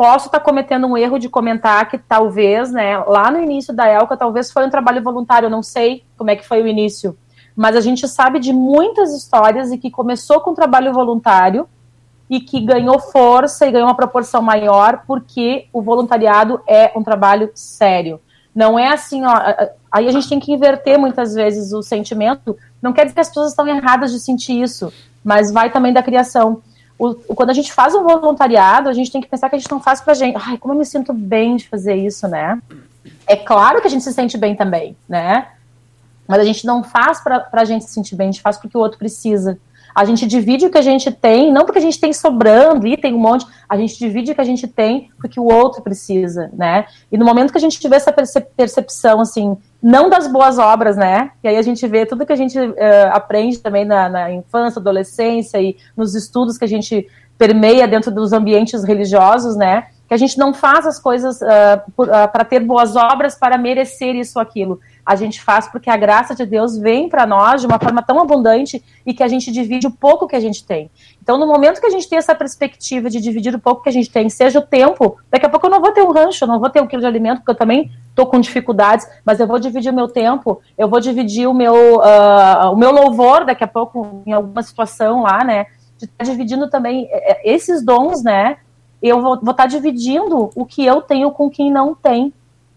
posso 0.00 0.28
estar 0.28 0.38
tá 0.38 0.44
cometendo 0.46 0.86
um 0.86 0.96
erro 0.96 1.18
de 1.18 1.28
comentar 1.28 1.86
que 1.86 1.98
talvez, 1.98 2.72
né, 2.72 2.96
lá 3.00 3.30
no 3.30 3.38
início 3.38 3.74
da 3.74 3.86
Elca, 3.86 4.16
talvez 4.16 4.50
foi 4.50 4.66
um 4.66 4.70
trabalho 4.70 5.02
voluntário, 5.02 5.44
eu 5.44 5.50
não 5.50 5.62
sei 5.62 6.04
como 6.16 6.30
é 6.30 6.36
que 6.36 6.48
foi 6.48 6.62
o 6.62 6.66
início, 6.66 7.18
mas 7.54 7.76
a 7.76 7.82
gente 7.82 8.08
sabe 8.08 8.38
de 8.38 8.50
muitas 8.50 9.12
histórias 9.12 9.70
e 9.70 9.76
que 9.76 9.90
começou 9.90 10.40
com 10.40 10.54
trabalho 10.54 10.94
voluntário 10.94 11.68
e 12.30 12.40
que 12.40 12.60
ganhou 12.60 12.98
força 12.98 13.66
e 13.66 13.70
ganhou 13.70 13.88
uma 13.88 13.94
proporção 13.94 14.40
maior 14.40 15.02
porque 15.06 15.66
o 15.70 15.82
voluntariado 15.82 16.62
é 16.66 16.90
um 16.96 17.02
trabalho 17.02 17.50
sério. 17.54 18.18
Não 18.54 18.78
é 18.78 18.88
assim, 18.94 19.26
ó, 19.26 19.38
aí 19.92 20.08
a 20.08 20.12
gente 20.12 20.30
tem 20.30 20.40
que 20.40 20.50
inverter 20.50 20.98
muitas 20.98 21.34
vezes 21.34 21.74
o 21.74 21.82
sentimento. 21.82 22.56
Não 22.80 22.94
quer 22.94 23.02
dizer 23.02 23.16
que 23.16 23.20
as 23.20 23.28
pessoas 23.28 23.50
estão 23.50 23.68
erradas 23.68 24.12
de 24.12 24.18
sentir 24.18 24.62
isso, 24.62 24.90
mas 25.22 25.52
vai 25.52 25.68
também 25.70 25.92
da 25.92 26.02
criação. 26.02 26.62
O, 27.00 27.14
quando 27.34 27.48
a 27.48 27.54
gente 27.54 27.72
faz 27.72 27.94
um 27.94 28.02
voluntariado, 28.02 28.86
a 28.86 28.92
gente 28.92 29.10
tem 29.10 29.22
que 29.22 29.26
pensar 29.26 29.48
que 29.48 29.56
a 29.56 29.58
gente 29.58 29.70
não 29.70 29.80
faz 29.80 30.02
pra 30.02 30.12
gente. 30.12 30.36
Ai, 30.38 30.58
como 30.58 30.74
eu 30.74 30.78
me 30.78 30.84
sinto 30.84 31.14
bem 31.14 31.56
de 31.56 31.66
fazer 31.66 31.94
isso, 31.94 32.28
né? 32.28 32.60
É 33.26 33.34
claro 33.34 33.80
que 33.80 33.86
a 33.86 33.90
gente 33.90 34.04
se 34.04 34.12
sente 34.12 34.36
bem 34.36 34.54
também, 34.54 34.94
né? 35.08 35.46
Mas 36.28 36.40
a 36.40 36.44
gente 36.44 36.66
não 36.66 36.84
faz 36.84 37.18
pra, 37.18 37.40
pra 37.40 37.64
gente 37.64 37.86
se 37.86 37.94
sentir 37.94 38.16
bem, 38.16 38.28
a 38.28 38.32
gente 38.32 38.42
faz 38.42 38.58
porque 38.58 38.76
o 38.76 38.80
outro 38.80 38.98
precisa. 38.98 39.58
A 39.94 40.04
gente 40.04 40.26
divide 40.26 40.66
o 40.66 40.70
que 40.70 40.76
a 40.76 40.82
gente 40.82 41.10
tem, 41.10 41.50
não 41.50 41.64
porque 41.64 41.78
a 41.78 41.82
gente 41.82 41.98
tem 41.98 42.12
sobrando 42.12 42.86
e 42.86 42.98
tem 42.98 43.14
um 43.14 43.18
monte, 43.18 43.46
a 43.66 43.78
gente 43.78 43.98
divide 43.98 44.32
o 44.32 44.34
que 44.34 44.40
a 44.42 44.44
gente 44.44 44.68
tem 44.68 45.10
porque 45.18 45.40
o 45.40 45.44
outro 45.44 45.80
precisa, 45.80 46.50
né? 46.52 46.84
E 47.10 47.16
no 47.16 47.24
momento 47.24 47.50
que 47.50 47.58
a 47.58 47.60
gente 47.60 47.80
tiver 47.80 47.96
essa 47.96 48.12
percepção, 48.12 49.22
assim, 49.22 49.56
não 49.82 50.10
das 50.10 50.30
boas 50.30 50.58
obras, 50.58 50.96
né? 50.96 51.30
E 51.42 51.48
aí 51.48 51.56
a 51.56 51.62
gente 51.62 51.86
vê 51.86 52.04
tudo 52.04 52.26
que 52.26 52.32
a 52.32 52.36
gente 52.36 52.58
uh, 52.58 52.74
aprende 53.12 53.58
também 53.58 53.84
na, 53.84 54.08
na 54.08 54.32
infância, 54.32 54.78
adolescência 54.78 55.60
e 55.60 55.76
nos 55.96 56.14
estudos 56.14 56.58
que 56.58 56.64
a 56.64 56.68
gente 56.68 57.06
permeia 57.38 57.88
dentro 57.88 58.10
dos 58.10 58.32
ambientes 58.32 58.84
religiosos, 58.84 59.56
né? 59.56 59.86
Que 60.06 60.14
a 60.14 60.16
gente 60.16 60.38
não 60.38 60.52
faz 60.52 60.86
as 60.86 60.98
coisas 60.98 61.40
uh, 61.40 62.02
uh, 62.02 62.06
para 62.30 62.44
ter 62.44 62.60
boas 62.60 62.96
obras 62.96 63.34
para 63.34 63.56
merecer 63.56 64.14
isso 64.14 64.38
ou 64.38 64.42
aquilo 64.42 64.80
a 65.04 65.16
gente 65.16 65.42
faz 65.42 65.68
porque 65.68 65.90
a 65.90 65.96
graça 65.96 66.34
de 66.34 66.44
Deus 66.46 66.76
vem 66.76 67.08
para 67.08 67.26
nós 67.26 67.60
de 67.60 67.66
uma 67.66 67.78
forma 67.78 68.02
tão 68.02 68.20
abundante 68.20 68.82
e 69.04 69.14
que 69.14 69.22
a 69.22 69.28
gente 69.28 69.50
divide 69.50 69.86
o 69.86 69.90
pouco 69.90 70.26
que 70.26 70.36
a 70.36 70.40
gente 70.40 70.64
tem. 70.64 70.90
Então, 71.22 71.38
no 71.38 71.46
momento 71.46 71.80
que 71.80 71.86
a 71.86 71.90
gente 71.90 72.08
tem 72.08 72.18
essa 72.18 72.34
perspectiva 72.34 73.08
de 73.08 73.20
dividir 73.20 73.54
o 73.54 73.58
pouco 73.58 73.82
que 73.82 73.88
a 73.88 73.92
gente 73.92 74.10
tem, 74.10 74.28
seja 74.28 74.58
o 74.58 74.62
tempo, 74.62 75.16
daqui 75.30 75.46
a 75.46 75.48
pouco 75.48 75.66
eu 75.66 75.70
não 75.70 75.80
vou 75.80 75.92
ter 75.92 76.02
um 76.02 76.12
rancho, 76.12 76.44
eu 76.44 76.48
não 76.48 76.58
vou 76.58 76.70
ter 76.70 76.80
um 76.80 76.86
quilo 76.86 77.02
de 77.02 77.06
alimento, 77.06 77.38
porque 77.38 77.50
eu 77.50 77.56
também 77.56 77.90
estou 78.08 78.26
com 78.26 78.40
dificuldades, 78.40 79.06
mas 79.24 79.40
eu 79.40 79.46
vou 79.46 79.58
dividir 79.58 79.92
o 79.92 79.94
meu 79.94 80.08
tempo, 80.08 80.60
eu 80.76 80.88
vou 80.88 81.00
dividir 81.00 81.46
o 81.48 81.54
meu, 81.54 81.96
uh, 81.96 82.72
o 82.72 82.76
meu 82.76 82.90
louvor 82.90 83.44
daqui 83.44 83.64
a 83.64 83.68
pouco 83.68 84.22
em 84.26 84.32
alguma 84.32 84.62
situação 84.62 85.22
lá, 85.22 85.44
né? 85.44 85.66
De 85.98 86.06
estar 86.06 86.24
tá 86.24 86.30
dividindo 86.30 86.68
também 86.68 87.06
é, 87.10 87.32
é, 87.32 87.54
esses 87.54 87.84
dons, 87.84 88.22
né? 88.22 88.58
Eu 89.02 89.20
vou 89.22 89.34
estar 89.34 89.54
tá 89.54 89.66
dividindo 89.66 90.50
o 90.54 90.66
que 90.66 90.84
eu 90.84 91.00
tenho 91.00 91.30
com 91.30 91.48
quem 91.48 91.70
não 91.70 91.94
tem 91.94 92.32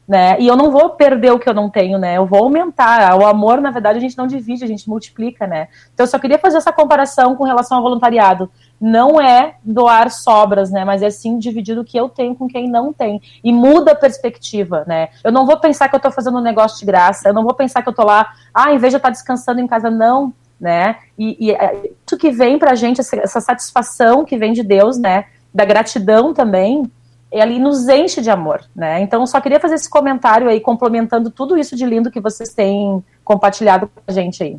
né? 0.08 0.36
E 0.40 0.48
eu 0.48 0.56
não 0.56 0.70
vou 0.70 0.92
perder 0.92 1.32
o 1.32 1.40
que 1.40 1.48
eu 1.48 1.54
não 1.54 1.70
tenho, 1.70 1.98
né? 1.98 2.18
Eu 2.18 2.26
vou 2.26 2.44
aumentar. 2.44 3.16
O 3.18 3.26
amor, 3.26 3.62
na 3.62 3.72
verdade, 3.72 3.98
a 3.98 4.02
gente 4.02 4.18
não 4.18 4.28
divide, 4.28 4.64
a 4.64 4.68
gente 4.68 4.90
multiplica, 4.90 5.48
né? 5.48 5.70
Então 5.94 6.04
eu 6.04 6.08
só 6.08 6.20
queria 6.20 6.38
fazer 6.38 6.58
essa 6.58 6.74
comparação 6.74 7.36
com 7.36 7.44
relação 7.44 7.78
ao 7.78 7.84
voluntariado. 7.84 8.52
Não 8.80 9.20
é 9.20 9.56
doar 9.64 10.12
sobras, 10.12 10.70
né? 10.70 10.84
Mas 10.84 11.02
é 11.02 11.10
sim 11.10 11.38
dividir 11.38 11.78
o 11.80 11.86
que 11.86 11.98
eu 11.98 12.10
tenho 12.10 12.36
com 12.36 12.48
quem 12.48 12.70
não 12.70 12.92
tem. 12.92 13.22
E 13.44 13.54
muda 13.54 13.94
a 13.94 13.96
perspectiva, 13.96 14.84
né? 14.86 15.10
Eu 15.24 15.32
não 15.32 15.46
vou 15.46 15.58
pensar 15.58 15.88
que 15.88 15.96
eu 15.96 16.02
tô 16.02 16.12
fazendo 16.12 16.38
um 16.38 16.42
negócio 16.42 16.80
de 16.80 16.86
graça, 16.86 17.30
eu 17.30 17.34
não 17.34 17.44
vou 17.44 17.54
pensar 17.54 17.82
que 17.82 17.88
eu 17.88 17.94
tô 17.94 18.04
lá, 18.04 18.34
ah, 18.54 18.74
em 18.74 18.78
vez 18.78 18.92
de 18.92 18.96
eu 18.96 19.00
estar 19.00 19.10
descansando 19.10 19.62
em 19.62 19.68
casa, 19.68 19.90
não, 19.90 20.34
né? 20.60 20.98
E, 21.18 21.48
e 21.48 21.52
é 21.52 21.92
isso 22.06 22.18
que 22.18 22.30
vem 22.30 22.60
pra 22.60 22.76
gente, 22.76 23.00
essa, 23.00 23.16
essa 23.16 23.40
satisfação 23.40 24.26
que 24.26 24.38
vem 24.38 24.52
de 24.52 24.64
Deus, 24.64 24.98
né? 24.98 25.26
Da 25.54 25.64
gratidão 25.64 26.34
também, 26.34 26.92
ele 27.34 27.58
nos 27.58 27.88
enche 27.88 28.22
de 28.22 28.30
amor, 28.30 28.64
né? 28.76 29.02
Então, 29.02 29.22
eu 29.22 29.28
só 29.28 29.42
queria 29.42 29.60
fazer 29.60 29.76
esse 29.76 29.90
comentário 29.90 30.48
aí, 30.48 30.60
complementando 30.60 31.32
tudo 31.32 31.58
isso 31.58 31.76
de 31.76 31.86
lindo 31.86 32.12
que 32.12 32.22
vocês 32.22 32.54
têm 32.54 33.04
compartilhado 33.24 33.88
com 33.88 34.02
a 34.08 34.12
gente 34.12 34.44
aí. 34.44 34.58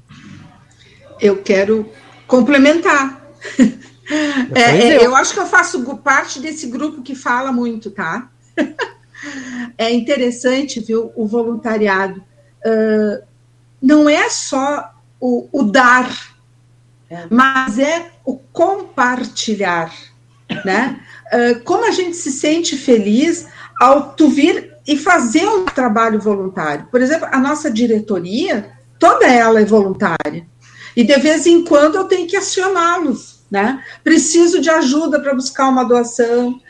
Eu 1.20 1.40
quero 1.42 1.88
complementar. 2.26 3.22
É, 4.54 4.60
é, 4.60 5.06
eu 5.06 5.16
acho 5.16 5.32
que 5.32 5.40
eu 5.40 5.46
faço 5.46 5.82
parte 5.96 6.38
desse 6.38 6.66
grupo 6.66 7.00
que 7.00 7.14
fala 7.14 7.50
muito, 7.50 7.90
tá? 7.90 8.28
é 9.78 9.90
interessante, 9.90 10.80
viu, 10.80 11.10
o 11.16 11.26
voluntariado. 11.26 12.22
Uh, 12.66 13.24
não 13.80 14.08
é 14.08 14.28
só 14.28 14.92
o, 15.20 15.48
o 15.52 15.62
dar, 15.62 16.34
é. 17.08 17.26
mas 17.30 17.78
é 17.78 18.10
o 18.24 18.36
compartilhar, 18.36 19.92
né? 20.64 21.00
Ah, 21.34 21.60
como 21.64 21.84
a 21.84 21.90
gente 21.90 22.16
se 22.16 22.30
sente 22.30 22.76
feliz 22.76 23.48
ao 23.80 24.12
tu 24.12 24.28
vir 24.28 24.72
e 24.86 24.96
fazer 24.96 25.48
um 25.48 25.64
trabalho 25.64 26.20
voluntário. 26.20 26.86
Por 26.92 27.00
exemplo, 27.00 27.26
a 27.32 27.38
nossa 27.38 27.68
diretoria, 27.68 28.70
toda 29.00 29.26
ela 29.26 29.60
é 29.60 29.64
voluntária. 29.64 30.46
E 30.96 31.02
de 31.02 31.16
vez 31.18 31.44
em 31.44 31.64
quando 31.64 31.96
eu 31.96 32.04
tenho 32.04 32.28
que 32.28 32.36
acioná-los, 32.36 33.40
né? 33.50 33.82
Preciso 34.04 34.60
de 34.60 34.70
ajuda 34.70 35.18
para 35.18 35.34
buscar 35.34 35.68
uma 35.68 35.82
doação. 35.82 36.60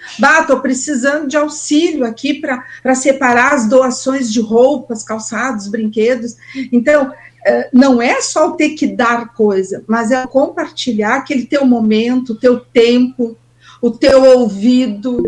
Estou 0.40 0.60
precisando 0.60 1.28
de 1.28 1.36
auxílio 1.36 2.06
aqui 2.06 2.40
para 2.40 2.94
separar 2.94 3.52
as 3.52 3.68
doações 3.68 4.32
de 4.32 4.40
roupas, 4.40 5.02
calçados, 5.02 5.68
brinquedos. 5.68 6.36
Então, 6.72 7.12
ah, 7.46 7.68
não 7.70 8.00
é 8.00 8.22
só 8.22 8.52
ter 8.52 8.70
que 8.70 8.86
dar 8.86 9.34
coisa, 9.34 9.84
mas 9.86 10.10
é 10.10 10.26
compartilhar 10.26 11.16
aquele 11.16 11.44
teu 11.44 11.66
momento, 11.66 12.34
teu 12.34 12.60
tempo, 12.60 13.36
o 13.84 13.90
teu 13.90 14.24
ouvido. 14.24 15.22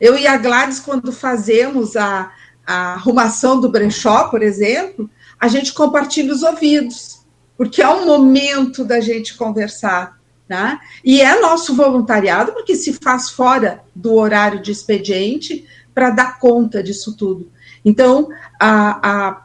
Eu 0.00 0.18
e 0.18 0.26
a 0.26 0.36
Gladys, 0.36 0.80
quando 0.80 1.12
fazemos 1.12 1.96
a, 1.96 2.32
a 2.66 2.94
arrumação 2.94 3.60
do 3.60 3.68
brechó, 3.68 4.24
por 4.24 4.42
exemplo, 4.42 5.08
a 5.38 5.46
gente 5.46 5.72
compartilha 5.72 6.34
os 6.34 6.42
ouvidos, 6.42 7.24
porque 7.56 7.80
é 7.80 7.88
um 7.88 8.04
momento 8.04 8.84
da 8.84 8.98
gente 8.98 9.36
conversar. 9.36 10.18
Né? 10.48 10.80
E 11.04 11.20
é 11.20 11.40
nosso 11.40 11.76
voluntariado, 11.76 12.52
porque 12.52 12.74
se 12.74 12.92
faz 12.94 13.30
fora 13.30 13.84
do 13.94 14.14
horário 14.14 14.60
de 14.60 14.72
expediente 14.72 15.64
para 15.94 16.10
dar 16.10 16.40
conta 16.40 16.82
disso 16.82 17.16
tudo. 17.16 17.48
Então, 17.84 18.28
a, 18.60 19.28
a 19.28 19.42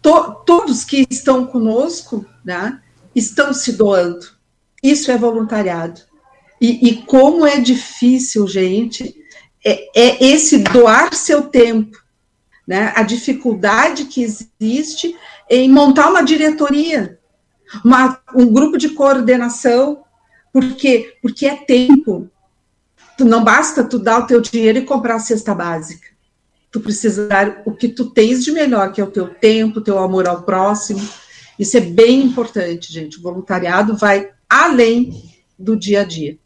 to, 0.00 0.32
todos 0.46 0.82
que 0.82 1.06
estão 1.10 1.44
conosco 1.44 2.24
né, 2.42 2.80
estão 3.14 3.52
se 3.52 3.72
doando. 3.72 4.26
Isso 4.82 5.10
é 5.10 5.18
voluntariado. 5.18 6.00
E, 6.62 6.90
e 6.90 7.02
como 7.02 7.44
é 7.44 7.58
difícil, 7.58 8.46
gente, 8.46 9.16
é, 9.64 10.00
é, 10.00 10.24
esse 10.24 10.58
doar 10.58 11.12
seu 11.12 11.42
tempo, 11.42 12.00
né? 12.64 12.92
A 12.94 13.02
dificuldade 13.02 14.04
que 14.04 14.22
existe 14.22 15.16
em 15.50 15.68
montar 15.68 16.08
uma 16.08 16.22
diretoria, 16.22 17.18
uma, 17.84 18.16
um 18.32 18.46
grupo 18.46 18.78
de 18.78 18.90
coordenação, 18.90 20.04
porque 20.52 21.16
porque 21.20 21.46
é 21.46 21.56
tempo. 21.56 22.30
Tu 23.18 23.24
não 23.24 23.42
basta 23.42 23.82
tu 23.82 23.98
dar 23.98 24.20
o 24.20 24.26
teu 24.28 24.40
dinheiro 24.40 24.78
e 24.78 24.84
comprar 24.84 25.16
a 25.16 25.18
cesta 25.18 25.52
básica. 25.52 26.06
Tu 26.70 26.78
precisa 26.78 27.26
dar 27.26 27.62
o 27.66 27.72
que 27.72 27.88
tu 27.88 28.10
tens 28.10 28.44
de 28.44 28.52
melhor, 28.52 28.92
que 28.92 29.00
é 29.00 29.04
o 29.04 29.10
teu 29.10 29.34
tempo, 29.34 29.80
o 29.80 29.82
teu 29.82 29.98
amor 29.98 30.28
ao 30.28 30.44
próximo. 30.44 31.02
Isso 31.58 31.76
é 31.76 31.80
bem 31.80 32.22
importante, 32.22 32.92
gente. 32.92 33.18
O 33.18 33.22
voluntariado 33.22 33.96
vai 33.96 34.30
além 34.48 35.34
do 35.58 35.76
dia 35.76 36.02
a 36.02 36.04
dia. 36.04 36.38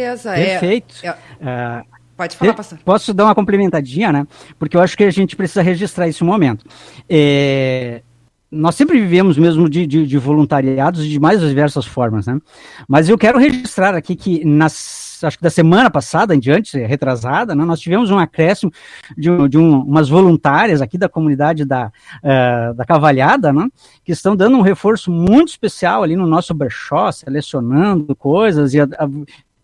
Beleza, 0.00 0.36
é. 0.36 0.44
Perfeito. 0.44 0.94
É, 1.02 1.08
é, 1.40 1.82
pode 2.16 2.36
falar, 2.36 2.54
pastor. 2.54 2.78
Posso 2.84 3.14
dar 3.14 3.24
uma 3.24 3.34
complementadinha, 3.34 4.12
né? 4.12 4.26
Porque 4.58 4.76
eu 4.76 4.80
acho 4.80 4.96
que 4.96 5.04
a 5.04 5.10
gente 5.10 5.36
precisa 5.36 5.62
registrar 5.62 6.08
esse 6.08 6.24
momento. 6.24 6.64
É, 7.08 8.02
nós 8.50 8.74
sempre 8.74 9.00
vivemos 9.00 9.38
mesmo 9.38 9.68
de, 9.68 9.86
de, 9.86 10.06
de, 10.06 10.18
voluntariados 10.18 11.06
de 11.06 11.20
mais 11.20 11.40
diversas 11.40 11.86
formas, 11.86 12.26
né? 12.26 12.40
Mas 12.88 13.08
eu 13.08 13.16
quero 13.16 13.38
registrar 13.38 13.94
aqui 13.94 14.16
que 14.16 14.44
nas, 14.44 15.20
acho 15.22 15.36
que 15.36 15.44
da 15.44 15.50
semana 15.50 15.88
passada 15.88 16.34
em 16.34 16.40
diante, 16.40 16.76
retrasada, 16.78 17.54
né, 17.54 17.64
nós 17.64 17.78
tivemos 17.78 18.10
um 18.10 18.18
acréscimo 18.18 18.72
de, 19.16 19.48
de 19.48 19.56
um, 19.56 19.82
umas 19.82 20.08
voluntárias 20.08 20.82
aqui 20.82 20.98
da 20.98 21.08
comunidade 21.08 21.64
da, 21.64 21.92
uh, 22.24 22.74
da 22.74 22.84
Cavalhada, 22.84 23.52
né? 23.52 23.68
Que 24.04 24.10
estão 24.10 24.34
dando 24.34 24.56
um 24.56 24.62
reforço 24.62 25.12
muito 25.12 25.50
especial 25.50 26.02
ali 26.02 26.16
no 26.16 26.26
nosso 26.26 26.52
brechó, 26.52 27.12
selecionando 27.12 28.16
coisas 28.16 28.74
e 28.74 28.80
a, 28.80 28.84
a, 28.84 29.08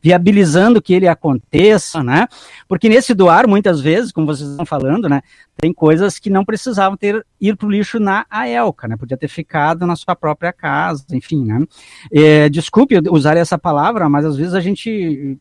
viabilizando 0.07 0.81
que 0.81 0.95
ele 0.95 1.09
aconteça, 1.09 2.01
né? 2.01 2.29
Porque 2.69 2.89
nesse 2.89 3.13
doar, 3.13 3.49
muitas 3.49 3.81
vezes, 3.81 4.13
como 4.13 4.25
vocês 4.25 4.49
estão 4.49 4.65
falando, 4.65 5.09
né, 5.09 5.21
tem 5.57 5.73
coisas 5.73 6.17
que 6.17 6.31
não 6.31 6.45
precisavam 6.45 6.97
ter 6.97 7.27
ir 7.41 7.57
para 7.57 7.67
o 7.67 7.71
lixo 7.71 7.99
na 7.99 8.25
AELCA, 8.31 8.87
né? 8.87 8.97
Podia 8.97 9.17
ter 9.17 9.27
ficado 9.27 9.85
na 9.85 9.97
sua 9.97 10.15
própria 10.15 10.53
casa, 10.53 11.05
enfim, 11.11 11.45
né? 11.45 11.59
É, 12.13 12.49
desculpe 12.49 12.95
usar 13.11 13.37
essa 13.37 13.59
palavra, 13.59 14.09
mas 14.09 14.25
às 14.25 14.37
vezes 14.37 14.55
a 14.55 14.61
gente 14.61 15.37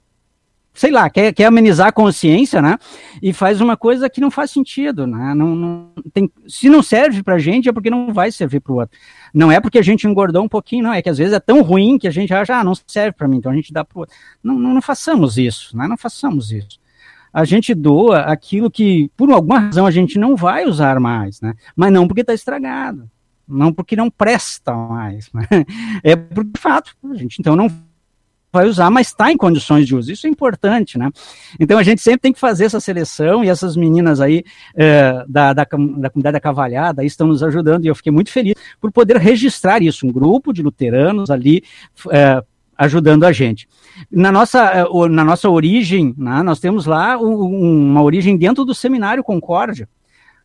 sei 0.76 0.92
lá, 0.92 1.10
quer, 1.10 1.34
quer 1.34 1.46
amenizar 1.46 1.88
a 1.88 1.92
consciência, 1.92 2.62
né? 2.62 2.78
E 3.22 3.34
faz 3.34 3.62
uma 3.62 3.76
coisa 3.76 4.10
que 4.10 4.22
não 4.22 4.30
faz 4.30 4.52
sentido, 4.52 5.08
né? 5.08 5.34
Não, 5.34 5.56
não 5.56 5.92
tem, 6.14 6.30
se 6.48 6.70
não 6.70 6.84
serve 6.84 7.24
pra 7.24 7.40
gente, 7.40 7.68
é 7.68 7.74
porque 7.74 7.90
não 7.90 8.14
vai 8.14 8.32
servir 8.32 8.60
pro 8.60 8.76
outro. 8.76 8.98
Não 9.34 9.52
é 9.52 9.60
porque 9.60 9.80
a 9.80 9.84
gente 9.84 10.06
engordou 10.06 10.44
um 10.44 10.50
pouquinho, 10.50 10.84
não. 10.84 10.94
É 10.94 11.02
que 11.02 11.10
às 11.10 11.18
vezes 11.18 11.34
é 11.34 11.40
tão 11.40 11.62
ruim 11.62 11.98
que 11.98 12.08
a 12.08 12.12
gente 12.12 12.34
acha, 12.34 12.60
ah, 12.60 12.64
não 12.64 12.74
serve 12.88 13.14
para 13.14 13.28
mim, 13.28 13.38
então 13.38 13.52
a 13.52 13.56
gente 13.56 13.74
dá 13.74 13.84
pro 13.84 14.02
outro. 14.02 14.16
Não, 14.44 14.60
não, 14.60 14.74
não 14.76 14.82
façamos 14.82 15.38
isso, 15.38 15.76
né? 15.76 15.88
Não 15.88 15.98
façamos 15.98 16.52
isso 16.52 16.80
a 17.36 17.44
gente 17.44 17.76
doa 17.76 18.20
aquilo 18.22 18.72
que, 18.72 19.12
por 19.18 19.30
alguma 19.30 19.60
razão, 19.60 19.86
a 19.86 19.92
gente 19.92 20.18
não 20.18 20.38
vai 20.38 20.66
usar 20.66 21.02
mais, 21.02 21.42
né? 21.42 21.54
Mas 21.76 21.92
não 21.92 22.08
porque 22.08 22.22
está 22.22 22.34
estragado, 22.34 23.12
não 23.46 23.74
porque 23.74 23.94
não 23.94 24.10
presta 24.10 24.74
mais, 24.74 25.30
né? 25.34 25.46
É 26.02 26.16
por 26.16 26.46
fato, 26.58 26.96
a 27.04 27.16
gente 27.16 27.38
então 27.42 27.54
não 27.54 27.70
vai 28.56 28.68
usar, 28.68 28.90
mas 28.90 29.08
está 29.08 29.32
em 29.32 29.38
condições 29.38 29.86
de 29.86 29.96
uso. 29.96 30.12
Isso 30.12 30.26
é 30.26 30.30
importante, 30.30 30.98
né? 30.98 31.12
Então 31.60 31.78
a 31.78 31.84
gente 31.84 32.02
sempre 32.02 32.22
tem 32.22 32.34
que 32.34 32.40
fazer 32.40 32.66
essa 32.66 32.80
seleção 32.80 33.44
e 33.44 33.50
essas 33.50 33.76
meninas 33.76 34.20
aí 34.20 34.44
é, 34.76 35.24
da, 35.28 35.54
da, 35.54 35.64
da 35.64 36.10
comunidade 36.10 36.34
da 36.34 36.40
Cavalhada 36.40 37.04
estão 37.04 37.28
nos 37.28 37.44
ajudando 37.44 37.86
e 37.86 37.88
eu 37.88 37.96
fiquei 37.96 38.12
muito 38.12 38.32
feliz 38.32 38.56
por 38.82 38.92
poder 38.92 39.18
registrar 39.18 39.82
isso, 39.82 40.08
um 40.08 40.12
grupo 40.12 40.52
de 40.54 40.64
luteranos 40.64 41.30
ali 41.30 41.64
é, 42.12 42.42
ajudando 42.78 43.24
a 43.24 43.32
gente. 43.32 43.68
Na 44.12 44.32
nossa, 44.32 44.72
eh, 44.72 45.10
na 45.10 45.24
nossa 45.24 45.50
origem, 45.50 46.14
né, 46.18 46.44
nós 46.44 46.60
temos 46.60 46.86
lá 46.86 47.18
uma 47.18 48.02
origem 48.02 48.38
dentro 48.38 48.66
do 48.66 48.76
Seminário 48.76 49.24
Concórdia, 49.24 49.88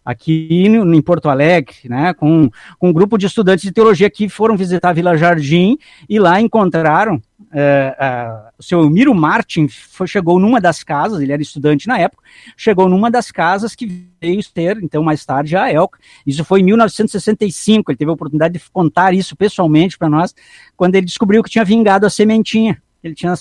aqui 0.04 0.64
em 0.66 1.02
Porto 1.02 1.28
Alegre, 1.28 1.76
né, 1.84 2.14
com, 2.14 2.48
com 2.78 2.88
um 2.88 2.92
grupo 2.92 3.18
de 3.18 3.26
estudantes 3.26 3.62
de 3.62 3.72
teologia 3.72 4.08
que 4.08 4.28
foram 4.28 4.56
visitar 4.56 4.92
Vila 4.92 5.16
Jardim 5.16 5.76
e 6.08 6.18
lá 6.18 6.40
encontraram 6.40 7.20
é, 7.52 8.50
o 8.58 8.62
seu 8.62 8.88
Miro 8.88 9.14
Martin 9.14 9.66
foi, 9.68 10.06
chegou 10.06 10.38
numa 10.38 10.60
das 10.60 10.84
casas, 10.84 11.20
ele 11.20 11.32
era 11.32 11.42
estudante 11.42 11.88
na 11.88 11.98
época, 11.98 12.22
chegou 12.56 12.88
numa 12.88 13.10
das 13.10 13.32
casas 13.32 13.74
que 13.74 14.08
veio 14.20 14.40
ter, 14.52 14.78
então, 14.82 15.02
mais 15.02 15.24
tarde, 15.24 15.56
a 15.56 15.70
Elka. 15.72 15.98
Isso 16.26 16.44
foi 16.44 16.60
em 16.60 16.64
1965, 16.64 17.90
ele 17.90 17.98
teve 17.98 18.10
a 18.10 18.14
oportunidade 18.14 18.54
de 18.54 18.70
contar 18.70 19.14
isso 19.14 19.34
pessoalmente 19.34 19.98
para 19.98 20.08
nós, 20.08 20.34
quando 20.76 20.94
ele 20.94 21.06
descobriu 21.06 21.42
que 21.42 21.50
tinha 21.50 21.64
vingado 21.64 22.06
a 22.06 22.10
sementinha. 22.10 22.80
Ele 23.02 23.14
tinha 23.14 23.34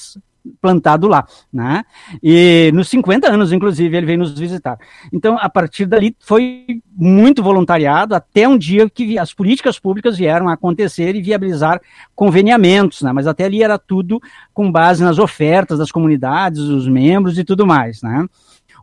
plantado 0.62 1.08
lá, 1.08 1.26
né? 1.52 1.84
E 2.22 2.72
nos 2.74 2.90
50 2.90 3.30
anos, 3.30 3.52
inclusive, 3.52 3.96
ele 3.96 4.06
veio 4.06 4.20
nos 4.20 4.38
visitar. 4.38 4.78
Então, 5.12 5.38
a 5.40 5.50
partir 5.50 5.86
dali, 5.86 6.16
foi 6.20 6.82
muito 6.96 7.42
voluntariado 7.44 8.16
até 8.16 8.48
um 8.48 8.58
dia 8.58 8.90
que 8.90 9.18
as 9.18 9.34
políticas 9.34 9.80
públicas 9.80 10.18
vieram 10.18 10.50
a 10.50 10.54
acontecer 10.54 11.16
e 11.16 11.22
viabilizar 11.22 11.82
conveniamentos, 12.16 13.02
né? 13.02 13.12
Mas 13.12 13.28
até 13.28 13.46
ali 13.46 13.64
era 13.64 13.78
tudo 13.78 14.22
com 14.54 14.72
base 14.72 15.04
nas 15.04 15.20
ofertas 15.20 15.80
das 15.80 15.92
comunidades, 15.92 16.64
dos 16.64 16.88
membros 16.88 17.38
e 17.38 17.44
tudo 17.44 17.66
mais, 17.66 18.02
né? 18.02 18.26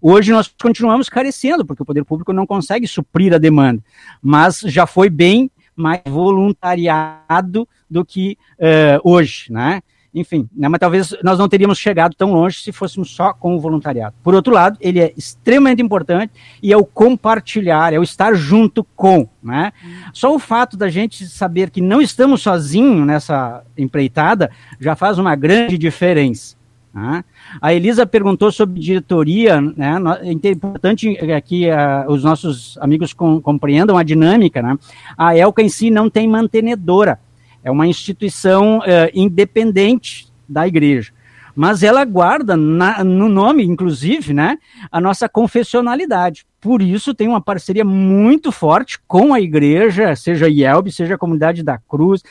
Hoje 0.00 0.30
nós 0.30 0.52
continuamos 0.60 1.08
carecendo, 1.08 1.64
porque 1.64 1.82
o 1.82 1.86
poder 1.86 2.04
público 2.04 2.32
não 2.32 2.46
consegue 2.46 2.86
suprir 2.86 3.32
a 3.34 3.38
demanda, 3.38 3.82
mas 4.22 4.60
já 4.60 4.86
foi 4.86 5.08
bem 5.08 5.50
mais 5.74 6.00
voluntariado 6.06 7.68
do 7.88 8.04
que 8.04 8.38
uh, 8.58 9.00
hoje, 9.04 9.52
né? 9.52 9.82
Enfim, 10.16 10.48
né, 10.56 10.66
mas 10.66 10.80
talvez 10.80 11.14
nós 11.22 11.38
não 11.38 11.46
teríamos 11.46 11.76
chegado 11.78 12.14
tão 12.14 12.32
longe 12.32 12.62
se 12.62 12.72
fôssemos 12.72 13.10
só 13.10 13.34
com 13.34 13.54
o 13.54 13.60
voluntariado. 13.60 14.16
Por 14.22 14.34
outro 14.34 14.50
lado, 14.52 14.78
ele 14.80 14.98
é 14.98 15.12
extremamente 15.14 15.82
importante 15.82 16.32
e 16.62 16.72
é 16.72 16.76
o 16.76 16.86
compartilhar, 16.86 17.92
é 17.92 17.98
o 17.98 18.02
estar 18.02 18.34
junto 18.34 18.82
com, 18.82 19.28
né? 19.42 19.74
Só 20.14 20.34
o 20.34 20.38
fato 20.38 20.74
da 20.74 20.88
gente 20.88 21.26
saber 21.26 21.68
que 21.68 21.82
não 21.82 22.00
estamos 22.00 22.40
sozinhos 22.40 23.06
nessa 23.06 23.62
empreitada 23.76 24.50
já 24.80 24.96
faz 24.96 25.18
uma 25.18 25.36
grande 25.36 25.76
diferença. 25.76 26.56
Né? 26.94 27.22
A 27.60 27.74
Elisa 27.74 28.06
perguntou 28.06 28.50
sobre 28.50 28.80
diretoria, 28.80 29.60
né? 29.60 29.98
É 30.22 30.32
importante 30.32 31.14
que 31.44 31.68
uh, 31.68 32.10
os 32.10 32.24
nossos 32.24 32.78
amigos 32.78 33.12
com, 33.12 33.38
compreendam 33.38 33.98
a 33.98 34.02
dinâmica, 34.02 34.62
né? 34.62 34.78
A 35.14 35.36
Elca 35.36 35.60
em 35.60 35.68
si 35.68 35.90
não 35.90 36.08
tem 36.08 36.26
mantenedora, 36.26 37.20
é 37.66 37.70
uma 37.70 37.88
instituição 37.88 38.80
é, 38.84 39.10
independente 39.12 40.28
da 40.48 40.68
igreja. 40.68 41.12
Mas 41.52 41.82
ela 41.82 42.04
guarda 42.04 42.56
na, 42.56 43.02
no 43.02 43.28
nome, 43.28 43.64
inclusive, 43.64 44.32
né, 44.32 44.56
a 44.88 45.00
nossa 45.00 45.28
confessionalidade. 45.28 46.46
Por 46.60 46.80
isso 46.80 47.12
tem 47.12 47.26
uma 47.26 47.40
parceria 47.40 47.84
muito 47.84 48.52
forte 48.52 49.00
com 49.08 49.34
a 49.34 49.40
igreja, 49.40 50.14
seja 50.14 50.48
IELB, 50.48 50.92
seja 50.92 51.16
a 51.16 51.18
comunidade 51.18 51.64
da 51.64 51.76
Cruz, 51.76 52.22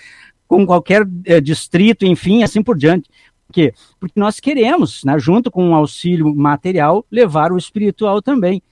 com 0.48 0.66
qualquer 0.66 1.06
é, 1.26 1.42
distrito, 1.42 2.06
enfim, 2.06 2.42
assim 2.42 2.64
por 2.64 2.78
diante. 2.78 3.10
Por 3.46 3.54
quê? 3.56 3.74
Porque 4.00 4.18
nós 4.18 4.40
queremos, 4.40 5.04
né, 5.04 5.20
junto 5.20 5.52
com 5.52 5.72
o 5.72 5.76
auxílio 5.76 6.34
material, 6.34 7.06
levar 7.12 7.52
o 7.52 7.58
espiritual 7.58 8.22
também. 8.22 8.64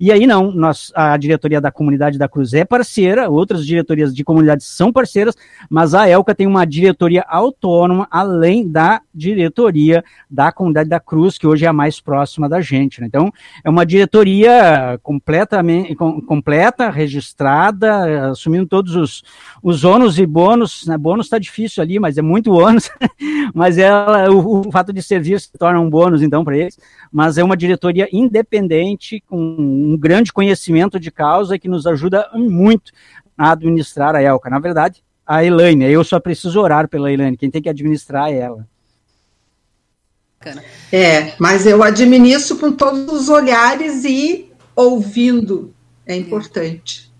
E 0.00 0.10
aí 0.10 0.26
não, 0.26 0.50
nós, 0.50 0.92
a 0.94 1.16
diretoria 1.16 1.60
da 1.60 1.70
comunidade 1.70 2.18
da 2.18 2.28
Cruz 2.28 2.52
é 2.54 2.64
parceira, 2.64 3.28
outras 3.28 3.66
diretorias 3.66 4.14
de 4.14 4.24
comunidades 4.24 4.66
são 4.66 4.92
parceiras, 4.92 5.34
mas 5.70 5.94
a 5.94 6.08
Elca 6.08 6.34
tem 6.34 6.46
uma 6.46 6.64
diretoria 6.64 7.24
autônoma, 7.28 8.06
além 8.10 8.68
da 8.68 9.00
diretoria 9.14 10.04
da 10.28 10.50
comunidade 10.50 10.88
da 10.88 10.98
Cruz, 10.98 11.38
que 11.38 11.46
hoje 11.46 11.64
é 11.64 11.68
a 11.68 11.72
mais 11.72 12.00
próxima 12.00 12.48
da 12.48 12.60
gente. 12.60 13.00
Né? 13.00 13.06
Então, 13.06 13.30
é 13.62 13.70
uma 13.70 13.86
diretoria 13.86 14.98
completamente 15.02 15.94
com, 15.94 16.20
completa, 16.20 16.90
registrada, 16.90 18.30
assumindo 18.30 18.66
todos 18.66 18.96
os, 18.96 19.22
os 19.62 19.84
ônus 19.84 20.18
e 20.18 20.26
bônus. 20.26 20.86
Né? 20.86 20.98
Bônus 20.98 21.26
está 21.26 21.38
difícil 21.38 21.82
ali, 21.82 21.98
mas 21.98 22.18
é 22.18 22.22
muito 22.22 22.52
ônus, 22.52 22.90
mas 23.54 23.78
ela, 23.78 24.30
o, 24.30 24.68
o 24.68 24.72
fato 24.72 24.92
de 24.92 25.02
servir 25.02 25.40
se 25.40 25.52
torna 25.52 25.80
um 25.80 25.88
bônus, 25.88 26.22
então, 26.22 26.44
para 26.44 26.56
eles. 26.56 26.78
Mas 27.12 27.38
é 27.38 27.44
uma 27.44 27.56
diretoria 27.56 28.08
independente, 28.12 29.22
com 29.28 29.56
um 29.84 29.96
grande 29.96 30.32
conhecimento 30.32 30.98
de 30.98 31.10
causa 31.10 31.58
que 31.58 31.68
nos 31.68 31.86
ajuda 31.86 32.28
muito 32.34 32.92
a 33.36 33.52
administrar 33.52 34.14
a 34.14 34.22
Elca. 34.22 34.48
Na 34.48 34.58
verdade, 34.58 35.02
a 35.26 35.44
Elaine, 35.44 35.84
eu 35.84 36.04
só 36.04 36.18
preciso 36.20 36.60
orar 36.60 36.88
pela 36.88 37.12
Elaine, 37.12 37.36
quem 37.36 37.50
tem 37.50 37.62
que 37.62 37.68
administrar 37.68 38.30
é 38.30 38.38
ela. 38.38 38.66
É, 40.92 41.32
mas 41.38 41.66
eu 41.66 41.82
administro 41.82 42.58
com 42.58 42.70
todos 42.70 43.10
os 43.12 43.28
olhares 43.28 44.04
e 44.04 44.52
ouvindo, 44.76 45.72
é 46.06 46.14
importante. 46.16 47.12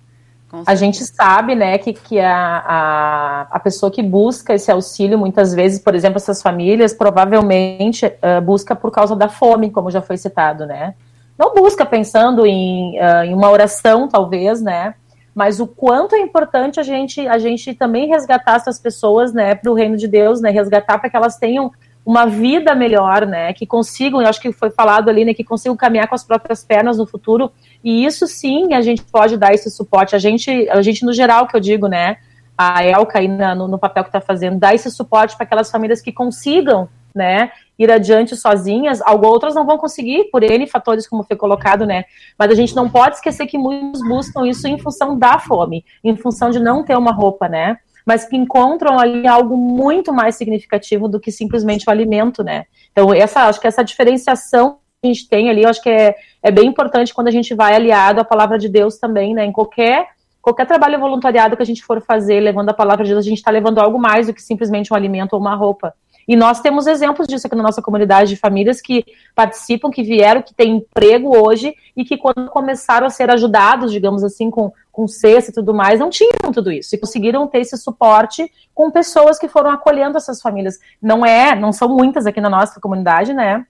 A 0.66 0.74
gente 0.74 1.04
sabe, 1.04 1.54
né, 1.56 1.78
que, 1.78 1.92
que 1.92 2.20
a, 2.20 2.58
a, 2.58 3.40
a 3.50 3.58
pessoa 3.58 3.90
que 3.90 4.02
busca 4.02 4.54
esse 4.54 4.70
auxílio, 4.70 5.18
muitas 5.18 5.52
vezes, 5.52 5.80
por 5.80 5.94
exemplo, 5.96 6.18
essas 6.18 6.40
famílias, 6.40 6.92
provavelmente 6.92 8.06
uh, 8.06 8.40
busca 8.40 8.76
por 8.76 8.92
causa 8.92 9.16
da 9.16 9.28
fome, 9.28 9.70
como 9.70 9.90
já 9.90 10.00
foi 10.00 10.16
citado, 10.16 10.64
né? 10.64 10.94
Não 11.38 11.54
busca 11.54 11.84
pensando 11.84 12.46
em, 12.46 12.98
uh, 12.98 13.24
em 13.24 13.34
uma 13.34 13.50
oração, 13.50 14.08
talvez, 14.08 14.62
né? 14.62 14.94
Mas 15.34 15.58
o 15.58 15.66
quanto 15.66 16.14
é 16.14 16.20
importante 16.20 16.78
a 16.78 16.82
gente, 16.82 17.26
a 17.26 17.38
gente 17.38 17.74
também 17.74 18.08
resgatar 18.08 18.56
essas 18.56 18.78
pessoas, 18.78 19.32
né, 19.32 19.54
para 19.54 19.70
o 19.70 19.74
reino 19.74 19.96
de 19.96 20.06
Deus, 20.06 20.40
né? 20.40 20.50
Resgatar 20.50 20.98
para 20.98 21.10
que 21.10 21.16
elas 21.16 21.36
tenham 21.36 21.72
uma 22.06 22.26
vida 22.26 22.74
melhor, 22.74 23.26
né? 23.26 23.52
Que 23.52 23.66
consigam, 23.66 24.20
eu 24.20 24.28
acho 24.28 24.40
que 24.40 24.52
foi 24.52 24.70
falado 24.70 25.08
ali, 25.08 25.24
né? 25.24 25.34
Que 25.34 25.42
consigam 25.42 25.76
caminhar 25.76 26.06
com 26.06 26.14
as 26.14 26.22
próprias 26.22 26.62
pernas 26.62 26.98
no 26.98 27.06
futuro. 27.06 27.50
E 27.82 28.04
isso 28.04 28.26
sim, 28.28 28.74
a 28.74 28.80
gente 28.80 29.02
pode 29.02 29.36
dar 29.36 29.54
esse 29.54 29.70
suporte. 29.70 30.14
A 30.14 30.18
gente, 30.18 30.68
a 30.68 30.82
gente 30.82 31.04
no 31.04 31.12
geral, 31.12 31.48
que 31.48 31.56
eu 31.56 31.60
digo, 31.60 31.88
né? 31.88 32.18
A 32.56 32.84
Elka 32.84 33.18
aí 33.18 33.26
na, 33.26 33.54
no, 33.54 33.66
no 33.66 33.78
papel 33.78 34.04
que 34.04 34.10
está 34.10 34.20
fazendo, 34.20 34.58
dá 34.58 34.74
esse 34.74 34.90
suporte 34.90 35.34
para 35.34 35.44
aquelas 35.44 35.70
famílias 35.70 36.00
que 36.00 36.12
consigam, 36.12 36.88
né? 37.14 37.50
ir 37.78 37.90
adiante 37.90 38.36
sozinhas, 38.36 39.00
outras 39.22 39.54
não 39.54 39.66
vão 39.66 39.76
conseguir, 39.76 40.24
por 40.30 40.42
N 40.42 40.66
fatores, 40.66 41.06
como 41.06 41.24
foi 41.24 41.36
colocado, 41.36 41.84
né? 41.84 42.04
Mas 42.38 42.50
a 42.50 42.54
gente 42.54 42.74
não 42.74 42.88
pode 42.88 43.16
esquecer 43.16 43.46
que 43.46 43.58
muitos 43.58 44.00
buscam 44.02 44.46
isso 44.46 44.66
em 44.66 44.78
função 44.78 45.18
da 45.18 45.38
fome, 45.38 45.84
em 46.02 46.16
função 46.16 46.50
de 46.50 46.60
não 46.60 46.84
ter 46.84 46.96
uma 46.96 47.12
roupa, 47.12 47.48
né? 47.48 47.76
Mas 48.06 48.24
que 48.24 48.36
encontram 48.36 48.98
ali 48.98 49.26
algo 49.26 49.56
muito 49.56 50.12
mais 50.12 50.36
significativo 50.36 51.08
do 51.08 51.18
que 51.18 51.32
simplesmente 51.32 51.88
o 51.88 51.90
alimento, 51.90 52.44
né? 52.44 52.64
Então, 52.92 53.12
essa, 53.12 53.48
acho 53.48 53.60
que 53.60 53.66
essa 53.66 53.82
diferenciação 53.82 54.78
que 55.02 55.08
a 55.08 55.12
gente 55.12 55.28
tem 55.28 55.50
ali, 55.50 55.62
eu 55.62 55.68
acho 55.68 55.82
que 55.82 55.90
é, 55.90 56.14
é 56.42 56.50
bem 56.50 56.66
importante 56.66 57.12
quando 57.12 57.28
a 57.28 57.32
gente 57.32 57.54
vai 57.54 57.74
aliado 57.74 58.20
à 58.20 58.24
palavra 58.24 58.58
de 58.58 58.68
Deus 58.68 58.98
também, 58.98 59.34
né? 59.34 59.44
Em 59.44 59.52
qualquer 59.52 60.14
qualquer 60.40 60.66
trabalho 60.66 61.00
voluntariado 61.00 61.56
que 61.56 61.62
a 61.62 61.66
gente 61.66 61.82
for 61.82 62.02
fazer, 62.02 62.38
levando 62.38 62.68
a 62.68 62.74
palavra 62.74 63.02
de 63.02 63.10
Deus, 63.10 63.24
a 63.24 63.28
gente 63.28 63.38
está 63.38 63.50
levando 63.50 63.78
algo 63.78 63.98
mais 63.98 64.26
do 64.26 64.34
que 64.34 64.42
simplesmente 64.42 64.92
um 64.92 64.96
alimento 64.96 65.32
ou 65.32 65.40
uma 65.40 65.54
roupa. 65.54 65.94
E 66.26 66.36
nós 66.36 66.60
temos 66.60 66.86
exemplos 66.86 67.26
disso 67.26 67.46
aqui 67.46 67.56
na 67.56 67.62
nossa 67.62 67.82
comunidade 67.82 68.30
de 68.30 68.36
famílias 68.36 68.80
que 68.80 69.04
participam, 69.34 69.90
que 69.90 70.02
vieram, 70.02 70.42
que 70.42 70.54
têm 70.54 70.76
emprego 70.76 71.36
hoje 71.36 71.74
e 71.96 72.04
que 72.04 72.16
quando 72.16 72.48
começaram 72.48 73.06
a 73.06 73.10
ser 73.10 73.30
ajudados, 73.30 73.92
digamos 73.92 74.24
assim, 74.24 74.50
com, 74.50 74.72
com 74.90 75.06
cesta 75.06 75.50
e 75.50 75.54
tudo 75.54 75.74
mais, 75.74 76.00
não 76.00 76.10
tinham 76.10 76.52
tudo 76.52 76.72
isso 76.72 76.94
e 76.94 76.98
conseguiram 76.98 77.46
ter 77.46 77.60
esse 77.60 77.76
suporte 77.76 78.50
com 78.74 78.90
pessoas 78.90 79.38
que 79.38 79.48
foram 79.48 79.70
acolhendo 79.70 80.16
essas 80.16 80.40
famílias. 80.40 80.78
Não 81.00 81.24
é, 81.24 81.54
não 81.54 81.72
são 81.72 81.88
muitas 81.88 82.26
aqui 82.26 82.40
na 82.40 82.50
nossa 82.50 82.80
comunidade, 82.80 83.32
né? 83.32 83.66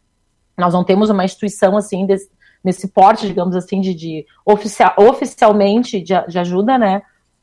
Nós 0.56 0.72
não 0.72 0.84
temos 0.84 1.10
uma 1.10 1.24
instituição 1.24 1.76
assim 1.76 2.06
desse, 2.06 2.30
nesse 2.62 2.88
porte, 2.88 3.26
digamos 3.26 3.56
assim, 3.56 3.80
de, 3.80 3.94
de 3.94 4.26
oficial, 4.46 4.94
oficialmente 4.96 6.00
de, 6.00 6.14
de 6.28 6.38
ajuda, 6.38 6.78
né? 6.78 7.02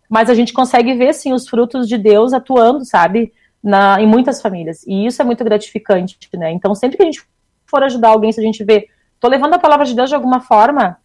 Mas 0.10 0.30
a 0.30 0.34
gente 0.34 0.52
consegue 0.52 0.94
ver 0.94 1.14
sim 1.14 1.32
os 1.32 1.48
frutos 1.48 1.88
de 1.88 1.98
Deus 1.98 2.34
atuando, 2.34 2.84
sabe? 2.84 3.32
Na, 3.64 4.02
em 4.02 4.08
muitas 4.08 4.42
famílias. 4.42 4.84
E 4.88 5.06
isso 5.06 5.22
é 5.22 5.26
muito 5.26 5.44
gratificante, 5.44 6.18
né? 6.34 6.52
Então, 6.52 6.74
sempre 6.74 6.98
que 6.98 7.04
a 7.04 7.06
gente 7.06 7.24
for 7.66 7.84
ajudar 7.84 8.10
alguém, 8.10 8.32
se 8.32 8.40
a 8.40 8.44
gente 8.44 8.64
vê, 8.64 8.88
tô 9.20 9.28
levando 9.28 9.54
a 9.54 9.60
palavra 9.60 9.86
de 9.86 9.96
Deus 9.96 10.10
de 10.10 10.16
alguma 10.16 10.42
forma, 10.42 10.98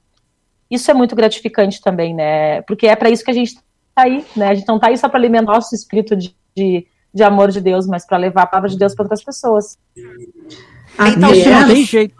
isso 0.70 0.90
é 0.90 0.94
muito 0.94 1.14
gratificante 1.14 1.80
também, 1.80 2.14
né? 2.14 2.62
Porque 2.62 2.86
é 2.86 2.96
para 2.96 3.10
isso 3.10 3.24
que 3.24 3.30
a 3.30 3.34
gente 3.34 3.56
tá 3.94 4.02
aí, 4.02 4.24
né? 4.34 4.48
A 4.48 4.54
gente 4.54 4.66
não 4.66 4.78
tá 4.78 4.88
aí 4.88 4.98
só 4.98 5.08
para 5.08 5.18
alimentar 5.18 5.52
nosso 5.52 5.74
espírito 5.74 6.16
de, 6.16 6.34
de, 6.56 6.86
de, 7.14 7.22
amor 7.22 7.50
de 7.50 7.60
Deus, 7.60 7.86
mas 7.86 8.06
para 8.06 8.16
levar 8.18 8.42
a 8.42 8.46
palavra 8.46 8.70
de 8.70 8.78
Deus 8.78 8.94
para 8.94 9.04
outras 9.04 9.22
pessoas. 9.22 9.78
então, 9.96 11.32
isso 11.32 11.48
não 11.48 11.66
tem 11.68 11.84
jeito. 11.84 12.14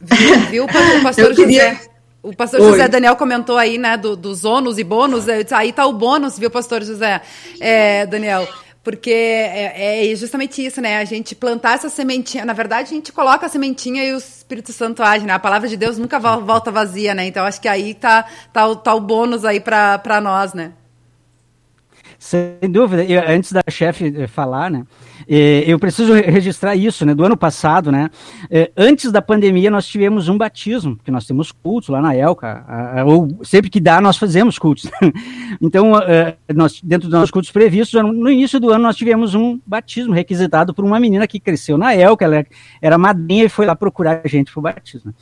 Viu, 0.00 0.38
viu 0.50 0.64
o 0.64 1.02
pastor 1.02 1.34
queria... 1.34 1.74
José? 1.74 1.96
O 2.22 2.34
pastor 2.34 2.60
Oi. 2.60 2.70
José 2.72 2.88
Daniel 2.88 3.14
comentou 3.14 3.56
aí, 3.56 3.78
né, 3.78 3.96
do, 3.96 4.16
dos 4.16 4.44
ônus 4.44 4.78
e 4.78 4.84
bônus. 4.84 5.26
Aí 5.52 5.72
tá 5.72 5.86
o 5.86 5.92
bônus, 5.92 6.36
viu, 6.36 6.50
pastor 6.50 6.82
José 6.82 7.22
é, 7.60 8.04
Daniel? 8.04 8.48
Porque 8.86 9.10
é, 9.10 10.12
é, 10.12 10.14
justamente 10.14 10.64
isso, 10.64 10.80
né? 10.80 10.98
A 10.98 11.04
gente 11.04 11.34
plantar 11.34 11.74
essa 11.74 11.88
sementinha. 11.88 12.44
Na 12.44 12.52
verdade, 12.52 12.92
a 12.92 12.94
gente 12.94 13.12
coloca 13.12 13.44
a 13.44 13.48
sementinha 13.48 14.04
e 14.04 14.14
o 14.14 14.16
Espírito 14.16 14.72
Santo 14.72 15.02
age, 15.02 15.26
né? 15.26 15.32
A 15.32 15.40
palavra 15.40 15.68
de 15.68 15.76
Deus 15.76 15.98
nunca 15.98 16.20
volta 16.20 16.70
vazia, 16.70 17.12
né? 17.12 17.26
Então 17.26 17.44
acho 17.44 17.60
que 17.60 17.66
aí 17.66 17.94
tá, 17.94 18.24
tá, 18.52 18.72
tá 18.76 18.94
o 18.94 19.00
bônus 19.00 19.44
aí 19.44 19.58
para 19.58 20.20
nós, 20.22 20.54
né? 20.54 20.72
Sem 22.26 22.68
dúvida. 22.68 23.04
Eu, 23.04 23.22
antes 23.24 23.52
da 23.52 23.62
chefe 23.70 24.12
eh, 24.16 24.26
falar, 24.26 24.68
né? 24.68 24.84
Eh, 25.28 25.62
eu 25.64 25.78
preciso 25.78 26.12
registrar 26.12 26.74
isso, 26.74 27.06
né? 27.06 27.14
Do 27.14 27.24
ano 27.24 27.36
passado, 27.36 27.92
né? 27.92 28.10
Eh, 28.50 28.72
antes 28.76 29.12
da 29.12 29.22
pandemia, 29.22 29.70
nós 29.70 29.86
tivemos 29.86 30.28
um 30.28 30.36
batismo, 30.36 30.98
que 31.04 31.10
nós 31.12 31.24
temos 31.24 31.52
cultos 31.52 31.88
lá 31.88 32.00
na 32.00 32.16
Elca, 32.16 32.66
ou 33.06 33.28
sempre 33.44 33.70
que 33.70 33.78
dá, 33.78 34.00
nós 34.00 34.16
fazemos 34.16 34.58
cultos. 34.58 34.90
então, 35.62 35.92
nós, 36.52 36.80
dentro 36.82 37.08
dos 37.08 37.16
nossos 37.16 37.30
cultos 37.30 37.52
previstos, 37.52 38.02
no 38.02 38.28
início 38.28 38.58
do 38.58 38.70
ano, 38.70 38.82
nós 38.82 38.96
tivemos 38.96 39.36
um 39.36 39.60
batismo 39.64 40.12
requisitado 40.12 40.74
por 40.74 40.84
uma 40.84 40.98
menina 40.98 41.28
que 41.28 41.38
cresceu 41.38 41.78
na 41.78 41.94
Elca, 41.94 42.24
ela 42.24 42.44
era 42.82 42.98
madrinha 42.98 43.44
e 43.44 43.48
foi 43.48 43.66
lá 43.66 43.76
procurar 43.76 44.22
a 44.24 44.28
gente 44.28 44.50
para 44.52 44.58
o 44.58 44.62
batismo. 44.62 45.14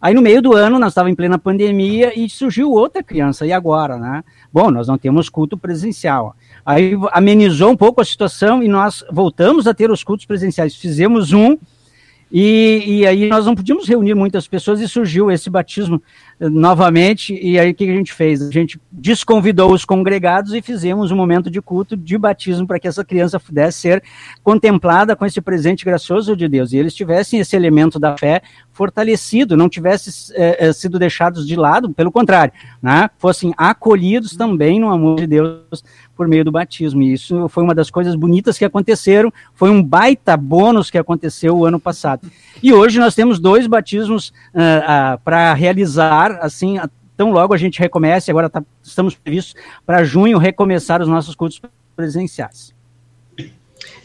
Aí, 0.00 0.14
no 0.14 0.22
meio 0.22 0.40
do 0.40 0.54
ano, 0.54 0.78
nós 0.78 0.92
estávamos 0.92 1.12
em 1.12 1.16
plena 1.16 1.40
pandemia 1.40 2.16
e 2.16 2.28
surgiu 2.28 2.70
outra 2.70 3.02
criança, 3.02 3.44
e 3.44 3.52
agora, 3.52 3.98
né? 3.98 4.22
Bom, 4.52 4.70
nós 4.70 4.86
não 4.86 4.96
temos 4.96 5.28
culto 5.28 5.58
presencial. 5.58 6.36
Aí 6.64 6.92
amenizou 7.10 7.70
um 7.70 7.76
pouco 7.76 8.00
a 8.00 8.04
situação 8.04 8.62
e 8.62 8.68
nós 8.68 9.04
voltamos 9.10 9.66
a 9.66 9.74
ter 9.74 9.90
os 9.90 10.04
cultos 10.04 10.26
presenciais. 10.26 10.74
Fizemos 10.74 11.32
um 11.32 11.58
e, 12.34 12.82
e, 12.86 13.06
aí 13.06 13.28
nós 13.28 13.44
não 13.44 13.54
podíamos 13.54 13.86
reunir 13.86 14.14
muitas 14.14 14.48
pessoas 14.48 14.80
e 14.80 14.88
surgiu 14.88 15.30
esse 15.30 15.50
batismo 15.50 16.02
eh, 16.40 16.48
novamente. 16.48 17.38
E 17.38 17.58
aí 17.58 17.72
o 17.72 17.74
que 17.74 17.84
a 17.84 17.94
gente 17.94 18.10
fez? 18.10 18.40
A 18.40 18.50
gente 18.50 18.80
desconvidou 18.90 19.70
os 19.70 19.84
congregados 19.84 20.54
e 20.54 20.62
fizemos 20.62 21.10
um 21.10 21.16
momento 21.16 21.50
de 21.50 21.60
culto 21.60 21.94
de 21.94 22.16
batismo 22.16 22.66
para 22.66 22.80
que 22.80 22.88
essa 22.88 23.04
criança 23.04 23.38
pudesse 23.38 23.80
ser 23.80 24.02
contemplada 24.42 25.14
com 25.14 25.26
esse 25.26 25.42
presente 25.42 25.84
gracioso 25.84 26.34
de 26.34 26.48
Deus. 26.48 26.72
E 26.72 26.78
eles 26.78 26.94
tivessem 26.94 27.38
esse 27.38 27.54
elemento 27.54 28.00
da 28.00 28.16
fé 28.16 28.40
fortalecido, 28.72 29.54
não 29.54 29.68
tivessem 29.68 30.34
é, 30.34 30.72
sido 30.72 30.98
deixados 30.98 31.46
de 31.46 31.54
lado, 31.54 31.92
pelo 31.92 32.10
contrário, 32.10 32.54
né? 32.80 33.10
fossem 33.18 33.52
acolhidos 33.58 34.34
também 34.34 34.80
no 34.80 34.88
amor 34.88 35.16
de 35.16 35.26
Deus 35.26 35.84
por 36.16 36.28
meio 36.28 36.44
do 36.44 36.52
batismo. 36.52 37.02
E 37.02 37.12
isso 37.12 37.48
foi 37.48 37.62
uma 37.62 37.74
das 37.74 37.90
coisas 37.90 38.14
bonitas 38.14 38.58
que 38.58 38.64
aconteceram, 38.64 39.32
foi 39.54 39.70
um 39.70 39.82
baita 39.82 40.36
bônus 40.36 40.90
que 40.90 40.98
aconteceu 40.98 41.56
o 41.56 41.64
ano 41.64 41.80
passado. 41.80 42.30
E 42.62 42.72
hoje 42.72 42.98
nós 42.98 43.14
temos 43.14 43.38
dois 43.38 43.66
batismos 43.66 44.28
uh, 44.28 45.14
uh, 45.14 45.20
para 45.24 45.52
realizar, 45.54 46.38
assim, 46.40 46.78
tão 47.16 47.32
logo 47.32 47.54
a 47.54 47.58
gente 47.58 47.78
recomece, 47.78 48.30
agora 48.30 48.50
tá, 48.50 48.62
estamos 48.82 49.14
previstos 49.14 49.54
para 49.86 50.04
junho 50.04 50.38
recomeçar 50.38 51.00
os 51.00 51.08
nossos 51.08 51.34
cultos 51.34 51.60
presenciais. 51.96 52.74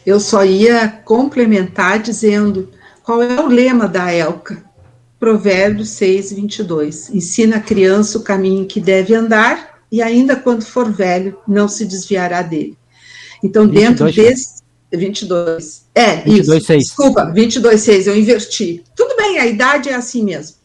Eu 0.04 0.18
só 0.18 0.44
ia 0.44 0.88
complementar 0.88 1.98
dizendo 1.98 2.70
qual 3.02 3.22
é 3.22 3.40
o 3.40 3.46
lema 3.46 3.86
da 3.86 4.12
ELCA. 4.12 4.64
Provérbios 5.18 5.90
6, 5.90 6.32
22. 6.32 7.10
Ensina 7.10 7.56
a 7.56 7.60
criança 7.60 8.18
o 8.18 8.22
caminho 8.22 8.66
que 8.66 8.80
deve 8.80 9.14
andar 9.14 9.77
e 9.90 10.02
ainda 10.02 10.36
quando 10.36 10.64
for 10.64 10.92
velho, 10.92 11.38
não 11.46 11.68
se 11.68 11.84
desviará 11.84 12.42
dele. 12.42 12.76
Então, 13.42 13.66
22, 13.68 13.84
dentro 13.84 14.12
desse. 14.12 14.58
22. 14.92 15.84
É, 15.94 16.16
22, 16.16 16.48
isso. 16.48 16.66
6. 16.66 16.84
Desculpa, 16.84 17.26
22, 17.26 17.80
6, 17.80 18.06
eu 18.06 18.16
inverti. 18.16 18.82
Tudo 18.96 19.16
bem, 19.16 19.38
a 19.38 19.46
idade 19.46 19.88
é 19.88 19.94
assim 19.94 20.24
mesmo. 20.24 20.56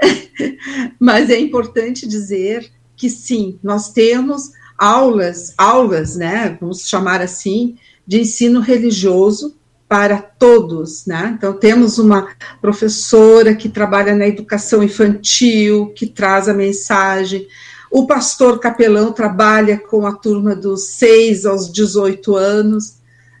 Mas 1.00 1.30
é 1.30 1.38
importante 1.38 2.06
dizer 2.06 2.70
que 2.96 3.08
sim, 3.08 3.58
nós 3.62 3.92
temos 3.92 4.50
aulas, 4.78 5.54
aulas, 5.56 6.16
né, 6.16 6.56
vamos 6.60 6.86
chamar 6.88 7.20
assim, 7.20 7.76
de 8.06 8.20
ensino 8.20 8.60
religioso 8.60 9.56
para 9.88 10.18
todos, 10.18 11.06
né? 11.06 11.34
Então 11.36 11.52
temos 11.52 11.98
uma 11.98 12.28
professora 12.60 13.54
que 13.54 13.68
trabalha 13.68 14.14
na 14.14 14.26
educação 14.26 14.82
infantil, 14.82 15.92
que 15.94 16.06
traz 16.06 16.48
a 16.48 16.54
mensagem, 16.54 17.46
o 17.94 18.08
pastor 18.08 18.58
capelão 18.58 19.12
trabalha 19.12 19.78
com 19.78 20.04
a 20.04 20.12
turma 20.12 20.56
dos 20.56 20.96
6 20.96 21.46
aos 21.46 21.72
18 21.72 22.34
anos. 22.34 22.96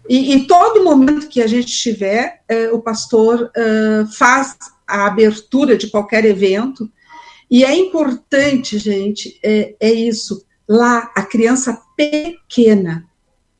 E 0.08 0.32
em 0.32 0.46
todo 0.46 0.84
momento 0.84 1.26
que 1.26 1.42
a 1.42 1.46
gente 1.48 1.72
tiver, 1.72 2.40
é, 2.46 2.70
o 2.70 2.80
pastor 2.80 3.50
é, 3.52 4.04
faz 4.16 4.56
a 4.86 5.08
abertura 5.08 5.76
de 5.76 5.88
qualquer 5.88 6.24
evento. 6.24 6.88
E 7.50 7.64
é 7.64 7.74
importante, 7.74 8.78
gente, 8.78 9.40
é, 9.42 9.74
é 9.80 9.92
isso. 9.92 10.46
Lá, 10.68 11.10
a 11.16 11.22
criança 11.22 11.82
pequena 11.96 13.08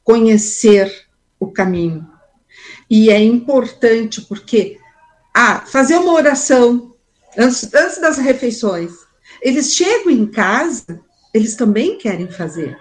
conhecer 0.05 1.09
o 1.41 1.51
caminho. 1.51 2.07
E 2.89 3.11
é 3.11 3.21
importante 3.21 4.21
porque, 4.21 4.79
ah, 5.35 5.65
fazer 5.67 5.97
uma 5.97 6.13
oração 6.13 6.95
antes, 7.37 7.75
antes 7.75 8.01
das 8.01 8.17
refeições 8.17 9.04
eles 9.45 9.75
chegam 9.75 10.11
em 10.11 10.25
casa, 10.25 11.03
eles 11.35 11.55
também 11.55 11.99
querem 11.99 12.29
fazer. 12.29 12.79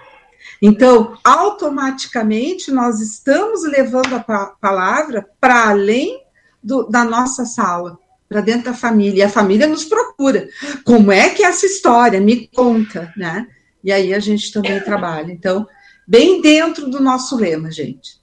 Então, 0.62 1.18
automaticamente, 1.22 2.72
nós 2.72 3.02
estamos 3.02 3.64
levando 3.64 4.16
a 4.16 4.46
palavra 4.62 5.28
para 5.42 5.70
além 5.70 6.24
do, 6.64 6.84
da 6.84 7.04
nossa 7.04 7.44
sala, 7.44 8.00
para 8.30 8.40
dentro 8.40 8.72
da 8.72 8.74
família. 8.74 9.20
E 9.20 9.24
a 9.24 9.30
família 9.30 9.68
nos 9.68 9.84
procura. 9.84 10.48
Como 10.86 11.12
é 11.12 11.30
que 11.30 11.44
é 11.44 11.48
essa 11.48 11.66
história? 11.66 12.22
Me 12.22 12.48
conta, 12.48 13.12
né? 13.18 13.46
E 13.84 13.92
aí 13.92 14.14
a 14.14 14.20
gente 14.20 14.54
também 14.54 14.80
trabalha. 14.80 15.34
Então, 15.34 15.68
bem 16.08 16.42
dentro 16.42 16.90
do 16.90 17.02
nosso 17.02 17.36
lema, 17.36 17.70
gente. 17.70 18.23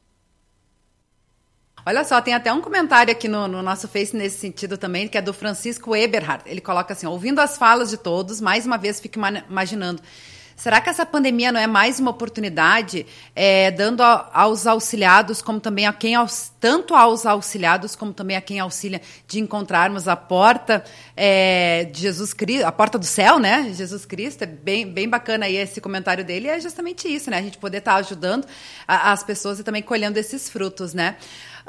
Olha 1.84 2.04
só, 2.04 2.20
tem 2.20 2.34
até 2.34 2.52
um 2.52 2.60
comentário 2.60 3.10
aqui 3.10 3.26
no, 3.26 3.48
no, 3.48 3.62
nosso 3.62 3.88
Face 3.88 4.14
nesse 4.14 4.38
sentido 4.38 4.76
também, 4.76 5.08
que 5.08 5.16
é 5.16 5.22
do 5.22 5.32
Francisco 5.32 5.96
Eberhard. 5.96 6.44
Ele 6.46 6.60
coloca 6.60 6.92
assim: 6.92 7.06
ouvindo 7.06 7.40
as 7.40 7.56
falas 7.56 7.90
de 7.90 7.96
todos, 7.96 8.40
mais 8.40 8.66
uma 8.66 8.76
vez 8.76 9.00
fico 9.00 9.18
imaginando. 9.48 10.02
Será 10.60 10.78
que 10.78 10.90
essa 10.90 11.06
pandemia 11.06 11.50
não 11.50 11.58
é 11.58 11.66
mais 11.66 11.98
uma 11.98 12.10
oportunidade, 12.10 13.06
é, 13.34 13.70
dando 13.70 14.02
a, 14.02 14.28
aos 14.30 14.66
auxiliados, 14.66 15.40
como 15.40 15.58
também 15.58 15.86
a 15.86 15.92
quem 15.94 16.14
tanto 16.60 16.94
aos 16.94 17.24
auxiliados 17.24 17.96
como 17.96 18.12
também 18.12 18.36
a 18.36 18.42
quem 18.42 18.60
auxilia, 18.60 19.00
de 19.26 19.40
encontrarmos 19.40 20.06
a 20.06 20.14
porta 20.14 20.84
é, 21.16 21.84
de 21.84 22.02
Jesus 22.02 22.34
Cristo, 22.34 22.66
a 22.66 22.72
porta 22.72 22.98
do 22.98 23.06
céu, 23.06 23.38
né? 23.38 23.72
Jesus 23.72 24.04
Cristo, 24.04 24.42
é 24.42 24.46
bem, 24.46 24.86
bem 24.86 25.08
bacana 25.08 25.46
aí 25.46 25.56
esse 25.56 25.80
comentário 25.80 26.26
dele, 26.26 26.48
é 26.48 26.60
justamente 26.60 27.08
isso, 27.08 27.30
né? 27.30 27.38
A 27.38 27.42
gente 27.42 27.56
poder 27.56 27.78
estar 27.78 27.94
ajudando 27.94 28.46
a, 28.86 29.12
as 29.12 29.22
pessoas 29.22 29.60
e 29.60 29.64
também 29.64 29.82
colhendo 29.82 30.18
esses 30.18 30.50
frutos, 30.50 30.92
né? 30.92 31.16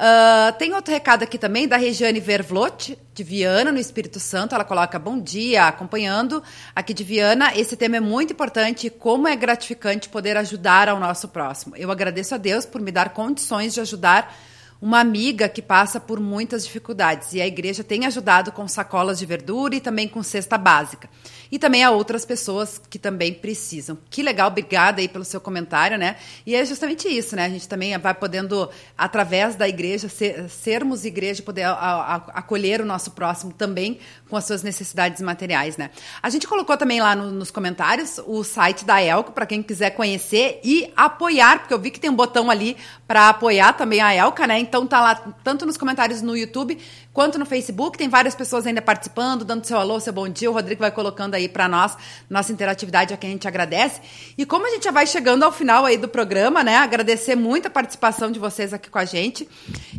Uh, 0.02 0.52
tem 0.58 0.74
outro 0.74 0.92
recado 0.92 1.22
aqui 1.22 1.38
também 1.38 1.68
da 1.68 1.78
Regiane 1.78 2.20
Vervlot, 2.20 2.98
de 3.14 3.24
Viana, 3.24 3.72
no 3.72 3.78
Espírito 3.78 4.20
Santo. 4.20 4.56
Ela 4.56 4.64
coloca 4.64 4.98
bom 4.98 5.20
dia, 5.20 5.68
acompanhando 5.68 6.42
aqui 6.76 6.92
de 6.92 7.04
Viana. 7.04 7.56
Esse 7.56 7.78
tema 7.78 7.98
é 7.98 8.00
muito 8.00 8.34
importante 8.34 8.88
e 8.88 8.90
como 8.90 9.28
é 9.28 9.36
gratificante 9.36 10.10
poder 10.10 10.36
ajudar 10.38 10.90
ao 10.90 11.00
nosso 11.00 11.28
próximo. 11.28 11.76
Eu 11.76 11.92
agradeço 11.92 12.34
a 12.34 12.40
Deus 12.40 12.66
por 12.66 12.82
me 12.82 12.92
dar 12.92 13.10
condições 13.10 13.76
de 13.76 13.80
ajudar 13.80 14.36
uma 14.82 15.00
amiga 15.00 15.48
que 15.48 15.62
passa 15.62 16.00
por 16.00 16.20
muitas 16.20 16.66
dificuldades 16.66 17.34
e 17.34 17.42
a 17.42 17.46
igreja 17.46 17.84
tem 17.84 18.08
ajudado 18.08 18.52
com 18.52 18.68
sacolas 18.68 19.20
de 19.20 19.28
verdura 19.28 19.76
e 19.76 19.80
também 19.80 20.08
com 20.08 20.24
cesta 20.24 20.58
básica 20.58 21.08
e 21.52 21.60
também 21.60 21.84
a 21.84 21.92
outras 21.92 22.24
pessoas 22.24 22.82
que 22.90 22.98
também 22.98 23.34
precisam. 23.34 23.98
Que 24.10 24.24
legal, 24.24 24.48
obrigada 24.48 25.02
aí 25.02 25.08
pelo 25.08 25.26
seu 25.26 25.42
comentário, 25.42 25.98
né? 25.98 26.16
E 26.46 26.56
é 26.56 26.64
justamente 26.64 27.10
isso, 27.10 27.36
né? 27.36 27.46
A 27.46 27.50
gente 27.50 27.68
também 27.68 27.98
vai 27.98 28.14
podendo, 28.14 28.70
através 28.98 29.56
da 29.56 29.68
igreja, 29.68 30.08
ser, 30.08 30.50
sermos 30.50 31.04
igreja, 31.04 31.44
poder 31.44 31.64
a, 31.64 31.74
a, 31.74 32.16
acolher 32.36 32.82
o 32.82 32.86
nosso 32.86 33.12
próximo 33.12 33.52
também 33.52 34.00
com 34.30 34.38
as 34.38 34.46
suas 34.46 34.64
necessidades 34.64 35.22
materiais, 35.22 35.76
né? 35.76 35.90
A 36.24 36.30
gente 36.30 36.48
colocou 36.48 36.78
também 36.78 37.02
lá 37.02 37.16
no, 37.16 37.30
nos 37.32 37.52
comentários 37.52 38.20
o 38.26 38.44
site 38.44 38.86
da 38.86 39.02
Elco, 39.02 39.34
para 39.34 39.46
quem 39.46 39.62
quiser 39.62 39.92
conhecer 39.92 40.62
e 40.64 40.92
apoiar, 40.96 41.60
porque 41.60 41.74
eu 41.74 41.80
vi 41.80 41.92
que 41.92 42.00
tem 42.00 42.10
um 42.10 42.16
botão 42.16 42.50
ali 42.50 42.78
para 43.06 43.30
apoiar 43.30 43.74
também 43.74 44.00
a 44.00 44.14
Elca, 44.14 44.48
né? 44.48 44.58
Então 44.58 44.88
tá 44.88 45.02
lá, 45.02 45.16
tanto 45.44 45.66
nos 45.66 45.76
comentários 45.76 46.22
no 46.22 46.38
YouTube 46.38 46.80
quanto 47.14 47.38
no 47.38 47.46
Facebook. 47.46 47.98
Tem 47.98 48.10
várias 48.10 48.36
pessoas 48.36 48.66
ainda 48.66 48.82
participando, 48.82 49.46
dando 49.46 49.66
seu 49.66 49.78
alô, 49.78 50.00
seu 50.00 50.14
bom 50.14 50.28
dia. 50.28 50.50
O 50.50 50.54
Rodrigo 50.54 50.82
vai 50.82 50.92
colocando 50.92 51.36
aí 51.36 51.48
para 51.48 51.68
nós, 51.68 51.98
nossa 52.30 52.52
interatividade, 52.52 53.14
a 53.14 53.18
quem 53.18 53.32
a 53.32 53.34
gente 53.34 53.48
agradece. 53.48 54.02
E 54.38 54.46
como 54.46 54.68
a 54.68 54.70
gente 54.70 54.84
já 54.84 54.92
vai 54.92 55.06
chegando 55.06 55.44
ao 55.44 55.52
final 55.52 55.86
aí 55.86 55.98
do 55.98 56.08
programa, 56.08 56.64
né? 56.64 56.78
Agradecer 56.78 57.36
muito 57.36 57.68
a 57.68 57.70
participação 57.70 58.32
de 58.32 58.40
vocês 58.40 58.74
aqui 58.74 58.90
com 58.90 59.00
a 59.00 59.06
gente. 59.06 59.48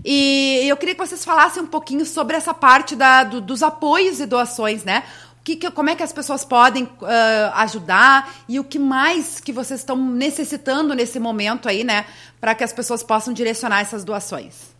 E 0.04 0.64
eu 0.66 0.76
queria 0.76 0.94
que 0.94 1.06
vocês 1.06 1.24
falassem 1.24 1.62
um 1.62 1.66
pouquinho 1.66 2.04
sobre 2.04 2.36
essa 2.36 2.54
parte 2.54 2.96
da, 2.96 3.24
do, 3.24 3.40
dos 3.40 3.62
apoios 3.62 4.20
e 4.20 4.26
doações, 4.26 4.84
né? 4.84 5.04
Que, 5.44 5.56
que, 5.56 5.70
como 5.72 5.90
é 5.90 5.96
que 5.96 6.04
as 6.04 6.12
pessoas 6.12 6.44
podem 6.44 6.84
uh, 6.84 7.08
ajudar 7.54 8.32
e 8.48 8.60
o 8.60 8.64
que 8.64 8.78
mais 8.78 9.40
que 9.40 9.52
vocês 9.52 9.80
estão 9.80 9.96
necessitando 9.96 10.94
nesse 10.94 11.18
momento 11.18 11.68
aí, 11.68 11.82
né, 11.82 12.06
para 12.40 12.54
que 12.54 12.62
as 12.62 12.72
pessoas 12.72 13.02
possam 13.02 13.34
direcionar 13.34 13.80
essas 13.80 14.04
doações? 14.04 14.71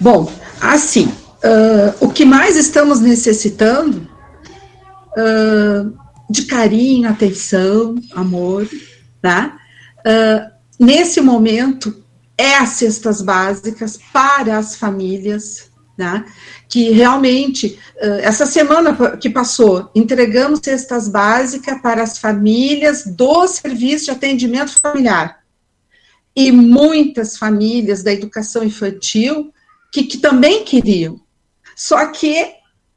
Bom, 0.00 0.32
assim, 0.62 1.08
uh, 1.44 1.94
o 2.00 2.10
que 2.10 2.24
mais 2.24 2.56
estamos 2.56 3.00
necessitando 3.00 4.08
uh, 5.14 5.94
de 6.30 6.46
carinho, 6.46 7.06
atenção, 7.06 7.96
amor, 8.14 8.66
tá? 9.20 9.58
nesse 10.78 11.20
momento 11.20 12.02
é 12.38 12.56
as 12.56 12.70
cestas 12.70 13.20
básicas 13.20 13.98
para 14.10 14.56
as 14.56 14.74
famílias, 14.74 15.70
né? 15.98 16.24
que 16.66 16.90
realmente, 16.90 17.78
essa 18.22 18.46
semana 18.46 18.96
que 19.18 19.28
passou, 19.28 19.90
entregamos 19.94 20.60
cestas 20.62 21.06
básicas 21.06 21.78
para 21.82 22.02
as 22.02 22.16
famílias 22.16 23.04
do 23.04 23.46
Serviço 23.46 24.06
de 24.06 24.10
Atendimento 24.12 24.72
Familiar. 24.80 25.40
E 26.34 26.50
muitas 26.50 27.36
famílias 27.36 28.02
da 28.02 28.12
educação 28.12 28.64
infantil 28.64 29.52
que, 29.92 30.04
que 30.04 30.18
também 30.18 30.64
queriam. 30.64 31.20
Só 31.76 32.06
que 32.06 32.36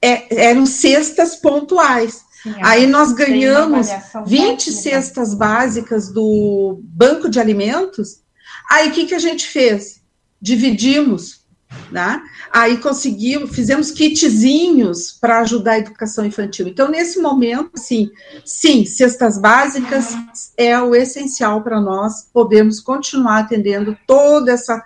é, 0.01 0.49
eram 0.49 0.65
cestas 0.65 1.35
pontuais. 1.35 2.23
Sim, 2.41 2.55
Aí 2.61 2.85
nós 2.85 3.13
ganhamos 3.13 3.87
20 4.25 4.71
cestas 4.71 5.33
básicas 5.33 6.09
do 6.11 6.79
Banco 6.83 7.29
de 7.29 7.39
Alimentos. 7.39 8.21
Aí 8.69 8.89
o 8.89 8.91
que, 8.91 9.05
que 9.05 9.15
a 9.15 9.19
gente 9.19 9.47
fez? 9.47 10.01
Dividimos 10.41 11.43
né? 11.91 12.21
Aí 12.51 12.77
conseguimos, 12.77 13.55
fizemos 13.55 13.91
kitzinhos 13.91 15.11
para 15.11 15.39
ajudar 15.41 15.73
a 15.73 15.79
educação 15.79 16.25
infantil. 16.25 16.67
Então, 16.67 16.89
nesse 16.89 17.19
momento, 17.19 17.71
sim, 17.75 18.09
sim, 18.45 18.85
cestas 18.85 19.39
básicas 19.39 20.15
é 20.57 20.79
o 20.79 20.95
essencial 20.95 21.61
para 21.61 21.79
nós 21.79 22.27
podermos 22.33 22.79
continuar 22.79 23.39
atendendo 23.39 23.97
toda 24.07 24.51
essa 24.51 24.83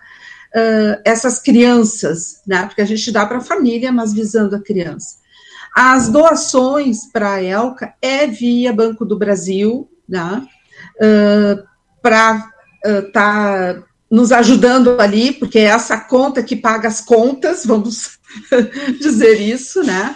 uh, 0.55 1.01
essas 1.05 1.39
crianças, 1.39 2.41
né? 2.45 2.65
Porque 2.65 2.81
a 2.81 2.85
gente 2.85 3.11
dá 3.11 3.25
para 3.25 3.37
a 3.37 3.41
família, 3.41 3.91
mas 3.91 4.13
visando 4.13 4.55
a 4.55 4.61
criança. 4.61 5.17
As 5.75 6.09
doações 6.09 7.05
para 7.11 7.33
a 7.33 7.43
Elca 7.43 7.93
é 8.01 8.25
via 8.25 8.73
Banco 8.73 9.05
do 9.05 9.15
Brasil, 9.15 9.87
né? 10.09 10.47
Uh, 10.95 11.63
para 12.01 12.49
estar 12.83 12.97
uh, 12.97 13.11
tá 13.11 13.83
nos 14.09 14.31
ajudando 14.31 14.99
ali, 14.99 15.33
porque 15.33 15.59
é 15.59 15.65
essa 15.65 15.99
conta 15.99 16.41
que 16.41 16.55
paga 16.55 16.87
as 16.87 17.01
contas, 17.01 17.63
vamos 17.63 18.17
dizer 18.99 19.39
isso, 19.39 19.83
né? 19.83 20.15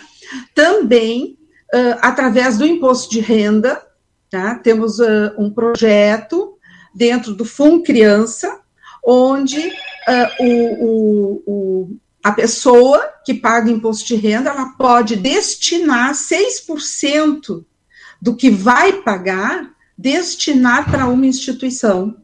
Também 0.56 1.38
uh, 1.74 1.98
através 2.02 2.58
do 2.58 2.66
imposto 2.66 3.12
de 3.12 3.20
renda, 3.20 3.86
tá? 4.32 4.56
Temos 4.56 4.98
um 5.38 5.52
projeto 5.52 6.58
dentro 6.96 7.36
do 7.36 7.46
Fundo 7.46 7.84
Criança, 7.84 8.62
onde 9.06 9.72
uh, 10.08 10.46
o, 10.46 10.86
o, 10.86 11.44
o, 11.46 11.98
a 12.24 12.32
pessoa 12.32 13.14
que 13.26 13.34
paga 13.34 13.72
imposto 13.72 14.08
de 14.08 14.16
renda, 14.16 14.50
ela 14.50 14.70
pode 14.78 15.16
destinar 15.16 16.14
6% 16.14 17.66
do 18.22 18.36
que 18.36 18.50
vai 18.50 19.02
pagar, 19.02 19.72
destinar 19.98 20.90
para 20.90 21.08
uma 21.08 21.26
instituição. 21.26 22.18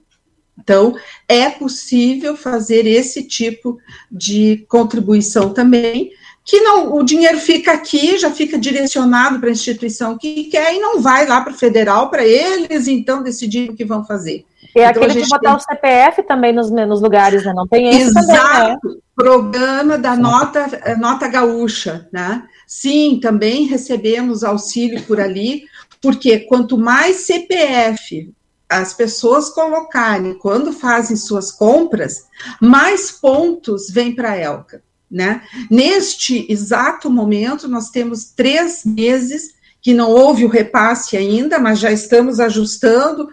Então, 0.59 0.95
é 1.27 1.49
possível 1.49 2.35
fazer 2.35 2.85
esse 2.85 3.23
tipo 3.23 3.79
de 4.11 4.65
contribuição 4.67 5.53
também, 5.53 6.11
que 6.47 6.61
não, 6.61 6.95
o 6.95 7.03
dinheiro 7.03 7.37
fica 7.39 7.73
aqui, 7.73 8.17
já 8.17 8.31
fica 8.31 8.57
direcionado 8.57 9.37
para 9.37 9.49
a 9.49 9.51
instituição 9.51 10.17
que 10.17 10.45
quer 10.45 10.73
e 10.73 10.79
não 10.79 11.01
vai 11.01 11.27
lá 11.27 11.41
para 11.41 11.51
o 11.51 11.57
federal 11.57 12.09
para 12.09 12.25
eles 12.25 12.87
então 12.87 13.21
decidir 13.21 13.69
o 13.69 13.75
que 13.75 13.83
vão 13.83 14.05
fazer. 14.05 14.45
E 14.73 14.79
então, 14.79 14.89
aquele 14.89 15.21
de 15.21 15.29
botar 15.29 15.49
tem... 15.49 15.57
o 15.57 15.59
CPF 15.59 16.23
também 16.23 16.53
nos, 16.53 16.71
nos 16.71 17.01
lugares, 17.01 17.43
né? 17.43 17.51
Não 17.53 17.67
tem 17.67 17.89
esse 17.89 18.17
Exato. 18.17 18.27
também, 18.27 18.69
né? 18.69 18.77
Programa 19.13 19.97
da 19.97 20.15
nota, 20.15 20.69
eh, 20.85 20.95
nota 20.95 21.27
gaúcha, 21.27 22.07
né? 22.13 22.43
Sim, 22.65 23.19
também 23.21 23.65
recebemos 23.65 24.41
auxílio 24.41 25.03
por 25.03 25.19
ali, 25.19 25.65
porque 26.01 26.39
quanto 26.39 26.77
mais 26.77 27.17
CPF 27.25 28.33
as 28.69 28.93
pessoas 28.93 29.49
colocarem 29.49 30.33
quando 30.33 30.71
fazem 30.71 31.17
suas 31.17 31.51
compras, 31.51 32.25
mais 32.61 33.11
pontos 33.11 33.89
vêm 33.89 34.15
para 34.15 34.31
a 34.31 34.37
Elca. 34.37 34.86
Né? 35.09 35.41
Neste 35.71 36.45
exato 36.51 37.09
momento, 37.09 37.67
nós 37.67 37.89
temos 37.89 38.25
três 38.25 38.83
meses 38.85 39.55
que 39.81 39.93
não 39.93 40.11
houve 40.11 40.43
o 40.43 40.49
repasse 40.49 41.15
ainda, 41.15 41.59
mas 41.59 41.79
já 41.79 41.91
estamos 41.91 42.39
ajustando. 42.39 43.23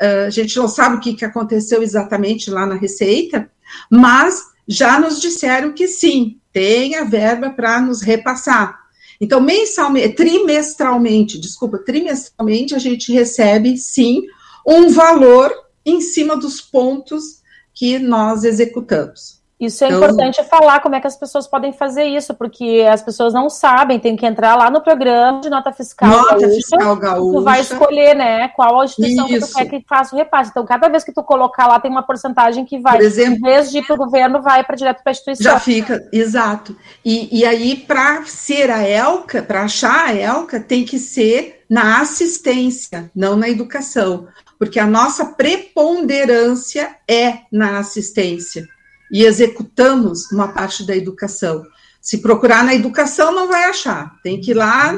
Uh, 0.00 0.26
a 0.26 0.30
gente 0.30 0.56
não 0.56 0.68
sabe 0.68 0.96
o 0.96 1.00
que, 1.00 1.14
que 1.14 1.24
aconteceu 1.24 1.82
exatamente 1.82 2.50
lá 2.50 2.66
na 2.66 2.76
Receita, 2.76 3.50
mas 3.90 4.42
já 4.66 4.98
nos 4.98 5.20
disseram 5.20 5.72
que 5.72 5.88
sim, 5.88 6.38
tem 6.52 6.94
a 6.94 7.04
verba 7.04 7.50
para 7.50 7.80
nos 7.80 8.00
repassar. 8.00 8.78
Então, 9.20 9.40
mensalmente, 9.40 10.14
trimestralmente, 10.14 11.38
desculpa, 11.38 11.78
trimestralmente, 11.78 12.74
a 12.74 12.78
gente 12.78 13.12
recebe 13.12 13.76
sim 13.76 14.22
um 14.66 14.88
valor 14.90 15.52
em 15.84 16.00
cima 16.00 16.36
dos 16.36 16.60
pontos 16.60 17.42
que 17.72 17.98
nós 17.98 18.44
executamos. 18.44 19.42
Isso 19.64 19.84
é 19.84 19.88
então, 19.88 19.98
importante 19.98 20.42
falar 20.44 20.80
como 20.80 20.94
é 20.94 21.00
que 21.00 21.06
as 21.06 21.16
pessoas 21.16 21.46
podem 21.46 21.72
fazer 21.72 22.04
isso, 22.04 22.34
porque 22.34 22.86
as 22.90 23.02
pessoas 23.02 23.32
não 23.32 23.48
sabem, 23.48 23.98
tem 23.98 24.16
que 24.16 24.26
entrar 24.26 24.56
lá 24.56 24.70
no 24.70 24.80
programa 24.80 25.40
de 25.40 25.48
nota 25.48 25.72
fiscal. 25.72 26.08
Nota 26.08 26.38
gaúcha, 26.38 26.48
fiscal 26.48 26.96
gaúcha. 26.96 27.38
Tu 27.38 27.44
vai 27.44 27.60
escolher, 27.60 28.14
né, 28.14 28.48
qual 28.48 28.80
a 28.80 28.84
instituição 28.84 29.26
isso. 29.28 29.46
que 29.46 29.52
tu 29.52 29.56
quer 29.56 29.64
que 29.66 29.84
faça 29.88 30.14
o 30.14 30.18
repasse. 30.18 30.50
Então, 30.50 30.64
cada 30.64 30.88
vez 30.88 31.04
que 31.04 31.12
tu 31.12 31.22
colocar 31.22 31.66
lá, 31.66 31.80
tem 31.80 31.90
uma 31.90 32.02
porcentagem 32.02 32.64
que 32.64 32.78
vai, 32.78 32.96
Por 32.96 33.04
exemplo, 33.04 33.34
em 33.34 33.40
vez 33.40 33.70
de 33.70 33.78
ir 33.78 33.86
para 33.86 33.94
o 33.94 33.98
governo, 33.98 34.42
vai 34.42 34.62
para 34.64 34.76
direto 34.76 35.02
para 35.02 35.10
a 35.10 35.12
instituição. 35.12 35.52
Já 35.52 35.58
fica, 35.58 36.08
exato. 36.12 36.76
E, 37.04 37.40
e 37.40 37.44
aí, 37.44 37.76
para 37.76 38.24
ser 38.24 38.70
a 38.70 38.88
ELCA, 38.88 39.42
para 39.42 39.62
achar 39.62 40.06
a 40.06 40.14
ELCA, 40.14 40.60
tem 40.60 40.84
que 40.84 40.98
ser 40.98 41.64
na 41.68 42.00
assistência, 42.00 43.10
não 43.14 43.36
na 43.36 43.48
educação 43.48 44.28
porque 44.58 44.78
a 44.78 44.86
nossa 44.86 45.26
preponderância 45.26 46.96
é 47.08 47.40
na 47.50 47.78
assistência 47.78 48.66
e 49.14 49.22
executamos 49.24 50.32
uma 50.32 50.48
parte 50.48 50.84
da 50.84 50.96
educação. 50.96 51.64
Se 52.00 52.18
procurar 52.18 52.64
na 52.64 52.74
educação, 52.74 53.32
não 53.32 53.46
vai 53.46 53.62
achar, 53.66 54.20
tem 54.24 54.40
que 54.40 54.50
ir 54.50 54.54
lá 54.54 54.92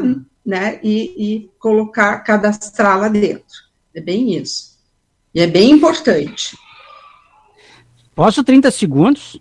né, 0.44 0.80
e, 0.82 1.14
e 1.18 1.50
colocar, 1.58 2.20
cadastrar 2.20 2.98
lá 2.98 3.08
dentro. 3.08 3.44
É 3.94 4.00
bem 4.00 4.34
isso. 4.34 4.78
E 5.34 5.40
é 5.42 5.46
bem 5.46 5.70
importante. 5.70 6.56
Posso 8.14 8.42
30 8.42 8.70
segundos? 8.70 9.38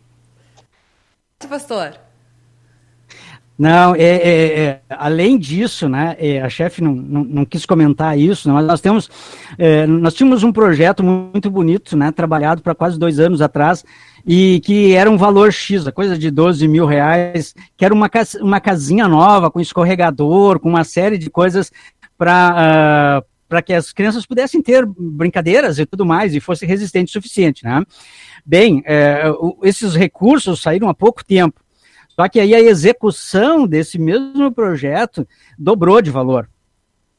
Pastor. 1.48 1.98
Não, 3.58 3.96
é, 3.96 4.04
é, 4.04 4.60
é, 4.60 4.82
além 4.90 5.38
disso, 5.38 5.88
né, 5.88 6.16
é, 6.20 6.42
a 6.42 6.50
chefe 6.50 6.82
não, 6.82 6.94
não, 6.94 7.24
não, 7.24 7.46
quis 7.46 7.66
comentar 7.66 8.20
isso, 8.20 8.52
mas 8.52 8.66
nós 8.66 8.82
temos, 8.82 9.10
é, 9.58 9.88
nós 9.88 10.14
tínhamos 10.14 10.44
um 10.44 10.52
projeto 10.52 11.02
muito 11.02 11.50
bonito, 11.50 11.96
né, 11.96 12.12
trabalhado 12.12 12.62
para 12.62 12.76
quase 12.76 13.00
dois 13.00 13.18
anos 13.18 13.42
atrás, 13.42 13.86
e 14.28 14.60
que 14.60 14.94
era 14.94 15.10
um 15.10 15.18
valor 15.18 15.54
X, 15.54 15.88
a 15.88 15.92
coisa 15.92 16.18
de 16.18 16.30
12 16.30 16.68
mil 16.68 16.86
reais, 16.86 17.56
que 17.78 17.86
era 17.86 17.94
uma, 17.94 18.10
uma 18.42 18.60
casinha 18.60 19.08
nova, 19.08 19.50
com 19.50 19.62
escorregador, 19.62 20.60
com 20.60 20.68
uma 20.68 20.84
série 20.84 21.18
de 21.18 21.30
coisas 21.30 21.72
para 22.18 23.22
uh, 23.24 23.36
para 23.48 23.62
que 23.62 23.74
as 23.74 23.94
crianças 23.94 24.26
pudessem 24.26 24.62
ter 24.62 24.86
brincadeiras 24.86 25.78
e 25.78 25.86
tudo 25.86 26.06
mais, 26.06 26.34
e 26.34 26.40
fosse 26.40 26.66
resistente 26.66 27.10
o 27.10 27.14
suficiente, 27.14 27.64
né? 27.64 27.84
Bem, 28.46 28.84
é, 28.86 29.24
esses 29.64 29.96
recursos 29.96 30.62
saíram 30.62 30.90
há 30.90 30.94
pouco 30.94 31.24
tempo, 31.24 31.62
só 32.16 32.30
que 32.30 32.40
aí 32.40 32.56
a 32.56 32.62
execução 32.62 33.68
desse 33.68 34.00
mesmo 34.00 34.52
projeto 34.52 35.28
dobrou 35.58 36.02
de 36.02 36.12
valor. 36.12 36.50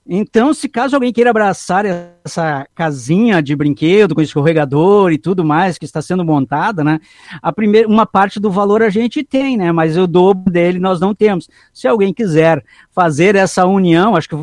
Então, 0.08 0.54
se 0.54 0.68
caso 0.68 0.94
alguém 0.94 1.12
queira 1.12 1.30
abraçar 1.30 1.84
essa 2.24 2.66
casinha 2.76 3.42
de 3.42 3.56
brinquedo 3.56 4.14
com 4.14 4.22
escorregador 4.22 5.10
e 5.10 5.18
tudo 5.18 5.44
mais 5.44 5.78
que 5.78 5.84
está 5.84 6.00
sendo 6.00 6.24
montada, 6.24 6.84
né? 6.84 7.00
A 7.42 7.52
primeira, 7.52 7.88
uma 7.88 8.06
parte 8.06 8.38
do 8.38 8.48
valor 8.48 8.84
a 8.84 8.88
gente 8.88 9.24
tem, 9.24 9.56
né? 9.56 9.72
Mas 9.72 9.96
o 9.96 10.06
dobro 10.06 10.50
dele 10.50 10.78
nós 10.78 11.00
não 11.00 11.12
temos. 11.12 11.48
Se 11.72 11.88
alguém 11.88 12.14
quiser 12.14 12.64
fazer 12.92 13.34
essa 13.34 13.66
união, 13.66 14.14
acho 14.14 14.28
que 14.28 14.36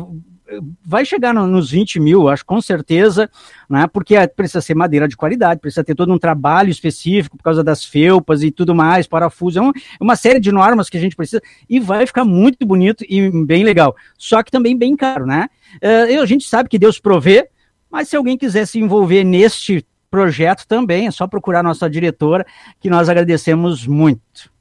vai 0.84 1.04
chegar 1.04 1.32
no, 1.32 1.46
nos 1.46 1.70
20 1.70 1.98
mil, 1.98 2.28
acho 2.28 2.44
com 2.44 2.60
certeza, 2.60 3.30
né? 3.68 3.86
Porque 3.86 4.14
é, 4.14 4.26
precisa 4.26 4.60
ser 4.60 4.74
madeira 4.74 5.08
de 5.08 5.16
qualidade, 5.16 5.60
precisa 5.60 5.82
ter 5.82 5.94
todo 5.94 6.12
um 6.12 6.18
trabalho 6.18 6.70
específico 6.70 7.36
por 7.36 7.42
causa 7.42 7.64
das 7.64 7.84
felpas 7.84 8.42
e 8.42 8.50
tudo 8.50 8.74
mais, 8.74 9.06
parafuso, 9.06 9.58
é 9.58 9.62
uma, 9.62 9.72
uma 10.00 10.16
série 10.16 10.40
de 10.40 10.52
normas 10.52 10.90
que 10.90 10.96
a 10.96 11.00
gente 11.00 11.16
precisa 11.16 11.42
e 11.68 11.80
vai 11.80 12.06
ficar 12.06 12.24
muito 12.24 12.66
bonito 12.66 13.04
e 13.08 13.30
bem 13.44 13.64
legal. 13.64 13.96
Só 14.18 14.42
que 14.42 14.50
também 14.50 14.76
bem 14.76 14.96
caro, 14.96 15.26
né? 15.26 15.48
Uh, 15.76 16.20
a 16.20 16.26
gente 16.26 16.46
sabe 16.46 16.68
que 16.68 16.78
Deus 16.78 16.98
provê, 16.98 17.48
mas 17.90 18.08
se 18.08 18.16
alguém 18.16 18.36
quiser 18.36 18.66
se 18.66 18.78
envolver 18.78 19.24
neste 19.24 19.84
projeto 20.10 20.66
também, 20.66 21.06
é 21.06 21.10
só 21.10 21.26
procurar 21.26 21.62
nossa 21.62 21.88
diretora, 21.88 22.46
que 22.78 22.88
nós 22.90 23.08
agradecemos 23.08 23.86
muito. 23.86 24.52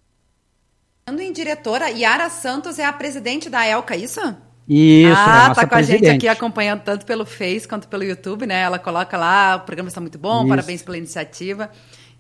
Falando 1.06 1.22
em 1.22 1.34
diretora, 1.34 1.90
Yara 1.90 2.30
Santos 2.30 2.80
é 2.80 2.86
a 2.86 2.94
presidente 2.94 3.50
da 3.50 3.68
ELCA, 3.68 3.96
isso? 3.96 4.22
Isso, 4.68 5.14
ah, 5.18 5.50
é 5.52 5.56
tá 5.56 5.62
com 5.64 5.76
presidente. 5.76 6.06
a 6.06 6.12
gente 6.12 6.18
aqui 6.18 6.28
acompanhando 6.28 6.82
tanto 6.82 7.06
pelo 7.06 7.26
Face 7.26 7.68
quanto 7.68 7.88
pelo 7.88 8.04
YouTube, 8.04 8.46
né? 8.46 8.62
Ela 8.62 8.80
coloca 8.80 9.18
lá, 9.18 9.58
o 9.58 9.62
programa 9.62 9.90
está 9.90 10.00
muito 10.00 10.18
bom, 10.18 10.40
Isso. 10.40 10.48
parabéns 10.48 10.82
pela 10.82 10.98
iniciativa. 10.98 11.70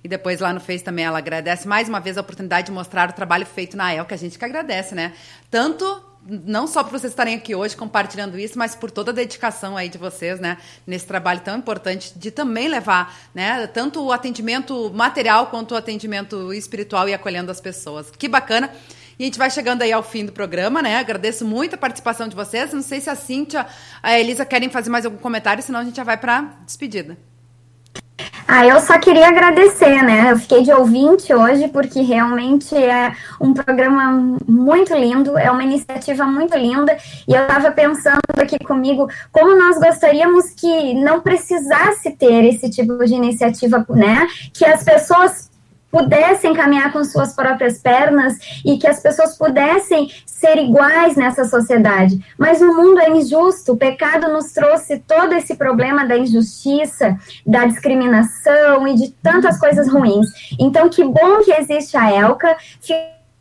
E 0.04 0.08
depois 0.08 0.41
lá 0.41 0.52
no 0.52 0.60
Face 0.60 0.84
também 0.84 1.06
ela 1.06 1.18
agradece 1.18 1.68
mais 1.68 1.88
uma 1.88 2.02
vez 2.02 2.18
a 2.18 2.22
oportunidade 2.22 2.68
de 2.68 2.74
mostrar 2.74 3.10
o 3.10 3.14
trabalho 3.14 3.46
feito 3.46 3.78
na 3.78 3.94
ELCA, 3.96 4.16
a 4.16 4.18
gente 4.18 4.38
que 4.38 4.44
agradece, 4.44 4.94
né? 4.94 5.14
Tanto 5.50 6.04
não 6.26 6.68
só 6.68 6.84
por 6.84 6.91
vocês 6.91 7.12
estarem 7.12 7.36
aqui 7.36 7.54
hoje 7.54 7.76
compartilhando 7.76 8.39
isso, 8.39 8.58
mas 8.58 8.76
por 8.76 8.89
toda 8.89 9.12
a 9.12 9.14
dedicação 9.14 9.76
aí 9.76 9.89
de 9.89 9.98
vocês, 9.98 10.39
né, 10.39 10.58
nesse 10.88 11.06
trabalho 11.06 11.41
tão 11.41 11.58
importante 11.58 12.18
de 12.18 12.32
também 12.32 12.70
levar, 12.70 13.14
né, 13.34 13.68
tanto 13.68 14.02
o 14.02 14.12
atendimento 14.12 14.89
material 14.94 15.48
quanto 15.48 15.74
o 15.74 15.78
atendimento 15.78 16.54
espiritual 16.54 17.10
e 17.10 17.14
acolhendo 17.14 17.52
as 17.52 17.60
pessoas. 17.60 18.10
Que 18.10 18.28
bacana. 18.28 18.70
E 19.18 19.24
a 19.24 19.26
gente 19.26 19.38
vai 19.38 19.49
chegando 19.49 19.82
aí 19.82 19.91
ao 19.91 20.03
fim 20.03 20.26
do 20.26 20.32
programa, 20.32 20.82
né? 20.82 20.97
Agradeço 20.97 21.45
muito 21.45 21.76
a 21.76 21.78
participação 21.78 22.28
de 22.28 22.36
vocês. 22.36 22.74
Não 22.74 22.82
sei 22.82 22.99
se 22.99 23.09
a 23.09 23.16
Cíntia, 23.16 23.66
a 24.01 24.20
Elisa 24.20 24.45
querem 24.45 24.70
fazer 24.70 24.89
mais 24.89 25.05
algum 25.05 25.18
comentário, 25.18 25.61
senão 25.61 25.80
a 25.80 25.84
gente 25.84 25.97
já 25.97 26.03
vai 26.03 26.18
para 26.18 26.49
despedida. 26.66 27.18
Ah, 28.47 28.68
eu 28.68 28.80
só 28.82 28.99
queria 28.99 29.30
agradecer, 29.30 30.03
né? 30.03 30.32
Eu 30.32 30.38
fiquei 30.38 30.64
de 30.64 30.72
ouvinte 30.72 31.34
hoje 31.34 31.68
porque 31.70 32.01
realmente 32.01 32.76
é 32.76 33.16
um 33.39 33.53
programa 33.53 34.38
muito 34.47 34.93
lindo, 34.93 35.38
é 35.38 35.49
uma 35.49 35.64
iniciativa 35.64 36.26
muito 36.26 36.55
linda. 36.57 36.95
E 37.28 37.34
eu 37.34 37.41
estava 37.41 37.72
pensando 37.72 38.20
aqui 38.38 38.59
comigo 38.59 39.07
como 39.32 39.57
nós 39.57 39.80
gostaríamos 39.80 40.51
que 40.51 40.93
não 40.93 41.22
precisasse 41.22 42.11
ter 42.11 42.43
esse 42.45 42.70
tipo 42.70 43.03
de 43.05 43.14
iniciativa, 43.14 43.86
né? 43.89 44.28
Que 44.53 44.66
as 44.66 44.84
pessoas 44.84 45.49
pudessem 45.94 46.56
caminhar 46.56 46.91
com 46.91 47.04
suas 47.04 47.36
próprias 47.36 47.78
pernas 47.78 48.34
e 48.66 48.80
que 48.80 48.88
as 48.88 49.00
pessoas 49.00 49.38
pudessem 49.38 50.12
ser 50.26 50.58
iguais 50.58 51.16
nessa 51.16 51.46
sociedade. 51.46 52.20
Mas 52.36 52.60
o 52.62 52.68
mundo 52.74 53.00
é 53.00 53.12
injusto, 53.12 53.74
o 53.74 53.78
pecado 53.78 54.34
nos 54.34 54.52
trouxe 54.52 54.98
todo 55.08 55.34
esse 55.34 55.56
problema 55.56 56.04
da 56.04 56.18
injustiça, 56.18 57.16
da 57.46 57.66
discriminação 57.66 58.88
e 58.88 58.96
de 58.96 59.12
tantas 59.22 59.60
coisas 59.60 59.88
ruins. 59.88 60.26
Então, 60.60 60.89
que 60.89 61.04
bom 61.04 61.44
que 61.44 61.54
existe 61.54 61.96
a 61.96 62.12
ELCA 62.12 62.58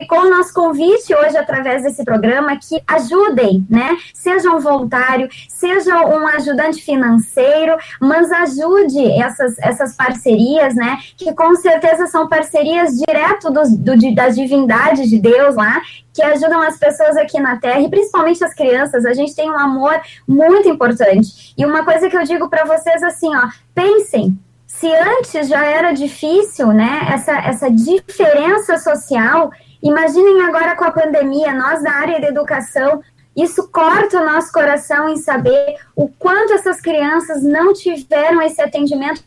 ficou 0.03 0.22
o 0.22 0.30
nosso 0.30 0.53
convite 0.53 1.14
hoje 1.14 1.36
através 1.36 1.84
desse 1.84 2.05
programa 2.05 2.57
que 2.57 2.82
ajudem, 2.88 3.64
né? 3.70 3.96
Seja 4.12 4.50
um 4.50 4.59
voluntário, 4.59 5.28
seja 5.48 6.05
um 6.05 6.26
ajudante 6.26 6.82
financeiro, 6.82 7.76
mas 8.00 8.30
ajude 8.32 9.11
essas, 9.20 9.57
essas 9.61 9.94
parcerias, 9.94 10.74
né? 10.74 10.98
Que 11.16 11.32
com 11.34 11.55
certeza 11.55 12.09
são 12.09 12.28
parcerias 12.28 12.96
direto 12.96 13.50
do, 13.50 13.62
do, 13.76 14.14
das 14.14 14.34
divindades 14.34 15.09
de 15.09 15.18
Deus 15.18 15.55
lá, 15.55 15.80
que 16.12 16.22
ajudam 16.22 16.61
as 16.62 16.76
pessoas 16.76 17.16
aqui 17.16 17.38
na 17.38 17.59
Terra 17.59 17.80
e 17.80 17.88
principalmente 17.88 18.42
as 18.44 18.55
crianças. 18.55 19.07
A 19.07 19.14
gente 19.14 19.34
tem 19.34 19.48
um 19.48 19.59
amor 19.59 20.00
muito 20.26 20.68
importante. 20.68 21.55
E 21.57 21.64
uma 21.64 21.84
coisa 21.84 22.11
que 22.11 22.16
eu 22.16 22.24
digo 22.24 22.48
para 22.50 22.64
vocês 22.64 23.03
assim, 23.05 23.34
ó, 23.34 23.48
pensem, 23.72 24.36
se 24.66 24.92
antes 24.92 25.48
já 25.48 25.64
era 25.64 25.92
difícil, 25.92 26.68
né, 26.68 27.09
essa, 27.12 27.32
essa 27.38 27.70
diferença 27.70 28.78
social, 28.78 29.53
Imaginem 29.83 30.43
agora 30.43 30.76
com 30.76 30.85
a 30.85 30.93
pandemia, 30.93 31.53
nós 31.53 31.83
da 31.83 31.93
área 31.93 32.20
da 32.20 32.28
educação, 32.28 33.03
isso 33.37 33.68
corta 33.70 34.20
o 34.20 34.24
nosso 34.24 34.53
coração 34.53 35.09
em 35.09 35.16
saber 35.16 35.76
o 35.97 36.09
quanto 36.09 36.53
essas 36.53 36.80
crianças 36.80 37.43
não 37.43 37.72
tiveram 37.72 38.41
esse 38.43 38.61
atendimento 38.61 39.24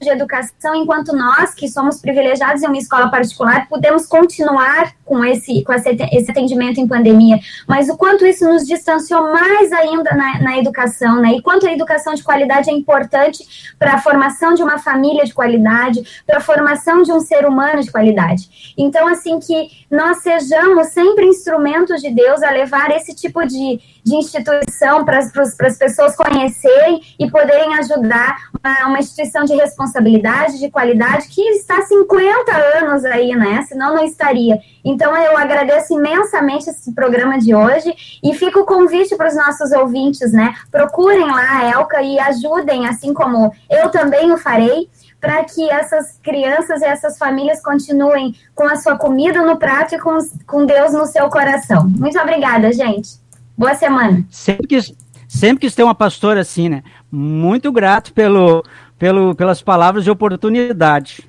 de 0.00 0.08
educação, 0.08 0.74
enquanto 0.74 1.14
nós, 1.14 1.54
que 1.54 1.68
somos 1.68 2.00
privilegiados 2.00 2.62
em 2.62 2.66
uma 2.66 2.76
escola 2.76 3.10
particular, 3.10 3.68
podemos 3.68 4.06
continuar 4.06 4.92
com 5.04 5.24
esse, 5.24 5.62
com 5.64 5.72
esse, 5.72 5.88
atendimento 6.30 6.80
em 6.80 6.88
pandemia. 6.88 7.38
Mas 7.68 7.88
o 7.88 7.96
quanto 7.96 8.26
isso 8.26 8.44
nos 8.44 8.66
distanciou 8.66 9.32
mais 9.32 9.72
ainda 9.72 10.14
na, 10.14 10.40
na 10.40 10.58
educação, 10.58 11.20
né? 11.20 11.32
E 11.32 11.42
quanto 11.42 11.66
a 11.66 11.72
educação 11.72 12.14
de 12.14 12.22
qualidade 12.22 12.70
é 12.70 12.72
importante 12.72 13.74
para 13.78 13.94
a 13.94 14.00
formação 14.00 14.54
de 14.54 14.62
uma 14.62 14.78
família 14.78 15.24
de 15.24 15.34
qualidade, 15.34 16.22
para 16.26 16.38
a 16.38 16.40
formação 16.40 17.02
de 17.02 17.12
um 17.12 17.20
ser 17.20 17.46
humano 17.46 17.82
de 17.82 17.90
qualidade. 17.90 18.74
Então, 18.76 19.06
assim, 19.06 19.38
que 19.38 19.68
nós 19.90 20.18
sejamos 20.18 20.88
sempre 20.88 21.26
instrumentos 21.26 22.00
de 22.00 22.10
Deus 22.10 22.42
a 22.42 22.50
levar 22.50 22.90
esse 22.90 23.14
tipo 23.14 23.46
de, 23.46 23.80
de 24.04 24.14
instituição 24.14 25.04
para 25.04 25.18
as 25.18 25.78
pessoas 25.78 26.14
conhecerem 26.14 27.00
e 27.18 27.30
poderem 27.30 27.74
ajudar 27.78 28.36
uma, 28.62 28.88
uma 28.88 28.98
instituição 28.98 29.44
de 29.44 29.54
responsabilidade, 29.54 30.58
de 30.58 30.70
qualidade, 30.70 31.28
que 31.28 31.40
está 31.40 31.78
há 31.78 31.82
50 31.82 32.52
anos 32.78 33.04
aí, 33.06 33.34
né? 33.34 33.64
Senão 33.66 33.94
não 33.94 34.04
estaria. 34.04 34.58
Então, 34.84 35.16
eu 35.16 35.38
agradeço 35.38 35.94
imensamente 35.94 36.68
esse 36.68 36.92
programa 36.92 37.38
de 37.38 37.54
hoje 37.54 37.94
e 38.22 38.34
fica 38.34 38.60
o 38.60 38.66
convite 38.66 39.16
para 39.16 39.28
os 39.28 39.34
nossos 39.34 39.72
ouvintes, 39.72 40.32
né? 40.32 40.54
Procurem 40.70 41.24
lá 41.24 41.60
a 41.60 41.70
Elca 41.70 42.02
e 42.02 42.18
ajudem, 42.18 42.86
assim 42.86 43.14
como 43.14 43.52
eu 43.70 43.88
também 43.90 44.30
o 44.30 44.36
farei, 44.36 44.90
para 45.18 45.42
que 45.44 45.70
essas 45.70 46.18
crianças 46.22 46.82
e 46.82 46.84
essas 46.84 47.16
famílias 47.16 47.62
continuem 47.62 48.34
com 48.54 48.64
a 48.64 48.76
sua 48.76 48.98
comida 48.98 49.40
no 49.40 49.56
prato 49.56 49.94
e 49.94 49.98
com, 49.98 50.18
com 50.46 50.66
Deus 50.66 50.92
no 50.92 51.06
seu 51.06 51.30
coração. 51.30 51.88
Muito 51.88 52.18
obrigada, 52.18 52.70
gente. 52.70 53.23
Boa 53.56 53.74
semana. 53.74 54.24
Sempre 54.30 54.66
que, 54.66 54.80
sempre 55.28 55.68
que 55.68 55.74
tem 55.74 55.84
uma 55.84 55.94
pastora 55.94 56.40
assim, 56.40 56.68
né? 56.68 56.82
Muito 57.10 57.70
grato 57.70 58.12
pelo, 58.12 58.64
pelo, 58.98 59.34
pelas 59.34 59.62
palavras 59.62 60.04
de 60.04 60.10
oportunidade. 60.10 61.28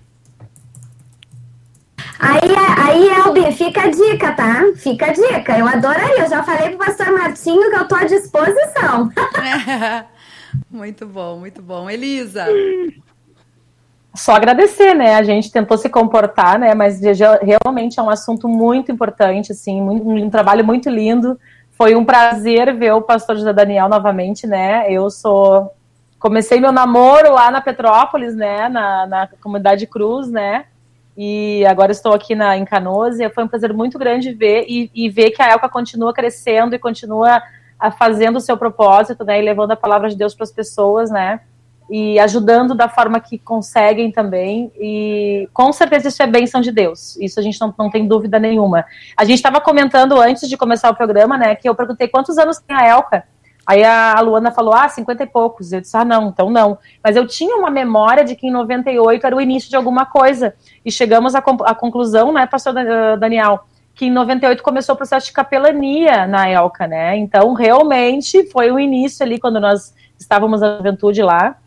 Aí, 2.19 2.39
aí, 2.77 3.09
Elbi, 3.09 3.51
fica 3.51 3.83
a 3.83 3.89
dica, 3.89 4.31
tá? 4.33 4.63
Fica 4.77 5.07
a 5.07 5.13
dica. 5.13 5.57
Eu 5.57 5.67
adoraria. 5.67 6.23
Eu 6.23 6.29
já 6.29 6.43
falei 6.43 6.69
pro 6.69 6.85
pastor 6.85 7.11
Martinho 7.11 7.69
que 7.69 7.75
eu 7.75 7.87
tô 7.87 7.95
à 7.95 8.05
disposição. 8.05 9.11
muito 10.71 11.05
bom, 11.05 11.39
muito 11.39 11.61
bom. 11.61 11.89
Elisa. 11.89 12.47
Só 14.15 14.33
agradecer, 14.33 14.93
né? 14.93 15.15
A 15.15 15.23
gente 15.23 15.51
tentou 15.51 15.77
se 15.77 15.89
comportar, 15.89 16.57
né? 16.57 16.73
Mas 16.73 17.01
realmente 17.41 17.99
é 17.99 18.03
um 18.03 18.09
assunto 18.09 18.47
muito 18.47 18.91
importante, 18.91 19.51
assim, 19.51 19.81
muito, 19.81 20.07
um 20.07 20.29
trabalho 20.29 20.63
muito 20.63 20.89
lindo. 20.89 21.37
Foi 21.77 21.95
um 21.95 22.05
prazer 22.05 22.73
ver 22.75 22.93
o 22.93 23.01
pastor 23.01 23.35
José 23.35 23.51
Daniel 23.53 23.89
novamente, 23.89 24.47
né? 24.47 24.91
Eu 24.91 25.09
sou. 25.09 25.71
Comecei 26.17 26.59
meu 26.59 26.71
namoro 26.71 27.33
lá 27.33 27.51
na 27.51 27.61
Petrópolis, 27.61 28.35
né? 28.35 28.69
Na, 28.69 29.05
na 29.05 29.27
comunidade 29.41 29.85
Cruz, 29.85 30.29
né? 30.29 30.65
e 31.17 31.65
agora 31.65 31.91
estou 31.91 32.13
aqui 32.13 32.35
na, 32.35 32.57
em 32.57 32.65
Canoas 32.65 33.19
e 33.19 33.29
foi 33.29 33.43
um 33.45 33.47
prazer 33.47 33.73
muito 33.73 33.97
grande 33.97 34.33
ver 34.33 34.65
e, 34.67 34.91
e 34.93 35.09
ver 35.09 35.31
que 35.31 35.41
a 35.41 35.49
Elca 35.49 35.69
continua 35.69 36.13
crescendo 36.13 36.75
e 36.75 36.79
continua 36.79 37.41
a, 37.79 37.89
fazendo 37.89 38.35
o 38.37 38.41
seu 38.41 38.57
propósito, 38.57 39.23
né, 39.23 39.39
e 39.39 39.45
levando 39.45 39.71
a 39.71 39.77
palavra 39.77 40.09
de 40.09 40.17
Deus 40.17 40.35
para 40.35 40.43
as 40.43 40.51
pessoas, 40.51 41.09
né, 41.09 41.39
e 41.89 42.19
ajudando 42.19 42.73
da 42.73 42.89
forma 42.89 43.19
que 43.19 43.37
conseguem 43.37 44.11
também, 44.11 44.71
e 44.79 45.47
com 45.53 45.71
certeza 45.71 46.07
isso 46.07 46.21
é 46.23 46.27
bênção 46.27 46.59
de 46.61 46.71
Deus, 46.71 47.15
isso 47.17 47.39
a 47.39 47.43
gente 47.43 47.59
não, 47.61 47.73
não 47.77 47.89
tem 47.89 48.07
dúvida 48.07 48.39
nenhuma. 48.39 48.85
A 49.15 49.23
gente 49.23 49.37
estava 49.37 49.61
comentando 49.61 50.19
antes 50.19 50.49
de 50.49 50.57
começar 50.57 50.89
o 50.89 50.95
programa, 50.95 51.37
né, 51.37 51.55
que 51.55 51.69
eu 51.69 51.75
perguntei 51.75 52.07
quantos 52.07 52.37
anos 52.37 52.57
tem 52.59 52.75
a 52.75 52.85
Elca, 52.85 53.23
Aí 53.65 53.83
a 53.83 54.19
Luana 54.21 54.51
falou, 54.51 54.73
ah, 54.75 54.87
50 54.87 55.23
e 55.23 55.25
poucos. 55.25 55.73
Eu 55.73 55.81
disse, 55.81 55.97
ah, 55.97 56.05
não, 56.05 56.27
então 56.29 56.51
não. 56.51 56.77
Mas 57.03 57.15
eu 57.15 57.25
tinha 57.25 57.57
uma 57.57 57.71
memória 57.71 58.23
de 58.23 58.35
que 58.35 58.47
em 58.47 58.51
98 58.51 59.25
era 59.25 59.35
o 59.35 59.41
início 59.41 59.69
de 59.69 59.75
alguma 59.75 60.05
coisa. 60.05 60.53
E 60.85 60.91
chegamos 60.91 61.33
à, 61.33 61.39
à 61.39 61.73
conclusão, 61.73 62.31
né, 62.31 62.45
pastor 62.45 62.75
Daniel, 63.19 63.65
que 63.95 64.05
em 64.05 64.11
98 64.11 64.61
começou 64.61 64.93
o 64.93 64.97
processo 64.97 65.27
de 65.27 65.33
capelania 65.33 66.27
na 66.27 66.47
ELCA, 66.49 66.85
né? 66.85 67.17
Então, 67.17 67.53
realmente, 67.53 68.45
foi 68.51 68.71
o 68.71 68.79
início 68.79 69.25
ali, 69.25 69.39
quando 69.39 69.59
nós 69.59 69.95
estávamos 70.19 70.61
na 70.61 70.77
juventude 70.77 71.23
lá. 71.23 71.57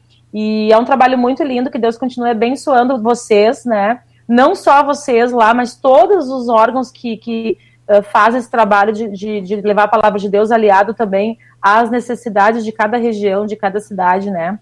E 0.40 0.72
é 0.72 0.78
um 0.78 0.84
trabalho 0.84 1.18
muito 1.18 1.42
lindo, 1.42 1.68
que 1.68 1.80
Deus 1.80 1.98
continue 1.98 2.30
abençoando 2.30 3.02
vocês, 3.02 3.64
né? 3.64 3.98
Não 4.28 4.54
só 4.54 4.84
vocês 4.84 5.32
lá, 5.32 5.52
mas 5.52 5.74
todos 5.74 6.28
os 6.28 6.48
órgãos 6.48 6.92
que, 6.92 7.16
que 7.16 7.58
uh, 7.88 8.04
fazem 8.04 8.38
esse 8.38 8.48
trabalho 8.48 8.92
de, 8.92 9.08
de, 9.08 9.40
de 9.40 9.56
levar 9.56 9.84
a 9.84 9.88
palavra 9.88 10.16
de 10.16 10.28
Deus 10.28 10.52
aliado 10.52 10.94
também 10.94 11.36
às 11.60 11.90
necessidades 11.90 12.64
de 12.64 12.70
cada 12.70 12.96
região, 12.96 13.46
de 13.46 13.56
cada 13.56 13.80
cidade, 13.80 14.30
né? 14.30 14.60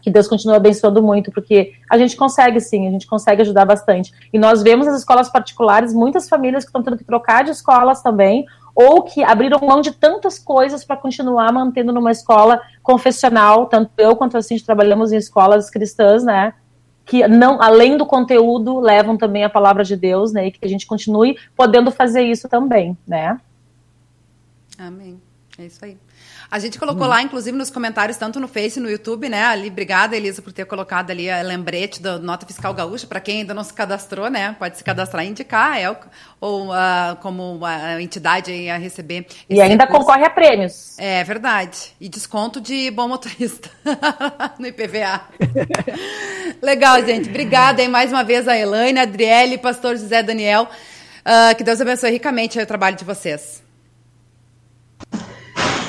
Que 0.00 0.10
Deus 0.10 0.26
continue 0.26 0.56
abençoando 0.56 1.02
muito, 1.02 1.30
porque 1.30 1.74
a 1.90 1.98
gente 1.98 2.16
consegue 2.16 2.58
sim, 2.58 2.88
a 2.88 2.90
gente 2.90 3.06
consegue 3.06 3.42
ajudar 3.42 3.66
bastante. 3.66 4.14
E 4.32 4.38
nós 4.38 4.62
vemos 4.62 4.86
nas 4.86 5.00
escolas 5.00 5.28
particulares 5.28 5.92
muitas 5.92 6.26
famílias 6.26 6.64
que 6.64 6.70
estão 6.70 6.82
tendo 6.82 6.96
que 6.96 7.04
trocar 7.04 7.44
de 7.44 7.50
escolas 7.50 8.00
também, 8.00 8.46
ou 8.74 9.02
que 9.02 9.22
abriram 9.22 9.58
mão 9.60 9.80
de 9.80 9.92
tantas 9.92 10.38
coisas 10.38 10.84
para 10.84 10.96
continuar 10.96 11.52
mantendo 11.52 11.92
numa 11.92 12.10
escola 12.10 12.60
confessional, 12.82 13.66
tanto 13.66 13.90
eu 13.98 14.16
quanto 14.16 14.36
a 14.36 14.42
Cindy 14.42 14.64
trabalhamos 14.64 15.12
em 15.12 15.16
escolas 15.16 15.70
cristãs, 15.70 16.24
né? 16.24 16.54
Que 17.04 17.26
não, 17.28 17.60
além 17.60 17.96
do 17.96 18.06
conteúdo, 18.06 18.78
levam 18.78 19.16
também 19.16 19.44
a 19.44 19.50
palavra 19.50 19.84
de 19.84 19.96
Deus, 19.96 20.32
né? 20.32 20.46
E 20.46 20.52
que 20.52 20.64
a 20.64 20.68
gente 20.68 20.86
continue 20.86 21.36
podendo 21.56 21.90
fazer 21.90 22.22
isso 22.22 22.48
também, 22.48 22.96
né? 23.06 23.38
Amém. 24.78 25.20
É 25.58 25.66
isso 25.66 25.84
aí. 25.84 25.98
A 26.52 26.58
gente 26.58 26.78
colocou 26.78 27.06
hum. 27.06 27.08
lá, 27.08 27.22
inclusive, 27.22 27.56
nos 27.56 27.70
comentários, 27.70 28.18
tanto 28.18 28.38
no 28.38 28.46
Face 28.46 28.78
e 28.78 28.82
no 28.82 28.90
YouTube, 28.90 29.26
né? 29.26 29.42
Ali, 29.42 29.68
obrigada, 29.68 30.14
Elisa, 30.14 30.42
por 30.42 30.52
ter 30.52 30.66
colocado 30.66 31.10
ali 31.10 31.30
a 31.30 31.40
lembrete 31.40 32.02
da 32.02 32.18
Nota 32.18 32.44
Fiscal 32.44 32.74
Gaúcha. 32.74 33.06
Para 33.06 33.20
quem 33.20 33.38
ainda 33.38 33.54
não 33.54 33.64
se 33.64 33.72
cadastrou, 33.72 34.28
né? 34.28 34.54
Pode 34.58 34.76
se 34.76 34.84
cadastrar 34.84 35.24
e 35.24 35.30
indicar 35.30 35.80
ELCO, 35.80 36.08
ou 36.38 36.68
uh, 36.68 37.16
como 37.22 37.58
a 37.64 38.02
entidade 38.02 38.68
a 38.68 38.76
receber. 38.76 39.26
E 39.48 39.62
ainda 39.62 39.84
recurso. 39.84 40.04
concorre 40.04 40.26
a 40.26 40.28
prêmios. 40.28 40.98
É 40.98 41.24
verdade. 41.24 41.94
E 41.98 42.06
desconto 42.06 42.60
de 42.60 42.90
bom 42.90 43.08
motorista 43.08 43.70
no 44.60 44.66
IPVA. 44.66 45.22
Legal, 46.60 47.02
gente. 47.02 47.30
Obrigada 47.30 47.80
aí 47.80 47.88
mais 47.88 48.12
uma 48.12 48.22
vez 48.22 48.46
a 48.46 48.54
Elaine, 48.54 48.98
a 48.98 49.04
Adriele, 49.04 49.56
pastor 49.56 49.96
José 49.96 50.22
Daniel. 50.22 50.68
Uh, 51.24 51.56
que 51.56 51.64
Deus 51.64 51.80
abençoe 51.80 52.10
ricamente 52.10 52.60
o 52.60 52.66
trabalho 52.66 52.94
de 52.94 53.06
vocês. 53.06 53.62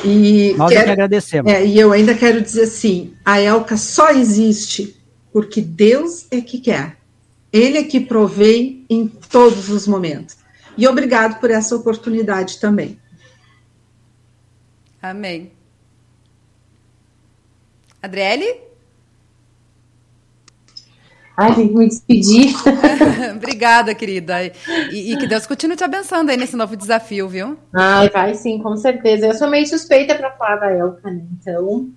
E 0.04 0.54
Nós 0.58 0.70
quero, 0.70 0.82
é 0.82 0.86
que 0.86 0.92
agradecemos. 0.92 1.52
É, 1.52 1.66
e 1.66 1.80
eu 1.80 1.92
ainda 1.92 2.14
quero 2.14 2.42
dizer 2.42 2.64
assim: 2.64 3.14
a 3.24 3.40
Elca 3.40 3.78
só 3.78 4.10
existe 4.12 5.02
porque 5.32 5.62
Deus 5.62 6.28
é 6.30 6.42
que 6.42 6.60
quer. 6.60 6.98
Ele 7.52 7.78
é 7.78 7.84
que 7.84 8.00
provém 8.00 8.86
em 8.90 9.08
todos 9.08 9.70
os 9.70 9.88
momentos. 9.88 10.38
E 10.78 10.88
obrigado 10.88 11.40
por 11.40 11.52
essa 11.52 11.76
oportunidade 11.76 12.60
também. 12.60 13.00
Amém. 15.02 15.52
Adriele? 18.02 18.73
Ai, 21.36 21.56
tem 21.56 21.68
que 21.68 21.74
me 21.74 21.88
despedir. 21.88 22.54
Obrigada, 23.36 23.96
querida. 23.96 24.44
E, 24.44 25.14
e, 25.14 25.18
que 25.18 25.26
Deus 25.26 25.48
continue 25.48 25.76
te 25.76 25.84
abençoando 25.84 26.30
aí 26.30 26.38
nesse 26.38 26.56
novo 26.56 26.78
desafio, 26.78 27.28
viu? 27.28 27.58
Ai, 27.74 28.10
vai 28.10 28.36
sim, 28.36 28.60
com 28.60 28.78
certeza. 28.78 29.26
Eu 29.26 29.34
sou 29.34 29.50
meio 29.50 29.66
suspeita 29.66 30.14
para 30.14 30.32
falar 30.32 30.58
da 30.58 30.72
Elka, 30.72 31.10
né? 31.10 31.24
Então, 31.40 31.90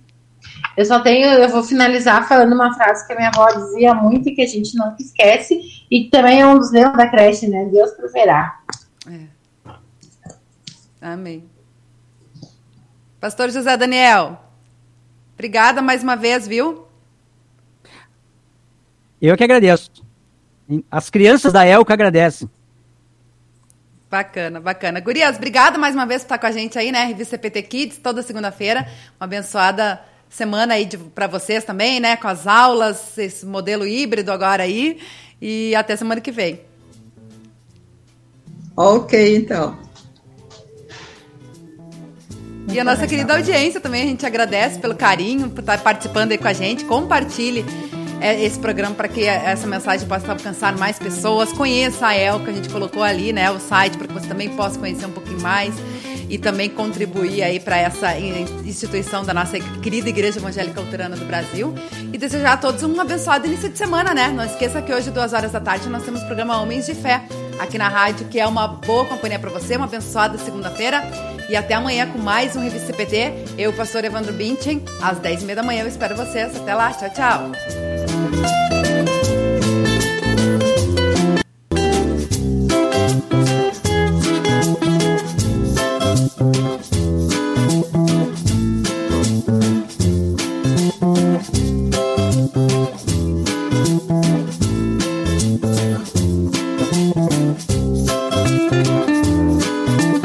eu 0.75 0.85
só 0.85 0.99
tenho, 1.01 1.27
eu 1.27 1.49
vou 1.49 1.63
finalizar 1.63 2.27
falando 2.27 2.53
uma 2.53 2.73
frase 2.73 3.05
que 3.05 3.13
a 3.13 3.15
minha 3.15 3.29
avó 3.29 3.47
dizia 3.47 3.93
muito 3.93 4.29
e 4.29 4.35
que 4.35 4.41
a 4.41 4.47
gente 4.47 4.75
não 4.75 4.95
esquece, 4.99 5.59
e 5.89 6.05
que 6.05 6.09
também 6.09 6.41
é 6.41 6.47
um 6.47 6.57
dos 6.57 6.71
leões 6.71 6.97
da 6.97 7.07
creche, 7.07 7.47
né? 7.47 7.65
Deus 7.65 7.91
proverá. 7.91 8.59
É. 9.07 9.37
Amém. 10.99 11.43
Pastor 13.19 13.49
José 13.49 13.75
Daniel, 13.77 14.39
obrigada 15.33 15.81
mais 15.81 16.01
uma 16.01 16.15
vez, 16.15 16.47
viu? 16.47 16.86
Eu 19.21 19.35
que 19.35 19.43
agradeço. 19.43 19.91
As 20.91 21.09
crianças 21.09 21.51
da 21.51 21.65
Elca 21.65 21.93
agradecem. 21.93 22.49
Bacana, 24.09 24.61
bacana. 24.61 24.99
Gurias, 24.99 25.35
obrigada 25.35 25.77
mais 25.77 25.93
uma 25.93 26.05
vez 26.05 26.21
por 26.21 26.27
estar 26.27 26.37
com 26.37 26.47
a 26.47 26.51
gente 26.51 26.77
aí, 26.79 26.91
né? 26.91 27.05
Revista 27.05 27.37
PT 27.37 27.61
Kids, 27.63 27.97
toda 27.97 28.21
segunda-feira. 28.21 28.87
Uma 29.19 29.25
abençoada 29.25 29.99
semana 30.29 30.75
aí 30.75 30.87
para 31.13 31.27
vocês 31.27 31.63
também, 31.63 31.99
né? 31.99 32.15
Com 32.15 32.27
as 32.27 32.47
aulas, 32.47 33.17
esse 33.17 33.45
modelo 33.45 33.85
híbrido 33.85 34.31
agora 34.31 34.63
aí. 34.63 34.99
E 35.41 35.75
até 35.75 35.95
semana 35.95 36.21
que 36.21 36.31
vem. 36.31 36.61
Ok, 38.75 39.35
então. 39.35 39.77
E 42.71 42.79
a 42.79 42.83
nossa 42.83 43.07
querida 43.07 43.35
audiência 43.35 43.79
também, 43.79 44.03
a 44.03 44.05
gente 44.05 44.25
agradece 44.25 44.79
pelo 44.79 44.95
carinho, 44.95 45.49
por 45.49 45.61
estar 45.61 45.81
participando 45.81 46.31
aí 46.31 46.37
com 46.37 46.47
a 46.47 46.53
gente. 46.53 46.85
Compartilhe 46.85 47.65
esse 48.21 48.59
programa 48.59 48.95
para 48.95 49.07
que 49.07 49.23
essa 49.25 49.67
mensagem 49.67 50.07
possa 50.07 50.31
alcançar 50.31 50.77
mais 50.77 50.97
pessoas. 50.97 51.51
Conheça 51.51 52.07
a 52.07 52.15
El, 52.15 52.39
que 52.39 52.49
a 52.49 52.53
gente 52.53 52.69
colocou 52.69 53.03
ali, 53.03 53.31
né, 53.31 53.49
o 53.51 53.59
site, 53.59 53.97
para 53.97 54.07
que 54.07 54.13
você 54.13 54.27
também 54.27 54.49
possa 54.49 54.79
conhecer 54.79 55.05
um 55.05 55.11
pouquinho 55.11 55.41
mais 55.41 55.73
e 56.29 56.37
também 56.37 56.69
contribuir 56.69 57.41
aí 57.41 57.59
para 57.59 57.77
essa 57.77 58.17
instituição 58.17 59.23
da 59.23 59.33
nossa 59.33 59.59
querida 59.81 60.09
Igreja 60.09 60.39
Evangélica 60.39 60.81
Luterana 60.81 61.15
do 61.15 61.25
Brasil. 61.25 61.73
E 62.11 62.17
desejar 62.17 62.53
a 62.53 62.57
todos 62.57 62.83
um 62.83 62.99
abençoado 62.99 63.47
início 63.47 63.69
de 63.69 63.77
semana, 63.77 64.13
né? 64.13 64.27
Não 64.29 64.43
esqueça 64.43 64.81
que 64.81 64.93
hoje, 64.93 65.09
duas 65.09 65.33
horas 65.33 65.51
da 65.51 65.59
tarde, 65.59 65.87
nós 65.89 66.03
temos 66.03 66.21
o 66.21 66.25
programa 66.25 66.61
Homens 66.61 66.85
de 66.85 66.95
Fé 66.95 67.23
aqui 67.59 67.77
na 67.77 67.87
rádio, 67.87 68.27
que 68.27 68.39
é 68.39 68.47
uma 68.47 68.67
boa 68.67 69.05
companhia 69.05 69.39
para 69.39 69.49
você, 69.49 69.75
uma 69.75 69.85
abençoada 69.85 70.37
segunda-feira. 70.37 71.03
E 71.49 71.55
até 71.55 71.75
amanhã 71.75 72.07
com 72.11 72.17
mais 72.17 72.55
um 72.55 72.61
Revista 72.61 72.87
CPT. 72.87 73.31
Eu, 73.57 73.71
pastor 73.73 74.03
Evandro 74.03 74.33
Binchen, 74.33 74.83
às 75.01 75.19
10h30 75.19 75.55
da 75.55 75.63
manhã. 75.63 75.83
Eu 75.83 75.87
espero 75.87 76.15
vocês. 76.15 76.55
Até 76.55 76.73
lá. 76.73 76.91
Tchau, 76.91 77.09
tchau. 77.09 77.51